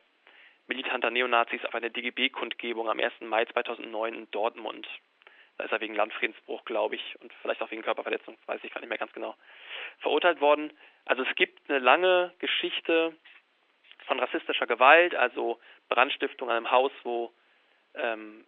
militanter 0.67 1.11
Neonazis 1.11 1.65
auf 1.65 1.75
eine 1.75 1.91
DGB-Kundgebung 1.91 2.89
am 2.89 3.01
1. 3.01 3.15
Mai 3.21 3.45
2009 3.47 4.15
in 4.15 4.31
Dortmund. 4.31 4.87
Da 5.59 5.65
ist 5.65 5.73
er 5.73 5.81
wegen 5.81 5.95
Landfriedensbruch, 5.95 6.65
glaube 6.65 6.95
ich, 6.95 7.17
und 7.21 7.33
vielleicht 7.43 7.61
auch 7.61 7.71
wegen 7.71 7.83
Körperverletzung, 7.83 8.39
weiß 8.47 8.61
ich 8.63 8.73
gar 8.73 8.81
nicht 8.81 8.89
mehr 8.89 8.99
ganz 8.99 9.13
genau, 9.13 9.35
verurteilt 9.99 10.41
worden. 10.41 10.73
Also 11.05 11.25
es 11.25 11.35
gibt 11.35 11.69
eine 11.69 11.81
lange 11.81 12.33
Geschichte 12.39 13.13
von 14.07 14.21
rassistischer 14.21 14.69
Gewalt, 14.69 15.17
also 15.17 15.59
Brandstiftung 15.89 16.49
an 16.49 16.57
einem 16.57 16.71
Haus, 16.71 16.93
wo 17.03 17.33
ähm, 17.95 18.45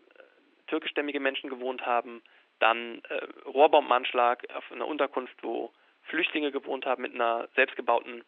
türkischstämmige 0.68 1.18
Menschen 1.18 1.50
gewohnt 1.50 1.84
haben, 1.84 2.22
dann 2.60 3.02
äh, 3.08 3.24
Rohrbombenanschlag 3.44 4.46
auf 4.54 4.70
einer 4.70 4.86
Unterkunft, 4.86 5.34
wo 5.42 5.72
Flüchtlinge 6.04 6.52
gewohnt 6.52 6.86
haben 6.86 7.02
mit 7.02 7.14
einer 7.14 7.48
selbstgebauten 7.56 8.24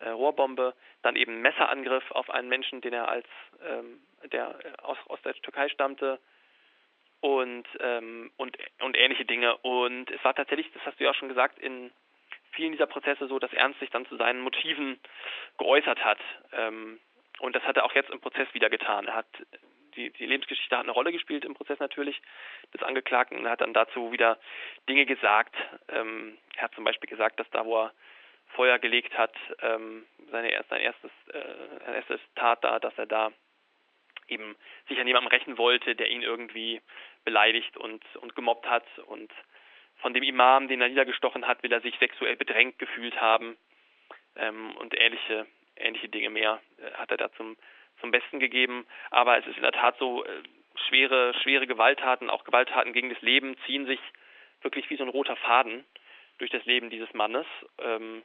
äh, 0.00 0.08
Rohrbombe, 0.08 0.74
dann 1.02 1.14
eben 1.14 1.40
Messerangriff 1.40 2.10
auf 2.10 2.30
einen 2.30 2.48
Menschen, 2.48 2.80
den 2.80 2.94
er 2.94 3.08
als 3.08 3.26
ähm, 3.64 4.00
der 4.32 4.58
aus, 4.82 4.98
aus 5.06 5.22
der 5.22 5.34
Türkei 5.34 5.68
stammte 5.68 6.18
und 7.24 7.64
ähm, 7.80 8.30
und 8.36 8.58
und 8.80 8.98
ähnliche 8.98 9.24
Dinge 9.24 9.56
und 9.56 10.10
es 10.10 10.22
war 10.24 10.34
tatsächlich, 10.34 10.70
das 10.74 10.84
hast 10.84 11.00
du 11.00 11.04
ja 11.04 11.10
auch 11.10 11.14
schon 11.14 11.30
gesagt, 11.30 11.58
in 11.58 11.90
vielen 12.52 12.72
dieser 12.72 12.86
Prozesse 12.86 13.28
so, 13.28 13.38
dass 13.38 13.50
Ernst 13.54 13.80
sich 13.80 13.88
dann 13.88 14.04
zu 14.04 14.16
seinen 14.16 14.42
Motiven 14.42 15.00
geäußert 15.56 16.04
hat 16.04 16.18
ähm, 16.52 17.00
und 17.38 17.56
das 17.56 17.62
hat 17.62 17.78
er 17.78 17.86
auch 17.86 17.94
jetzt 17.94 18.10
im 18.10 18.20
Prozess 18.20 18.52
wieder 18.52 18.68
getan. 18.68 19.06
Er 19.06 19.14
hat 19.14 19.26
die, 19.96 20.10
die 20.10 20.26
Lebensgeschichte 20.26 20.76
hat 20.76 20.84
eine 20.84 20.92
Rolle 20.92 21.12
gespielt 21.12 21.46
im 21.46 21.54
Prozess 21.54 21.78
natürlich 21.78 22.20
des 22.74 22.82
Angeklagten 22.82 23.38
und 23.38 23.46
er 23.46 23.52
hat 23.52 23.62
dann 23.62 23.72
dazu 23.72 24.12
wieder 24.12 24.38
Dinge 24.86 25.06
gesagt. 25.06 25.54
Ähm, 25.88 26.36
er 26.56 26.64
hat 26.64 26.74
zum 26.74 26.84
Beispiel 26.84 27.08
gesagt, 27.08 27.40
dass 27.40 27.48
da, 27.52 27.64
wo 27.64 27.84
er 27.84 27.92
Feuer 28.48 28.78
gelegt 28.78 29.16
hat, 29.16 29.34
ähm, 29.62 30.04
seine, 30.30 30.62
sein 30.68 30.82
erstes, 30.82 31.10
äh, 31.32 31.40
sein 31.86 31.94
erstes 31.94 32.20
Tat 32.34 32.62
da, 32.62 32.78
dass 32.80 32.98
er 32.98 33.06
da 33.06 33.32
eben 34.28 34.56
sich 34.88 34.98
an 34.98 35.06
jemandem 35.06 35.30
rächen 35.30 35.58
wollte, 35.58 35.94
der 35.94 36.10
ihn 36.10 36.22
irgendwie 36.22 36.80
beleidigt 37.24 37.76
und, 37.76 38.04
und 38.16 38.34
gemobbt 38.34 38.66
hat 38.66 38.86
und 39.06 39.32
von 39.96 40.12
dem 40.12 40.22
Imam, 40.22 40.68
den 40.68 40.80
er 40.80 40.88
niedergestochen 40.88 41.46
hat, 41.46 41.62
will 41.62 41.72
er 41.72 41.80
sich 41.80 41.96
sexuell 41.98 42.36
bedrängt 42.36 42.78
gefühlt 42.78 43.20
haben 43.20 43.56
ähm, 44.36 44.76
und 44.76 44.94
ähnliche 44.98 45.46
ähnliche 45.76 46.08
Dinge 46.08 46.30
mehr 46.30 46.60
äh, 46.78 46.92
hat 46.92 47.10
er 47.10 47.16
da 47.16 47.32
zum 47.32 47.56
zum 48.00 48.10
Besten 48.10 48.40
gegeben. 48.40 48.86
Aber 49.10 49.38
es 49.38 49.46
ist 49.46 49.56
in 49.56 49.62
der 49.62 49.72
Tat 49.72 49.96
so, 49.98 50.24
äh, 50.24 50.42
schwere, 50.88 51.34
schwere 51.42 51.66
Gewalttaten, 51.66 52.30
auch 52.30 52.44
Gewalttaten 52.44 52.92
gegen 52.92 53.10
das 53.10 53.20
Leben, 53.22 53.56
ziehen 53.66 53.86
sich 53.86 54.00
wirklich 54.62 54.88
wie 54.90 54.96
so 54.96 55.04
ein 55.04 55.08
roter 55.08 55.36
Faden 55.36 55.84
durch 56.38 56.50
das 56.50 56.64
Leben 56.64 56.90
dieses 56.90 57.12
Mannes. 57.14 57.46
Ähm, 57.78 58.22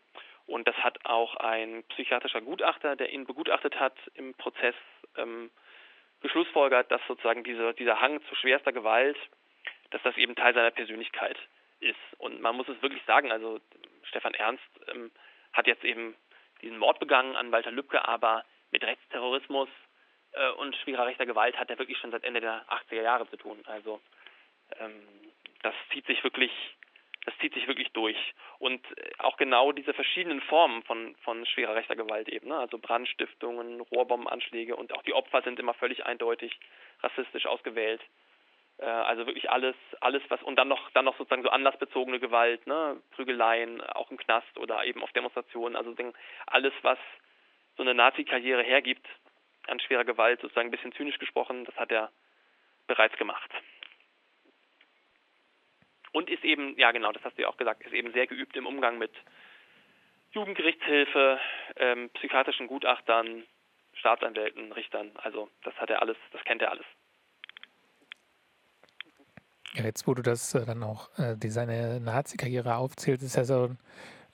und 0.48 0.68
das 0.68 0.76
hat 0.78 1.06
auch 1.06 1.36
ein 1.36 1.84
psychiatrischer 1.90 2.42
Gutachter, 2.42 2.96
der 2.96 3.14
ihn 3.14 3.26
begutachtet 3.26 3.80
hat 3.80 3.96
im 4.16 4.34
Prozess, 4.34 4.76
ähm, 5.16 5.52
geschlussfolgert, 6.22 6.92
dass 6.92 7.02
sozusagen 7.08 7.44
diese, 7.44 7.74
dieser 7.74 8.02
Hang 8.02 8.22
zu 8.28 8.36
schwerster 8.36 8.72
Gewalt, 8.72 9.18
dass 9.92 10.02
das 10.04 10.18
eben 10.18 10.36
Teil 10.36 10.54
seiner 10.54 10.72
Persönlichkeit 10.72 11.38
ist. 11.80 11.98
Und 12.18 12.42
man 12.42 12.56
muss 12.56 12.68
es 12.68 12.82
wirklich 12.82 13.04
sagen, 13.06 13.32
also 13.32 13.60
Stefan 14.04 14.34
Ernst 14.34 14.64
ähm, 14.88 15.12
hat 15.54 15.68
jetzt 15.68 15.84
eben 15.84 16.16
diesen 16.62 16.78
Mord 16.78 17.00
begangen 17.00 17.36
an 17.36 17.52
Walter 17.52 17.72
Lübcke, 17.72 18.08
aber 18.08 18.44
mit 18.72 18.84
Rechtsterrorismus 18.84 19.70
äh, 20.34 20.50
und 20.52 20.76
schwerer 20.78 21.06
rechter 21.06 21.26
Gewalt 21.26 21.58
hat 21.58 21.70
er 21.70 21.80
wirklich 21.80 21.98
schon 21.98 22.12
seit 22.12 22.24
Ende 22.24 22.42
der 22.42 22.66
80er 22.70 23.02
Jahre 23.02 23.30
zu 23.30 23.38
tun. 23.38 23.60
Also 23.66 24.02
ähm, 24.80 25.02
das 25.62 25.74
zieht 25.92 26.06
sich 26.06 26.24
wirklich, 26.24 26.52
das 27.26 27.38
zieht 27.40 27.54
sich 27.54 27.68
wirklich 27.68 27.92
durch. 27.92 28.18
Und 28.60 28.86
äh, 28.98 29.12
auch 29.20 29.38
genau 29.38 29.72
diese 29.72 29.94
verschiedenen 29.94 30.42
Formen 30.42 30.84
von, 30.84 31.16
von 31.24 31.46
schwerer 31.46 31.76
rechter 31.76 31.96
Gewalt 31.96 32.30
eben, 32.30 32.48
ne? 32.48 32.58
also 32.58 32.78
Brandstiftungen, 32.78 33.82
Rohrbombenanschläge 33.82 34.76
und 34.76 34.94
auch 34.94 35.04
die 35.04 35.14
Opfer 35.14 35.42
sind 35.42 35.60
immer 35.60 35.74
völlig 35.74 36.06
eindeutig 36.06 36.58
rassistisch 37.02 37.46
ausgewählt. 37.46 38.02
Äh, 38.80 38.86
also 38.86 39.26
wirklich 39.26 39.50
alles, 39.50 39.76
alles 40.02 40.24
was 40.30 40.42
und 40.44 40.56
dann 40.56 40.68
noch, 40.68 40.90
dann 40.92 41.06
noch 41.06 41.18
sozusagen 41.18 41.44
so 41.44 41.50
anlassbezogene 41.50 42.20
Gewalt, 42.20 42.66
ne, 42.68 43.02
Prügeleien, 43.12 43.82
auch 43.82 44.10
im 44.12 44.18
Knast 44.18 44.58
oder 44.58 44.86
eben 44.86 45.04
auf 45.04 45.12
Demonstrationen, 45.12 45.76
also 45.76 45.94
alles, 46.48 46.74
was 46.82 47.00
so 47.76 47.84
eine 47.84 47.94
Nazi-Karriere 47.94 48.64
hergibt, 48.64 49.06
an 49.68 49.80
schwerer 49.80 50.06
Gewalt, 50.06 50.42
sozusagen 50.42 50.70
ein 50.70 50.72
bisschen 50.72 50.94
zynisch 50.94 51.20
gesprochen, 51.20 51.66
das 51.66 51.76
hat 51.76 51.92
er 51.92 52.12
bereits 52.88 53.16
gemacht. 53.18 53.52
Und 56.12 56.30
ist 56.30 56.44
eben, 56.44 56.78
ja 56.78 56.92
genau, 56.92 57.12
das 57.12 57.24
hast 57.24 57.38
du 57.38 57.44
ja 57.44 57.48
auch 57.48 57.58
gesagt, 57.58 57.84
ist 57.84 57.94
eben 57.94 58.12
sehr 58.14 58.28
geübt 58.28 58.56
im 58.56 58.66
Umgang 58.66 58.98
mit 58.98 59.12
Jugendgerichtshilfe, 60.32 61.40
ähm, 61.78 62.10
psychiatrischen 62.14 62.68
Gutachtern, 62.68 63.44
Staatsanwälten, 63.94 64.72
Richtern. 64.72 65.12
Also 65.16 65.50
das 65.64 65.76
hat 65.76 65.90
er 65.90 66.02
alles, 66.02 66.18
das 66.32 66.44
kennt 66.44 66.62
er 66.62 66.72
alles. 66.72 66.86
Ja, 69.74 69.84
jetzt 69.84 70.08
wo 70.08 70.14
du 70.14 70.22
das 70.22 70.54
äh, 70.56 70.66
dann 70.66 70.84
auch, 70.84 71.10
äh, 71.20 71.36
die, 71.38 71.50
seine 71.50 72.00
Nazi-Karriere 72.00 72.76
aufzählst, 72.76 73.24
ist 73.24 73.36
ja 73.36 73.44
so 73.44 73.70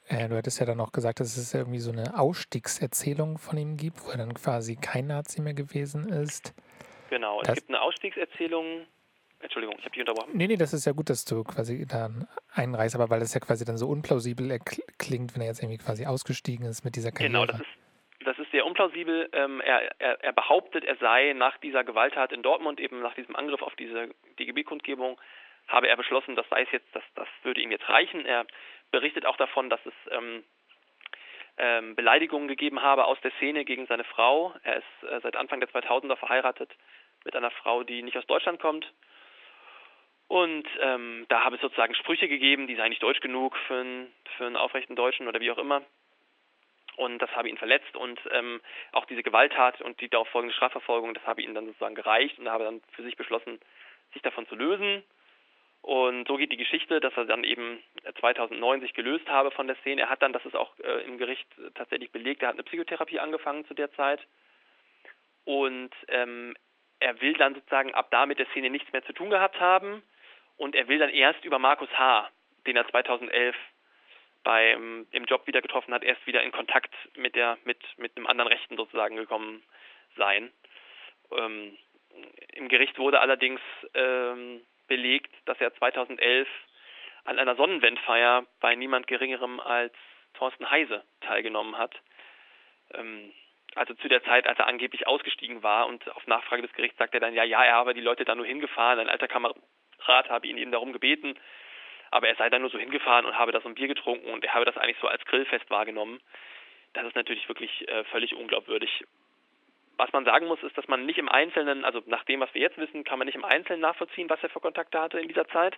äh, 0.07 0.27
du 0.27 0.37
hattest 0.37 0.59
ja 0.59 0.65
dann 0.65 0.79
auch 0.79 0.91
gesagt, 0.91 1.19
dass 1.19 1.35
es 1.35 1.53
irgendwie 1.53 1.79
so 1.79 1.91
eine 1.91 2.17
Ausstiegserzählung 2.19 3.37
von 3.37 3.57
ihm 3.57 3.75
gibt, 3.75 4.05
wo 4.05 4.11
er 4.11 4.17
dann 4.17 4.33
quasi 4.33 4.75
kein 4.75 5.07
Nazi 5.07 5.41
mehr 5.41 5.55
gewesen 5.55 6.09
ist. 6.09 6.53
Genau, 7.09 7.41
das 7.41 7.49
es 7.49 7.55
gibt 7.55 7.69
eine 7.69 7.81
Ausstiegserzählung. 7.81 8.85
Entschuldigung, 9.39 9.75
ich 9.77 9.85
habe 9.85 9.93
dich 9.93 10.01
unterbrochen. 10.01 10.31
Nee, 10.33 10.47
nee, 10.47 10.57
das 10.57 10.73
ist 10.73 10.85
ja 10.85 10.91
gut, 10.91 11.09
dass 11.09 11.25
du 11.25 11.43
quasi 11.43 11.85
da 11.85 12.09
einreißt, 12.53 12.95
aber 12.95 13.09
weil 13.09 13.19
das 13.19 13.33
ja 13.33 13.39
quasi 13.39 13.65
dann 13.65 13.77
so 13.77 13.87
unplausibel 13.87 14.59
klingt, 14.97 15.35
wenn 15.35 15.41
er 15.41 15.47
jetzt 15.47 15.61
irgendwie 15.61 15.77
quasi 15.77 16.05
ausgestiegen 16.05 16.65
ist 16.65 16.83
mit 16.83 16.95
dieser 16.95 17.11
Karriere. 17.11 17.31
Genau, 17.31 17.45
das 17.45 17.59
ist, 17.59 18.25
das 18.25 18.39
ist 18.39 18.51
sehr 18.51 18.65
unplausibel. 18.65 19.29
Ähm, 19.33 19.61
er, 19.61 19.99
er, 19.99 20.23
er 20.23 20.33
behauptet, 20.33 20.83
er 20.83 20.95
sei 20.97 21.33
nach 21.33 21.57
dieser 21.57 21.83
Gewalttat 21.83 22.31
in 22.31 22.41
Dortmund, 22.41 22.79
eben 22.79 23.01
nach 23.01 23.13
diesem 23.13 23.35
Angriff 23.35 23.61
auf 23.61 23.75
diese 23.75 24.09
DGB-Kundgebung, 24.39 25.19
habe 25.67 25.87
er 25.87 25.97
beschlossen, 25.97 26.35
das 26.35 26.47
sei 26.49 26.63
es 26.63 26.71
jetzt, 26.71 26.87
das, 26.93 27.03
das 27.15 27.27
würde 27.43 27.61
ihm 27.61 27.71
jetzt 27.71 27.87
reichen. 27.89 28.25
Er 28.25 28.45
berichtet 28.91 29.25
auch 29.25 29.37
davon, 29.37 29.69
dass 29.69 29.83
es 29.85 29.93
ähm, 30.11 30.43
ähm, 31.57 31.95
Beleidigungen 31.95 32.47
gegeben 32.47 32.81
habe 32.81 33.05
aus 33.05 33.19
der 33.21 33.31
Szene 33.37 33.65
gegen 33.65 33.85
seine 33.87 34.03
Frau. 34.03 34.53
Er 34.63 34.77
ist 34.77 35.09
äh, 35.09 35.19
seit 35.21 35.35
Anfang 35.35 35.59
der 35.59 35.69
2000er 35.69 36.15
verheiratet 36.15 36.71
mit 37.23 37.35
einer 37.35 37.51
Frau, 37.51 37.83
die 37.83 38.03
nicht 38.03 38.17
aus 38.17 38.27
Deutschland 38.27 38.59
kommt. 38.59 38.91
Und 40.27 40.67
ähm, 40.79 41.25
da 41.29 41.43
habe 41.43 41.55
es 41.55 41.61
sozusagen 41.61 41.93
Sprüche 41.95 42.27
gegeben, 42.27 42.67
die 42.67 42.75
seien 42.75 42.89
nicht 42.89 43.03
deutsch 43.03 43.21
genug 43.21 43.55
für 43.67 43.79
einen, 43.81 44.13
für 44.37 44.47
einen 44.47 44.55
aufrechten 44.55 44.95
Deutschen 44.95 45.27
oder 45.27 45.39
wie 45.39 45.51
auch 45.51 45.57
immer. 45.57 45.83
Und 46.97 47.19
das 47.19 47.29
habe 47.35 47.49
ihn 47.49 47.57
verletzt 47.57 47.95
und 47.95 48.19
ähm, 48.31 48.61
auch 48.93 49.05
diese 49.05 49.21
Gewalttat 49.21 49.81
und 49.81 49.99
die 49.99 50.09
darauf 50.09 50.29
folgende 50.29 50.55
Strafverfolgung, 50.55 51.13
das 51.13 51.25
habe 51.25 51.41
ihn 51.41 51.53
dann 51.53 51.65
sozusagen 51.65 51.95
gereicht 51.95 52.39
und 52.39 52.49
habe 52.49 52.63
dann 52.63 52.81
für 52.93 53.03
sich 53.03 53.17
beschlossen, 53.17 53.59
sich 54.13 54.21
davon 54.21 54.47
zu 54.47 54.55
lösen. 54.55 55.03
Und 55.81 56.27
so 56.27 56.37
geht 56.37 56.51
die 56.51 56.57
Geschichte, 56.57 56.99
dass 56.99 57.15
er 57.15 57.25
dann 57.25 57.43
eben 57.43 57.79
2009 58.19 58.81
sich 58.81 58.93
gelöst 58.93 59.29
habe 59.29 59.51
von 59.51 59.67
der 59.67 59.75
Szene. 59.77 60.01
Er 60.01 60.09
hat 60.09 60.21
dann, 60.21 60.33
das 60.33 60.45
ist 60.45 60.55
auch 60.55 60.71
äh, 60.79 61.03
im 61.03 61.17
Gericht 61.17 61.47
tatsächlich 61.75 62.11
belegt, 62.11 62.41
er 62.41 62.47
hat 62.47 62.55
eine 62.55 62.63
Psychotherapie 62.63 63.19
angefangen 63.19 63.65
zu 63.67 63.73
der 63.75 63.91
Zeit. 63.93 64.21
Und 65.43 65.91
ähm, 66.07 66.55
er 66.99 67.21
will 67.21 67.33
dann 67.33 67.53
sozusagen 67.53 67.93
ab 67.93 68.07
da 68.09 68.25
mit 68.25 68.39
der 68.39 68.47
Szene 68.47 68.69
nichts 68.69 68.91
mehr 68.93 69.05
zu 69.05 69.13
tun 69.13 69.29
gehabt 69.29 69.59
haben. 69.59 70.01
Und 70.57 70.75
er 70.75 70.87
will 70.87 70.99
dann 70.99 71.09
erst 71.09 71.43
über 71.43 71.59
Markus 71.59 71.89
H., 71.97 72.29
den 72.65 72.75
er 72.75 72.87
2011 72.87 73.55
beim 74.43 75.07
im 75.11 75.25
Job 75.25 75.47
wieder 75.47 75.61
getroffen 75.61 75.93
hat, 75.93 76.03
erst 76.03 76.25
wieder 76.27 76.43
in 76.43 76.51
Kontakt 76.51 76.93
mit 77.15 77.35
der 77.35 77.57
mit 77.65 77.79
mit 77.97 78.15
einem 78.15 78.27
anderen 78.27 78.51
Rechten 78.51 78.77
sozusagen 78.77 79.15
gekommen 79.15 79.63
sein. 80.15 80.51
Ähm, 81.31 81.77
Im 82.53 82.69
Gericht 82.69 82.97
wurde 82.97 83.19
allerdings 83.19 83.59
ähm, 83.93 84.61
belegt, 84.87 85.33
dass 85.45 85.59
er 85.59 85.73
2011 85.75 86.47
an 87.25 87.39
einer 87.39 87.55
Sonnenwendfeier 87.55 88.45
bei 88.61 88.75
niemand 88.75 89.07
Geringerem 89.07 89.59
als 89.59 89.93
Thorsten 90.35 90.69
Heise 90.69 91.03
teilgenommen 91.21 91.77
hat. 91.77 91.95
Ähm, 92.93 93.33
also 93.73 93.93
zu 93.95 94.07
der 94.07 94.23
Zeit, 94.23 94.47
als 94.47 94.57
er 94.59 94.67
angeblich 94.67 95.07
ausgestiegen 95.07 95.63
war 95.63 95.87
und 95.87 96.07
auf 96.15 96.25
Nachfrage 96.27 96.61
des 96.61 96.71
Gerichts 96.73 96.97
sagt 96.97 97.13
er 97.13 97.19
dann, 97.19 97.33
ja, 97.33 97.43
ja, 97.43 97.63
er 97.63 97.73
habe 97.73 97.93
die 97.93 98.01
Leute 98.01 98.23
da 98.23 98.35
nur 98.35 98.45
hingefahren, 98.45 98.99
ein 98.99 99.09
alter 99.09 99.27
Kamerad 100.05 100.29
habe 100.29 100.47
ihn 100.47 100.57
eben 100.57 100.71
darum 100.71 100.93
gebeten, 100.93 101.35
aber 102.11 102.27
er 102.27 102.35
sei 102.35 102.49
dann 102.49 102.61
nur 102.61 102.71
so 102.71 102.77
hingefahren 102.77 103.25
und 103.25 103.37
habe 103.37 103.51
da 103.51 103.61
so 103.61 103.67
ein 103.67 103.75
Bier 103.75 103.87
getrunken 103.87 104.29
und 104.31 104.43
er 104.43 104.53
habe 104.53 104.65
das 104.65 104.77
eigentlich 104.77 104.99
so 105.01 105.07
als 105.07 105.23
Grillfest 105.25 105.69
wahrgenommen. 105.69 106.19
Das 106.93 107.05
ist 107.05 107.15
natürlich 107.15 107.47
wirklich 107.49 107.87
äh, 107.87 108.03
völlig 108.05 108.35
unglaubwürdig. 108.35 109.03
Was 109.97 110.11
man 110.11 110.25
sagen 110.25 110.47
muss, 110.47 110.61
ist, 110.63 110.77
dass 110.77 110.87
man 110.87 111.05
nicht 111.05 111.17
im 111.17 111.29
Einzelnen, 111.29 111.85
also 111.85 112.01
nach 112.05 112.23
dem, 112.25 112.41
was 112.41 112.53
wir 112.53 112.61
jetzt 112.61 112.77
wissen, 112.77 113.03
kann 113.03 113.17
man 113.17 113.25
nicht 113.25 113.35
im 113.35 113.45
Einzelnen 113.45 113.81
nachvollziehen, 113.81 114.29
was 114.29 114.41
er 114.43 114.49
für 114.49 114.59
Kontakte 114.59 114.99
hatte 114.99 115.19
in 115.19 115.27
dieser 115.27 115.47
Zeit 115.47 115.77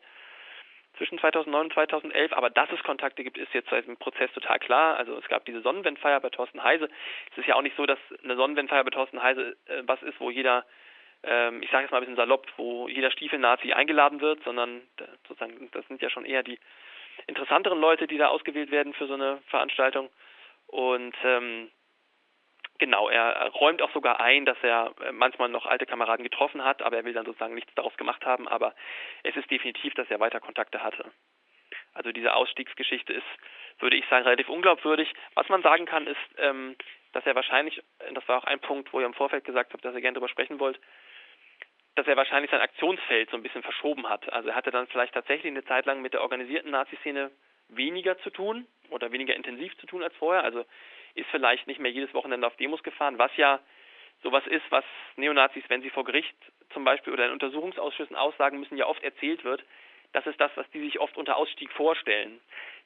zwischen 0.97 1.19
2009 1.19 1.65
und 1.65 1.73
2011, 1.73 2.33
aber 2.33 2.49
dass 2.49 2.71
es 2.71 2.81
Kontakte 2.81 3.23
gibt, 3.23 3.37
ist 3.37 3.53
jetzt 3.53 3.71
dem 3.71 3.97
Prozess 3.97 4.31
total 4.33 4.57
klar. 4.57 4.97
Also 4.97 5.15
es 5.17 5.27
gab 5.27 5.45
diese 5.45 5.61
Sonnenwendfeier 5.61 6.19
bei 6.19 6.29
Thorsten 6.29 6.63
Heise. 6.63 6.89
Es 7.31 7.37
ist 7.37 7.47
ja 7.47 7.55
auch 7.55 7.61
nicht 7.61 7.77
so, 7.77 7.85
dass 7.85 7.99
eine 8.23 8.35
Sonnenwendfeier 8.35 8.83
bei 8.83 8.89
Thorsten 8.89 9.21
Heise 9.21 9.55
äh, 9.67 9.83
was 9.85 10.01
ist, 10.01 10.19
wo 10.19 10.31
jeder, 10.31 10.65
ähm, 11.23 11.61
ich 11.61 11.69
sage 11.69 11.83
jetzt 11.83 11.91
mal 11.91 11.97
ein 11.97 12.01
bisschen 12.01 12.15
salopp, 12.15 12.47
wo 12.57 12.87
jeder 12.87 13.11
Stiefel-Nazi 13.11 13.73
eingeladen 13.73 14.21
wird, 14.21 14.43
sondern 14.43 14.81
sozusagen 15.27 15.69
das 15.71 15.87
sind 15.87 16.01
ja 16.01 16.09
schon 16.09 16.25
eher 16.25 16.43
die 16.43 16.59
interessanteren 17.25 17.79
Leute, 17.79 18.07
die 18.07 18.17
da 18.17 18.27
ausgewählt 18.27 18.71
werden 18.71 18.93
für 18.93 19.07
so 19.07 19.15
eine 19.15 19.41
Veranstaltung. 19.47 20.09
Und 20.67 21.15
ähm, 21.23 21.71
Genau, 22.79 23.09
er 23.09 23.47
räumt 23.49 23.81
auch 23.81 23.91
sogar 23.91 24.19
ein, 24.19 24.45
dass 24.45 24.57
er 24.61 24.93
äh, 25.03 25.11
manchmal 25.11 25.49
noch 25.49 25.65
alte 25.65 25.87
Kameraden 25.87 26.23
getroffen 26.23 26.63
hat, 26.63 26.83
aber 26.83 26.97
er 26.97 27.05
will 27.05 27.13
dann 27.13 27.25
sozusagen 27.25 27.55
nichts 27.55 27.73
daraus 27.73 27.95
gemacht 27.97 28.23
haben. 28.25 28.47
Aber 28.47 28.75
es 29.23 29.35
ist 29.35 29.49
definitiv, 29.49 29.95
dass 29.95 30.09
er 30.11 30.19
weiter 30.19 30.39
Kontakte 30.39 30.83
hatte. 30.83 31.05
Also 31.93 32.11
diese 32.11 32.33
Ausstiegsgeschichte 32.35 33.13
ist, 33.13 33.25
würde 33.79 33.95
ich 33.95 34.05
sagen, 34.09 34.23
relativ 34.25 34.49
unglaubwürdig. 34.49 35.11
Was 35.33 35.49
man 35.49 35.63
sagen 35.63 35.85
kann, 35.85 36.05
ist, 36.05 36.19
ähm, 36.37 36.75
dass 37.13 37.25
er 37.25 37.33
wahrscheinlich, 37.33 37.81
das 38.13 38.27
war 38.27 38.37
auch 38.37 38.43
ein 38.43 38.59
Punkt, 38.59 38.93
wo 38.93 38.99
ihr 38.99 39.07
im 39.07 39.15
Vorfeld 39.15 39.43
gesagt 39.43 39.73
habt, 39.73 39.83
dass 39.83 39.95
ihr 39.95 40.01
gerne 40.01 40.15
darüber 40.15 40.29
sprechen 40.29 40.59
wollt, 40.59 40.79
dass 41.97 42.07
er 42.07 42.15
wahrscheinlich 42.15 42.51
sein 42.51 42.61
Aktionsfeld 42.61 43.31
so 43.31 43.37
ein 43.37 43.43
bisschen 43.43 43.63
verschoben 43.63 44.07
hat. 44.07 44.31
Also 44.31 44.49
er 44.49 44.55
hatte 44.55 44.71
dann 44.71 44.87
vielleicht 44.87 45.13
tatsächlich 45.13 45.51
eine 45.51 45.65
Zeit 45.65 45.85
lang 45.87 46.01
mit 46.01 46.13
der 46.13 46.21
organisierten 46.21 46.71
Nazi-Szene 46.71 47.31
weniger 47.69 48.17
zu 48.19 48.29
tun 48.29 48.67
oder 48.91 49.11
weniger 49.11 49.35
intensiv 49.35 49.75
zu 49.77 49.87
tun 49.87 50.03
als 50.03 50.15
vorher. 50.15 50.43
Also 50.43 50.63
ist 51.15 51.29
vielleicht 51.31 51.65
nicht 51.65 51.79
mehr 51.79 51.91
jedes 51.91 52.13
Wochenende 52.13 52.45
auf 52.45 52.55
Demos 52.57 52.83
gefahren, 52.83 53.17
was 53.17 53.35
ja 53.35 53.59
sowas 54.21 54.45
ist, 54.47 54.63
was 54.69 54.85
Neonazis, 55.15 55.63
wenn 55.69 55.81
sie 55.81 55.89
vor 55.89 56.03
Gericht 56.03 56.35
zum 56.71 56.83
Beispiel 56.83 57.13
oder 57.13 57.25
in 57.25 57.31
Untersuchungsausschüssen 57.31 58.15
aussagen 58.15 58.59
müssen, 58.59 58.77
ja 58.77 58.85
oft 58.85 59.03
erzählt 59.03 59.43
wird. 59.43 59.63
Das 60.13 60.25
ist 60.27 60.39
das, 60.39 60.51
was 60.55 60.69
die 60.71 60.79
sich 60.79 60.99
oft 60.99 61.17
unter 61.17 61.35
Ausstieg 61.35 61.71
vorstellen. 61.71 62.39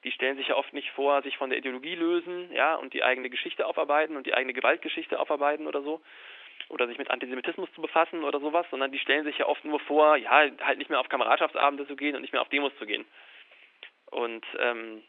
Die 0.04 0.12
stellen 0.12 0.38
sich 0.38 0.48
ja 0.48 0.56
oft 0.56 0.74
nicht 0.74 0.90
vor, 0.92 1.22
sich 1.22 1.38
von 1.38 1.50
der 1.50 1.60
Ideologie 1.60 1.96
lösen, 1.96 2.52
ja, 2.54 2.76
und 2.76 2.94
die 2.94 3.04
eigene 3.04 3.30
Geschichte 3.30 3.68
aufarbeiten 3.68 4.16
und 4.16 4.26
die 4.26 4.34
eigene 4.34 4.54
Gewaltgeschichte 4.54 5.20
aufarbeiten 5.20 5.68
oder 5.68 5.82
so. 5.84 6.02
Oder 6.72 6.88
sich 6.88 6.98
mit 6.98 7.12
Antisemitismus 7.12 7.72
zu 7.74 7.82
befassen 7.82 8.24
oder 8.24 8.40
sowas, 8.40 8.66
sondern 8.72 8.94
die 8.94 9.00
stellen 9.00 9.26
sich 9.26 9.38
ja 9.38 9.46
oft 9.46 9.66
nur 9.66 9.80
vor, 9.82 10.16
ja, 10.16 10.32
halt 10.32 10.78
nicht 10.78 10.90
mehr 10.90 11.02
auf 11.02 11.10
Kameradschaftsabende 11.10 11.86
zu 11.86 11.98
gehen 11.98 12.16
und 12.16 12.22
nicht 12.22 12.32
mehr 12.32 12.42
auf 12.42 12.48
Demos 12.48 12.72
zu 12.80 12.86
gehen. 12.86 13.06
Und 14.06 14.46
ähm, 14.58 15.04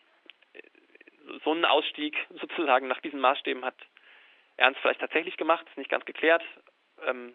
so 1.44 1.52
einen 1.52 1.64
Ausstieg 1.64 2.16
sozusagen 2.40 2.88
nach 2.88 3.00
diesen 3.00 3.20
Maßstäben 3.20 3.64
hat 3.64 3.76
Ernst 4.56 4.80
vielleicht 4.80 5.00
tatsächlich 5.00 5.36
gemacht, 5.36 5.64
ist 5.68 5.78
nicht 5.78 5.90
ganz 5.90 6.04
geklärt. 6.04 6.42
Ähm, 7.06 7.32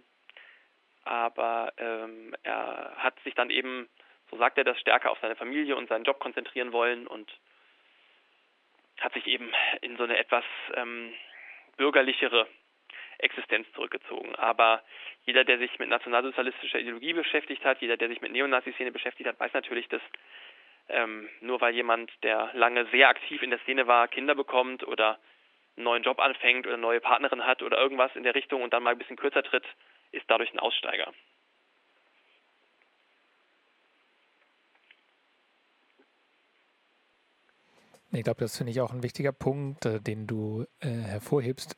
aber 1.06 1.72
ähm, 1.78 2.36
er 2.44 2.96
hat 2.98 3.18
sich 3.24 3.34
dann 3.34 3.50
eben, 3.50 3.88
so 4.30 4.38
sagt 4.38 4.58
er 4.58 4.66
das, 4.66 4.80
stärker 4.80 5.10
auf 5.10 5.20
seine 5.22 5.38
Familie 5.38 5.78
und 5.78 5.88
seinen 5.88 6.04
Job 6.04 6.20
konzentrieren 6.20 6.74
wollen 6.74 7.08
und 7.08 7.32
hat 9.00 9.14
sich 9.14 9.26
eben 9.26 9.52
in 9.82 9.96
so 9.96 10.04
eine 10.04 10.18
etwas 10.18 10.44
ähm, 10.74 11.14
bürgerlichere 11.78 12.46
Existenz 13.20 13.68
zurückgezogen. 13.74 14.36
Aber 14.36 14.82
jeder, 15.26 15.44
der 15.44 15.58
sich 15.58 15.78
mit 15.80 15.90
nationalsozialistischer 15.90 16.80
Ideologie 16.80 17.14
beschäftigt 17.14 17.64
hat, 17.66 17.82
jeder, 17.82 17.98
der 17.98 18.10
sich 18.10 18.22
mit 18.22 18.32
Neonazi-Szene 18.32 18.92
beschäftigt 18.92 19.28
hat, 19.28 19.40
weiß 19.40 19.54
natürlich, 19.54 19.88
dass 19.90 20.02
ähm, 20.90 21.28
nur 21.42 21.60
weil 21.62 21.74
jemand, 21.74 22.12
der 22.24 22.52
lange 22.54 22.86
sehr 22.88 23.10
aktiv 23.10 23.42
in 23.42 23.50
der 23.50 23.60
Szene 23.60 23.88
war, 23.88 24.08
Kinder 24.08 24.36
bekommt 24.36 24.88
oder 24.88 25.20
einen 25.76 25.84
neuen 25.84 26.04
Job 26.04 26.20
anfängt 26.20 26.66
oder 26.66 26.76
eine 26.76 26.82
neue 26.82 27.02
Partnerin 27.02 27.46
hat 27.46 27.62
oder 27.62 27.78
irgendwas 27.78 28.16
in 28.16 28.24
der 28.24 28.36
Richtung 28.36 28.62
und 28.62 28.74
dann 28.74 28.84
mal 28.84 28.92
ein 28.92 28.98
bisschen 28.98 29.18
kürzer 29.18 29.44
tritt, 29.44 29.66
ist 30.12 30.26
dadurch 30.28 30.54
ein 30.54 30.60
Aussteiger. 30.60 31.14
Ich 38.12 38.24
glaube, 38.24 38.40
das 38.40 38.58
finde 38.58 38.72
ich 38.72 38.80
auch 38.80 38.94
ein 38.94 39.04
wichtiger 39.04 39.34
Punkt, 39.34 39.86
äh, 39.86 40.00
den 40.00 40.28
du 40.28 40.66
äh, 40.80 40.88
hervorhebst. 40.88 41.76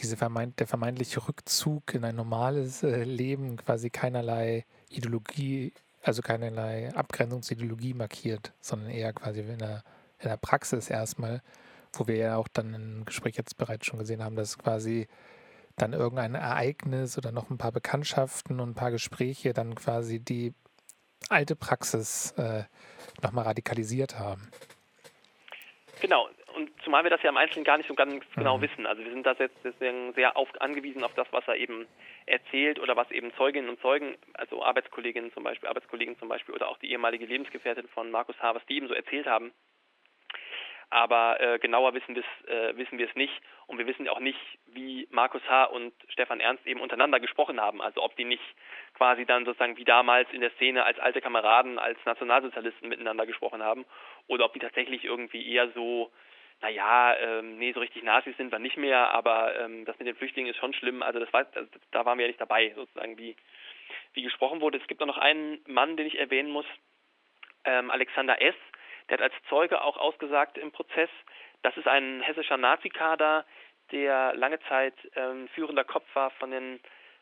Diese 0.00 0.16
vermeint, 0.16 0.60
der 0.60 0.66
vermeintliche 0.66 1.26
Rückzug 1.26 1.94
in 1.94 2.04
ein 2.04 2.16
normales 2.16 2.82
äh, 2.82 3.04
Leben, 3.04 3.56
quasi 3.56 3.90
keinerlei 3.90 4.64
Ideologie 4.90 5.72
also 6.06 6.22
keinerlei 6.22 6.94
Abgrenzungsideologie 6.94 7.94
markiert, 7.94 8.52
sondern 8.60 8.90
eher 8.90 9.12
quasi 9.12 9.40
in 9.40 9.58
der, 9.58 9.82
in 10.20 10.28
der 10.28 10.36
Praxis 10.36 10.88
erstmal, 10.88 11.42
wo 11.92 12.06
wir 12.06 12.16
ja 12.16 12.36
auch 12.36 12.48
dann 12.48 12.74
im 12.74 13.04
Gespräch 13.04 13.36
jetzt 13.36 13.56
bereits 13.56 13.86
schon 13.86 13.98
gesehen 13.98 14.22
haben, 14.22 14.36
dass 14.36 14.56
quasi 14.56 15.08
dann 15.76 15.92
irgendein 15.92 16.34
Ereignis 16.34 17.18
oder 17.18 17.32
noch 17.32 17.50
ein 17.50 17.58
paar 17.58 17.72
Bekanntschaften 17.72 18.60
und 18.60 18.70
ein 18.70 18.74
paar 18.74 18.92
Gespräche 18.92 19.52
dann 19.52 19.74
quasi 19.74 20.20
die 20.20 20.54
alte 21.28 21.56
Praxis 21.56 22.32
äh, 22.32 22.64
nochmal 23.22 23.44
radikalisiert 23.44 24.18
haben. 24.18 24.48
Genau, 26.00 26.28
zumal 26.86 27.02
wir 27.02 27.10
das 27.10 27.22
ja 27.22 27.30
im 27.30 27.36
Einzelnen 27.36 27.64
gar 27.64 27.76
nicht 27.78 27.88
so 27.88 27.94
ganz 27.94 28.24
genau 28.36 28.58
mhm. 28.58 28.62
wissen. 28.62 28.86
Also 28.86 29.04
wir 29.04 29.10
sind 29.10 29.26
da 29.26 29.32
jetzt 29.32 29.58
deswegen 29.64 30.14
sehr 30.14 30.36
auf, 30.36 30.48
angewiesen 30.60 31.02
auf 31.02 31.12
das, 31.14 31.26
was 31.32 31.46
er 31.48 31.56
eben 31.56 31.86
erzählt 32.26 32.78
oder 32.78 32.94
was 32.94 33.10
eben 33.10 33.34
Zeuginnen 33.34 33.68
und 33.68 33.80
Zeugen, 33.80 34.16
also 34.34 34.62
Arbeitskolleginnen 34.62 35.32
zum 35.32 35.42
Beispiel, 35.42 35.68
Arbeitskollegen 35.68 36.16
zum 36.18 36.28
Beispiel 36.28 36.54
oder 36.54 36.68
auch 36.68 36.78
die 36.78 36.92
ehemalige 36.92 37.26
Lebensgefährtin 37.26 37.88
von 37.88 38.12
Markus 38.12 38.40
H., 38.40 38.54
was 38.54 38.64
die 38.66 38.76
eben 38.76 38.86
so 38.86 38.94
erzählt 38.94 39.26
haben. 39.26 39.52
Aber 40.88 41.40
äh, 41.40 41.58
genauer 41.58 41.94
wissen 41.94 42.16
äh, 42.16 42.76
wissen 42.76 42.98
wir 42.98 43.08
es 43.08 43.16
nicht 43.16 43.34
und 43.66 43.78
wir 43.78 43.88
wissen 43.88 44.08
auch 44.08 44.20
nicht, 44.20 44.38
wie 44.66 45.08
Markus 45.10 45.42
H. 45.48 45.64
und 45.64 45.92
Stefan 46.08 46.38
Ernst 46.38 46.64
eben 46.68 46.80
untereinander 46.80 47.18
gesprochen 47.18 47.60
haben. 47.60 47.82
Also 47.82 48.00
ob 48.04 48.14
die 48.14 48.24
nicht 48.24 48.44
quasi 48.94 49.26
dann 49.26 49.44
sozusagen 49.44 49.76
wie 49.76 49.84
damals 49.84 50.30
in 50.30 50.40
der 50.40 50.52
Szene 50.52 50.84
als 50.84 51.00
alte 51.00 51.20
Kameraden, 51.20 51.80
als 51.80 51.98
Nationalsozialisten 52.04 52.88
miteinander 52.88 53.26
gesprochen 53.26 53.64
haben 53.64 53.84
oder 54.28 54.44
ob 54.44 54.52
die 54.52 54.60
tatsächlich 54.60 55.04
irgendwie 55.04 55.52
eher 55.52 55.68
so 55.72 56.12
naja, 56.60 57.16
ähm, 57.18 57.58
nee, 57.58 57.72
so 57.72 57.80
richtig 57.80 58.02
Nazis 58.02 58.36
sind 58.36 58.50
wir 58.50 58.58
nicht 58.58 58.76
mehr, 58.76 59.10
aber 59.10 59.58
ähm, 59.60 59.84
das 59.84 59.98
mit 59.98 60.08
den 60.08 60.16
Flüchtlingen 60.16 60.50
ist 60.50 60.58
schon 60.58 60.72
schlimm. 60.72 61.02
Also 61.02 61.18
das 61.20 61.32
war, 61.32 61.44
das, 61.44 61.66
da 61.90 62.04
waren 62.04 62.18
wir 62.18 62.24
ja 62.24 62.28
nicht 62.28 62.40
dabei, 62.40 62.72
sozusagen, 62.74 63.18
wie, 63.18 63.36
wie 64.14 64.22
gesprochen 64.22 64.60
wurde. 64.60 64.78
Es 64.78 64.86
gibt 64.86 65.02
auch 65.02 65.06
noch 65.06 65.18
einen 65.18 65.60
Mann, 65.66 65.96
den 65.96 66.06
ich 66.06 66.18
erwähnen 66.18 66.50
muss, 66.50 66.66
ähm, 67.64 67.90
Alexander 67.90 68.40
S., 68.40 68.54
der 69.08 69.18
hat 69.18 69.32
als 69.32 69.34
Zeuge 69.48 69.82
auch 69.82 69.96
ausgesagt 69.96 70.58
im 70.58 70.72
Prozess, 70.72 71.10
das 71.62 71.76
ist 71.76 71.86
ein 71.86 72.20
hessischer 72.22 72.56
Nazikader, 72.56 73.44
der 73.92 74.34
lange 74.34 74.58
Zeit 74.68 74.94
ähm, 75.14 75.48
führender 75.48 75.84
Kopf 75.84 76.06
war 76.14 76.30
von 76.30 76.50
den 76.50 76.80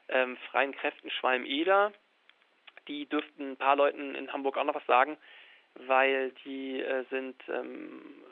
ähm, 0.09 0.37
freien 0.51 0.74
Kräften 0.74 1.11
Schwalm-Eder. 1.11 1.93
Die 2.89 3.07
dürften 3.07 3.53
ein 3.53 3.57
paar 3.57 3.76
Leuten 3.76 4.14
in 4.14 4.32
Hamburg 4.32 4.57
auch 4.57 4.64
noch 4.64 4.74
was 4.74 4.87
sagen, 4.87 5.16
weil 5.74 6.32
die 6.45 6.80
äh, 6.80 7.05
sind 7.11 7.37
ähm, 7.49 8.22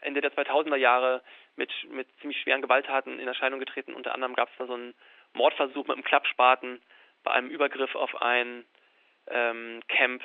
Ende 0.00 0.20
der 0.20 0.32
2000er 0.32 0.76
Jahre 0.76 1.22
mit, 1.56 1.72
mit 1.90 2.08
ziemlich 2.20 2.40
schweren 2.40 2.62
Gewalttaten 2.62 3.18
in 3.18 3.28
Erscheinung 3.28 3.60
getreten. 3.60 3.94
Unter 3.94 4.14
anderem 4.14 4.34
gab 4.34 4.50
es 4.50 4.56
da 4.58 4.66
so 4.66 4.74
einen 4.74 4.94
Mordversuch 5.32 5.86
mit 5.86 5.96
einem 5.96 6.04
Klappspaten 6.04 6.82
bei 7.22 7.32
einem 7.32 7.50
Übergriff 7.50 7.94
auf 7.94 8.22
ein 8.22 8.64
ähm, 9.28 9.80
Camp 9.88 10.22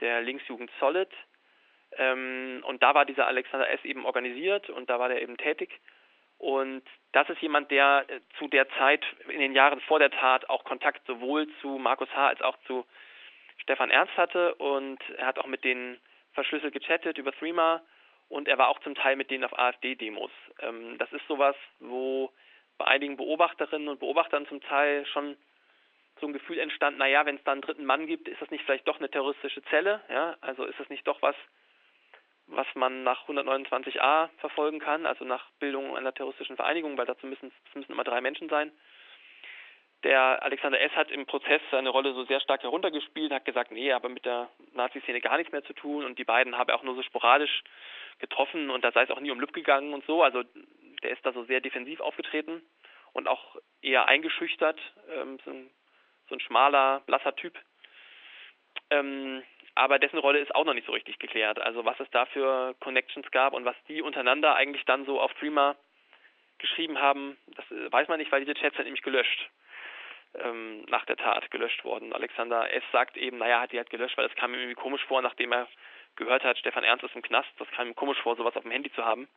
der 0.00 0.20
Linksjugend 0.22 0.70
Solid. 0.78 1.08
Ähm, 1.96 2.62
und 2.66 2.82
da 2.82 2.94
war 2.94 3.04
dieser 3.04 3.26
Alexander 3.26 3.70
S. 3.70 3.84
eben 3.84 4.06
organisiert 4.06 4.70
und 4.70 4.88
da 4.88 4.98
war 4.98 5.08
der 5.08 5.22
eben 5.22 5.36
tätig. 5.36 5.80
Und 6.38 6.82
das 7.12 7.28
ist 7.30 7.40
jemand, 7.40 7.70
der 7.70 8.04
äh, 8.08 8.20
zu 8.38 8.48
der 8.48 8.68
Zeit, 8.70 9.04
in 9.28 9.40
den 9.40 9.54
Jahren 9.54 9.80
vor 9.82 9.98
der 9.98 10.10
Tat, 10.10 10.48
auch 10.50 10.64
Kontakt 10.64 11.06
sowohl 11.06 11.48
zu 11.60 11.78
Markus 11.78 12.08
H. 12.14 12.28
als 12.28 12.42
auch 12.42 12.56
zu 12.66 12.84
Stefan 13.58 13.90
Ernst 13.90 14.16
hatte. 14.16 14.54
Und 14.56 14.98
er 15.18 15.26
hat 15.26 15.38
auch 15.38 15.46
mit 15.46 15.64
denen 15.64 16.00
verschlüsselt 16.32 16.72
gechattet 16.72 17.18
über 17.18 17.32
Threema 17.32 17.82
und 18.32 18.48
er 18.48 18.56
war 18.56 18.68
auch 18.68 18.80
zum 18.80 18.94
Teil 18.94 19.16
mit 19.16 19.30
denen 19.30 19.44
auf 19.44 19.56
AfD-Demos. 19.58 20.30
Ähm, 20.60 20.96
das 20.96 21.12
ist 21.12 21.26
sowas, 21.28 21.54
wo 21.80 22.32
bei 22.78 22.86
einigen 22.86 23.18
Beobachterinnen 23.18 23.88
und 23.88 24.00
Beobachtern 24.00 24.46
zum 24.46 24.62
Teil 24.62 25.04
schon 25.06 25.36
so 26.18 26.26
ein 26.26 26.32
Gefühl 26.32 26.58
entstand, 26.58 26.96
naja, 26.96 27.26
wenn 27.26 27.36
es 27.36 27.44
da 27.44 27.52
einen 27.52 27.60
dritten 27.60 27.84
Mann 27.84 28.06
gibt, 28.06 28.28
ist 28.28 28.40
das 28.40 28.50
nicht 28.50 28.64
vielleicht 28.64 28.88
doch 28.88 28.98
eine 28.98 29.10
terroristische 29.10 29.62
Zelle? 29.64 30.00
Ja? 30.08 30.36
Also 30.40 30.64
ist 30.64 30.80
das 30.80 30.88
nicht 30.88 31.06
doch 31.06 31.20
was, 31.20 31.36
was 32.46 32.66
man 32.74 33.02
nach 33.02 33.28
129a 33.28 34.30
verfolgen 34.38 34.78
kann, 34.80 35.04
also 35.04 35.26
nach 35.26 35.50
Bildung 35.60 35.94
einer 35.94 36.14
terroristischen 36.14 36.56
Vereinigung, 36.56 36.96
weil 36.96 37.06
dazu 37.06 37.26
müssen 37.26 37.52
müssen 37.74 37.92
immer 37.92 38.04
drei 38.04 38.22
Menschen 38.22 38.48
sein. 38.48 38.72
Der 40.04 40.42
Alexander 40.42 40.80
S. 40.80 40.90
hat 40.92 41.10
im 41.10 41.26
Prozess 41.26 41.60
seine 41.70 41.90
Rolle 41.90 42.12
so 42.12 42.24
sehr 42.24 42.40
stark 42.40 42.62
heruntergespielt, 42.62 43.32
hat 43.32 43.44
gesagt, 43.44 43.70
nee, 43.70 43.92
aber 43.92 44.08
mit 44.08 44.24
der 44.24 44.48
Nazi-Szene 44.72 45.20
gar 45.20 45.36
nichts 45.36 45.52
mehr 45.52 45.62
zu 45.62 45.74
tun 45.74 46.04
und 46.04 46.18
die 46.18 46.24
beiden 46.24 46.58
habe 46.58 46.72
er 46.72 46.78
auch 46.78 46.82
nur 46.82 46.96
so 46.96 47.02
sporadisch 47.02 47.62
getroffen 48.18 48.70
und 48.70 48.82
da 48.84 48.90
sei 48.90 49.02
es 49.02 49.10
auch 49.10 49.20
nie 49.20 49.30
um 49.30 49.38
Lüb 49.38 49.52
gegangen 49.52 49.94
und 49.94 50.04
so. 50.06 50.22
Also 50.22 50.42
der 51.02 51.10
ist 51.10 51.24
da 51.24 51.32
so 51.32 51.44
sehr 51.44 51.60
defensiv 51.60 52.00
aufgetreten 52.00 52.62
und 53.12 53.28
auch 53.28 53.56
eher 53.80 54.08
eingeschüchtert, 54.08 54.80
ähm, 55.14 55.38
so, 55.44 55.50
ein, 55.50 55.70
so, 56.28 56.34
ein, 56.34 56.40
schmaler, 56.40 57.02
blasser 57.06 57.36
Typ. 57.36 57.56
Ähm, 58.90 59.42
aber 59.74 59.98
dessen 59.98 60.18
Rolle 60.18 60.40
ist 60.40 60.54
auch 60.54 60.64
noch 60.64 60.74
nicht 60.74 60.86
so 60.86 60.92
richtig 60.92 61.18
geklärt. 61.18 61.60
Also 61.60 61.84
was 61.84 61.98
es 62.00 62.10
da 62.10 62.26
für 62.26 62.74
Connections 62.80 63.30
gab 63.30 63.52
und 63.54 63.64
was 63.64 63.76
die 63.88 64.02
untereinander 64.02 64.54
eigentlich 64.56 64.84
dann 64.84 65.04
so 65.04 65.20
auf 65.20 65.30
Streamer 65.32 65.76
geschrieben 66.58 67.00
haben, 67.00 67.36
das 67.54 67.70
äh, 67.70 67.92
weiß 67.92 68.08
man 68.08 68.18
nicht, 68.18 68.32
weil 68.32 68.44
diese 68.44 68.54
Chats 68.54 68.76
sind 68.76 68.84
nämlich 68.84 69.02
gelöscht. 69.02 69.50
Ähm, 70.34 70.82
nach 70.88 71.04
der 71.04 71.16
Tat 71.16 71.50
gelöscht 71.50 71.84
worden. 71.84 72.14
Alexander 72.14 72.72
S. 72.72 72.82
sagt 72.90 73.18
eben, 73.18 73.36
naja, 73.36 73.60
hat 73.60 73.72
die 73.72 73.76
halt 73.76 73.90
gelöscht, 73.90 74.16
weil 74.16 74.26
es 74.26 74.34
kam 74.34 74.54
ihm 74.54 74.60
irgendwie 74.60 74.80
komisch 74.80 75.04
vor, 75.04 75.20
nachdem 75.20 75.52
er 75.52 75.68
gehört 76.16 76.42
hat, 76.42 76.56
Stefan 76.56 76.84
Ernst 76.84 77.04
ist 77.04 77.14
im 77.14 77.20
Knast, 77.20 77.50
das 77.58 77.68
kam 77.72 77.88
ihm 77.88 77.94
komisch 77.94 78.18
vor, 78.22 78.34
sowas 78.36 78.56
auf 78.56 78.62
dem 78.62 78.72
Handy 78.72 78.90
zu 78.92 79.04
haben. 79.04 79.28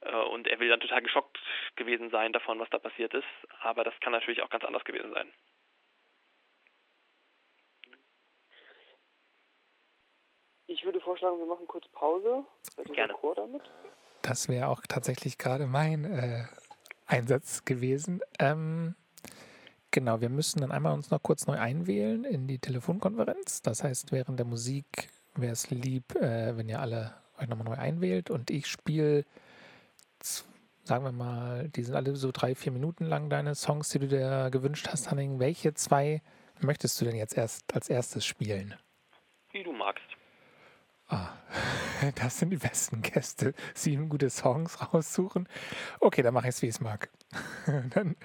Äh, 0.00 0.16
und 0.16 0.46
er 0.46 0.58
will 0.58 0.68
dann 0.68 0.80
total 0.80 1.02
geschockt 1.02 1.38
gewesen 1.76 2.10
sein 2.10 2.32
davon, 2.32 2.58
was 2.58 2.70
da 2.70 2.78
passiert 2.78 3.14
ist. 3.14 3.26
Aber 3.60 3.84
das 3.84 3.94
kann 4.00 4.12
natürlich 4.12 4.42
auch 4.42 4.50
ganz 4.50 4.64
anders 4.64 4.84
gewesen 4.84 5.12
sein. 5.12 5.32
Ich 10.66 10.84
würde 10.84 11.00
vorschlagen, 11.00 11.38
wir 11.38 11.46
machen 11.46 11.66
kurz 11.68 11.86
Pause. 11.88 12.44
Gerne. 12.92 13.14
Damit. 13.36 13.62
Das 14.22 14.48
wäre 14.48 14.68
auch 14.68 14.80
tatsächlich 14.88 15.38
gerade 15.38 15.66
mein 15.66 16.04
äh, 16.04 16.44
Einsatz 17.06 17.64
gewesen. 17.64 18.22
Ähm, 18.40 18.96
genau, 19.94 20.20
wir 20.20 20.28
müssen 20.28 20.60
dann 20.60 20.72
einmal 20.72 20.92
uns 20.92 21.10
noch 21.10 21.22
kurz 21.22 21.46
neu 21.46 21.56
einwählen 21.56 22.24
in 22.24 22.48
die 22.48 22.58
Telefonkonferenz. 22.58 23.62
Das 23.62 23.84
heißt, 23.84 24.10
während 24.10 24.38
der 24.38 24.44
Musik 24.44 24.84
wäre 25.36 25.52
es 25.52 25.70
lieb, 25.70 26.16
äh, 26.16 26.56
wenn 26.56 26.68
ihr 26.68 26.80
alle 26.80 27.14
euch 27.38 27.48
nochmal 27.48 27.68
neu 27.68 27.76
einwählt 27.76 28.28
und 28.28 28.50
ich 28.50 28.66
spiele, 28.66 29.24
sagen 30.82 31.04
wir 31.04 31.12
mal, 31.12 31.68
die 31.68 31.84
sind 31.84 31.94
alle 31.94 32.16
so 32.16 32.32
drei, 32.32 32.56
vier 32.56 32.72
Minuten 32.72 33.04
lang 33.04 33.30
deine 33.30 33.54
Songs, 33.54 33.88
die 33.90 34.00
du 34.00 34.08
dir 34.08 34.50
gewünscht 34.50 34.88
hast, 34.90 35.10
Hanning. 35.10 35.38
Welche 35.38 35.74
zwei 35.74 36.22
möchtest 36.60 37.00
du 37.00 37.04
denn 37.04 37.16
jetzt 37.16 37.36
erst 37.36 37.72
als 37.72 37.88
erstes 37.88 38.26
spielen? 38.26 38.74
Wie 39.52 39.62
du 39.62 39.72
magst. 39.72 40.04
Ah, 41.06 41.28
das 42.16 42.40
sind 42.40 42.50
die 42.50 42.56
besten 42.56 43.00
Gäste. 43.00 43.54
Sieben 43.74 44.08
gute 44.08 44.28
Songs 44.28 44.92
raussuchen. 44.92 45.48
Okay, 46.00 46.22
dann 46.22 46.34
mache 46.34 46.48
ich 46.48 46.56
es, 46.56 46.62
wie 46.62 46.66
ich 46.66 46.74
es 46.74 46.80
mag. 46.80 47.10
dann 47.94 48.16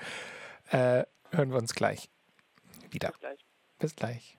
äh, 0.71 1.03
hören 1.31 1.51
wir 1.51 1.57
uns 1.57 1.73
gleich 1.73 2.09
wieder. 2.91 3.09
Bis 3.09 3.19
gleich. 3.19 3.45
Bis 3.79 3.95
gleich. 3.95 4.38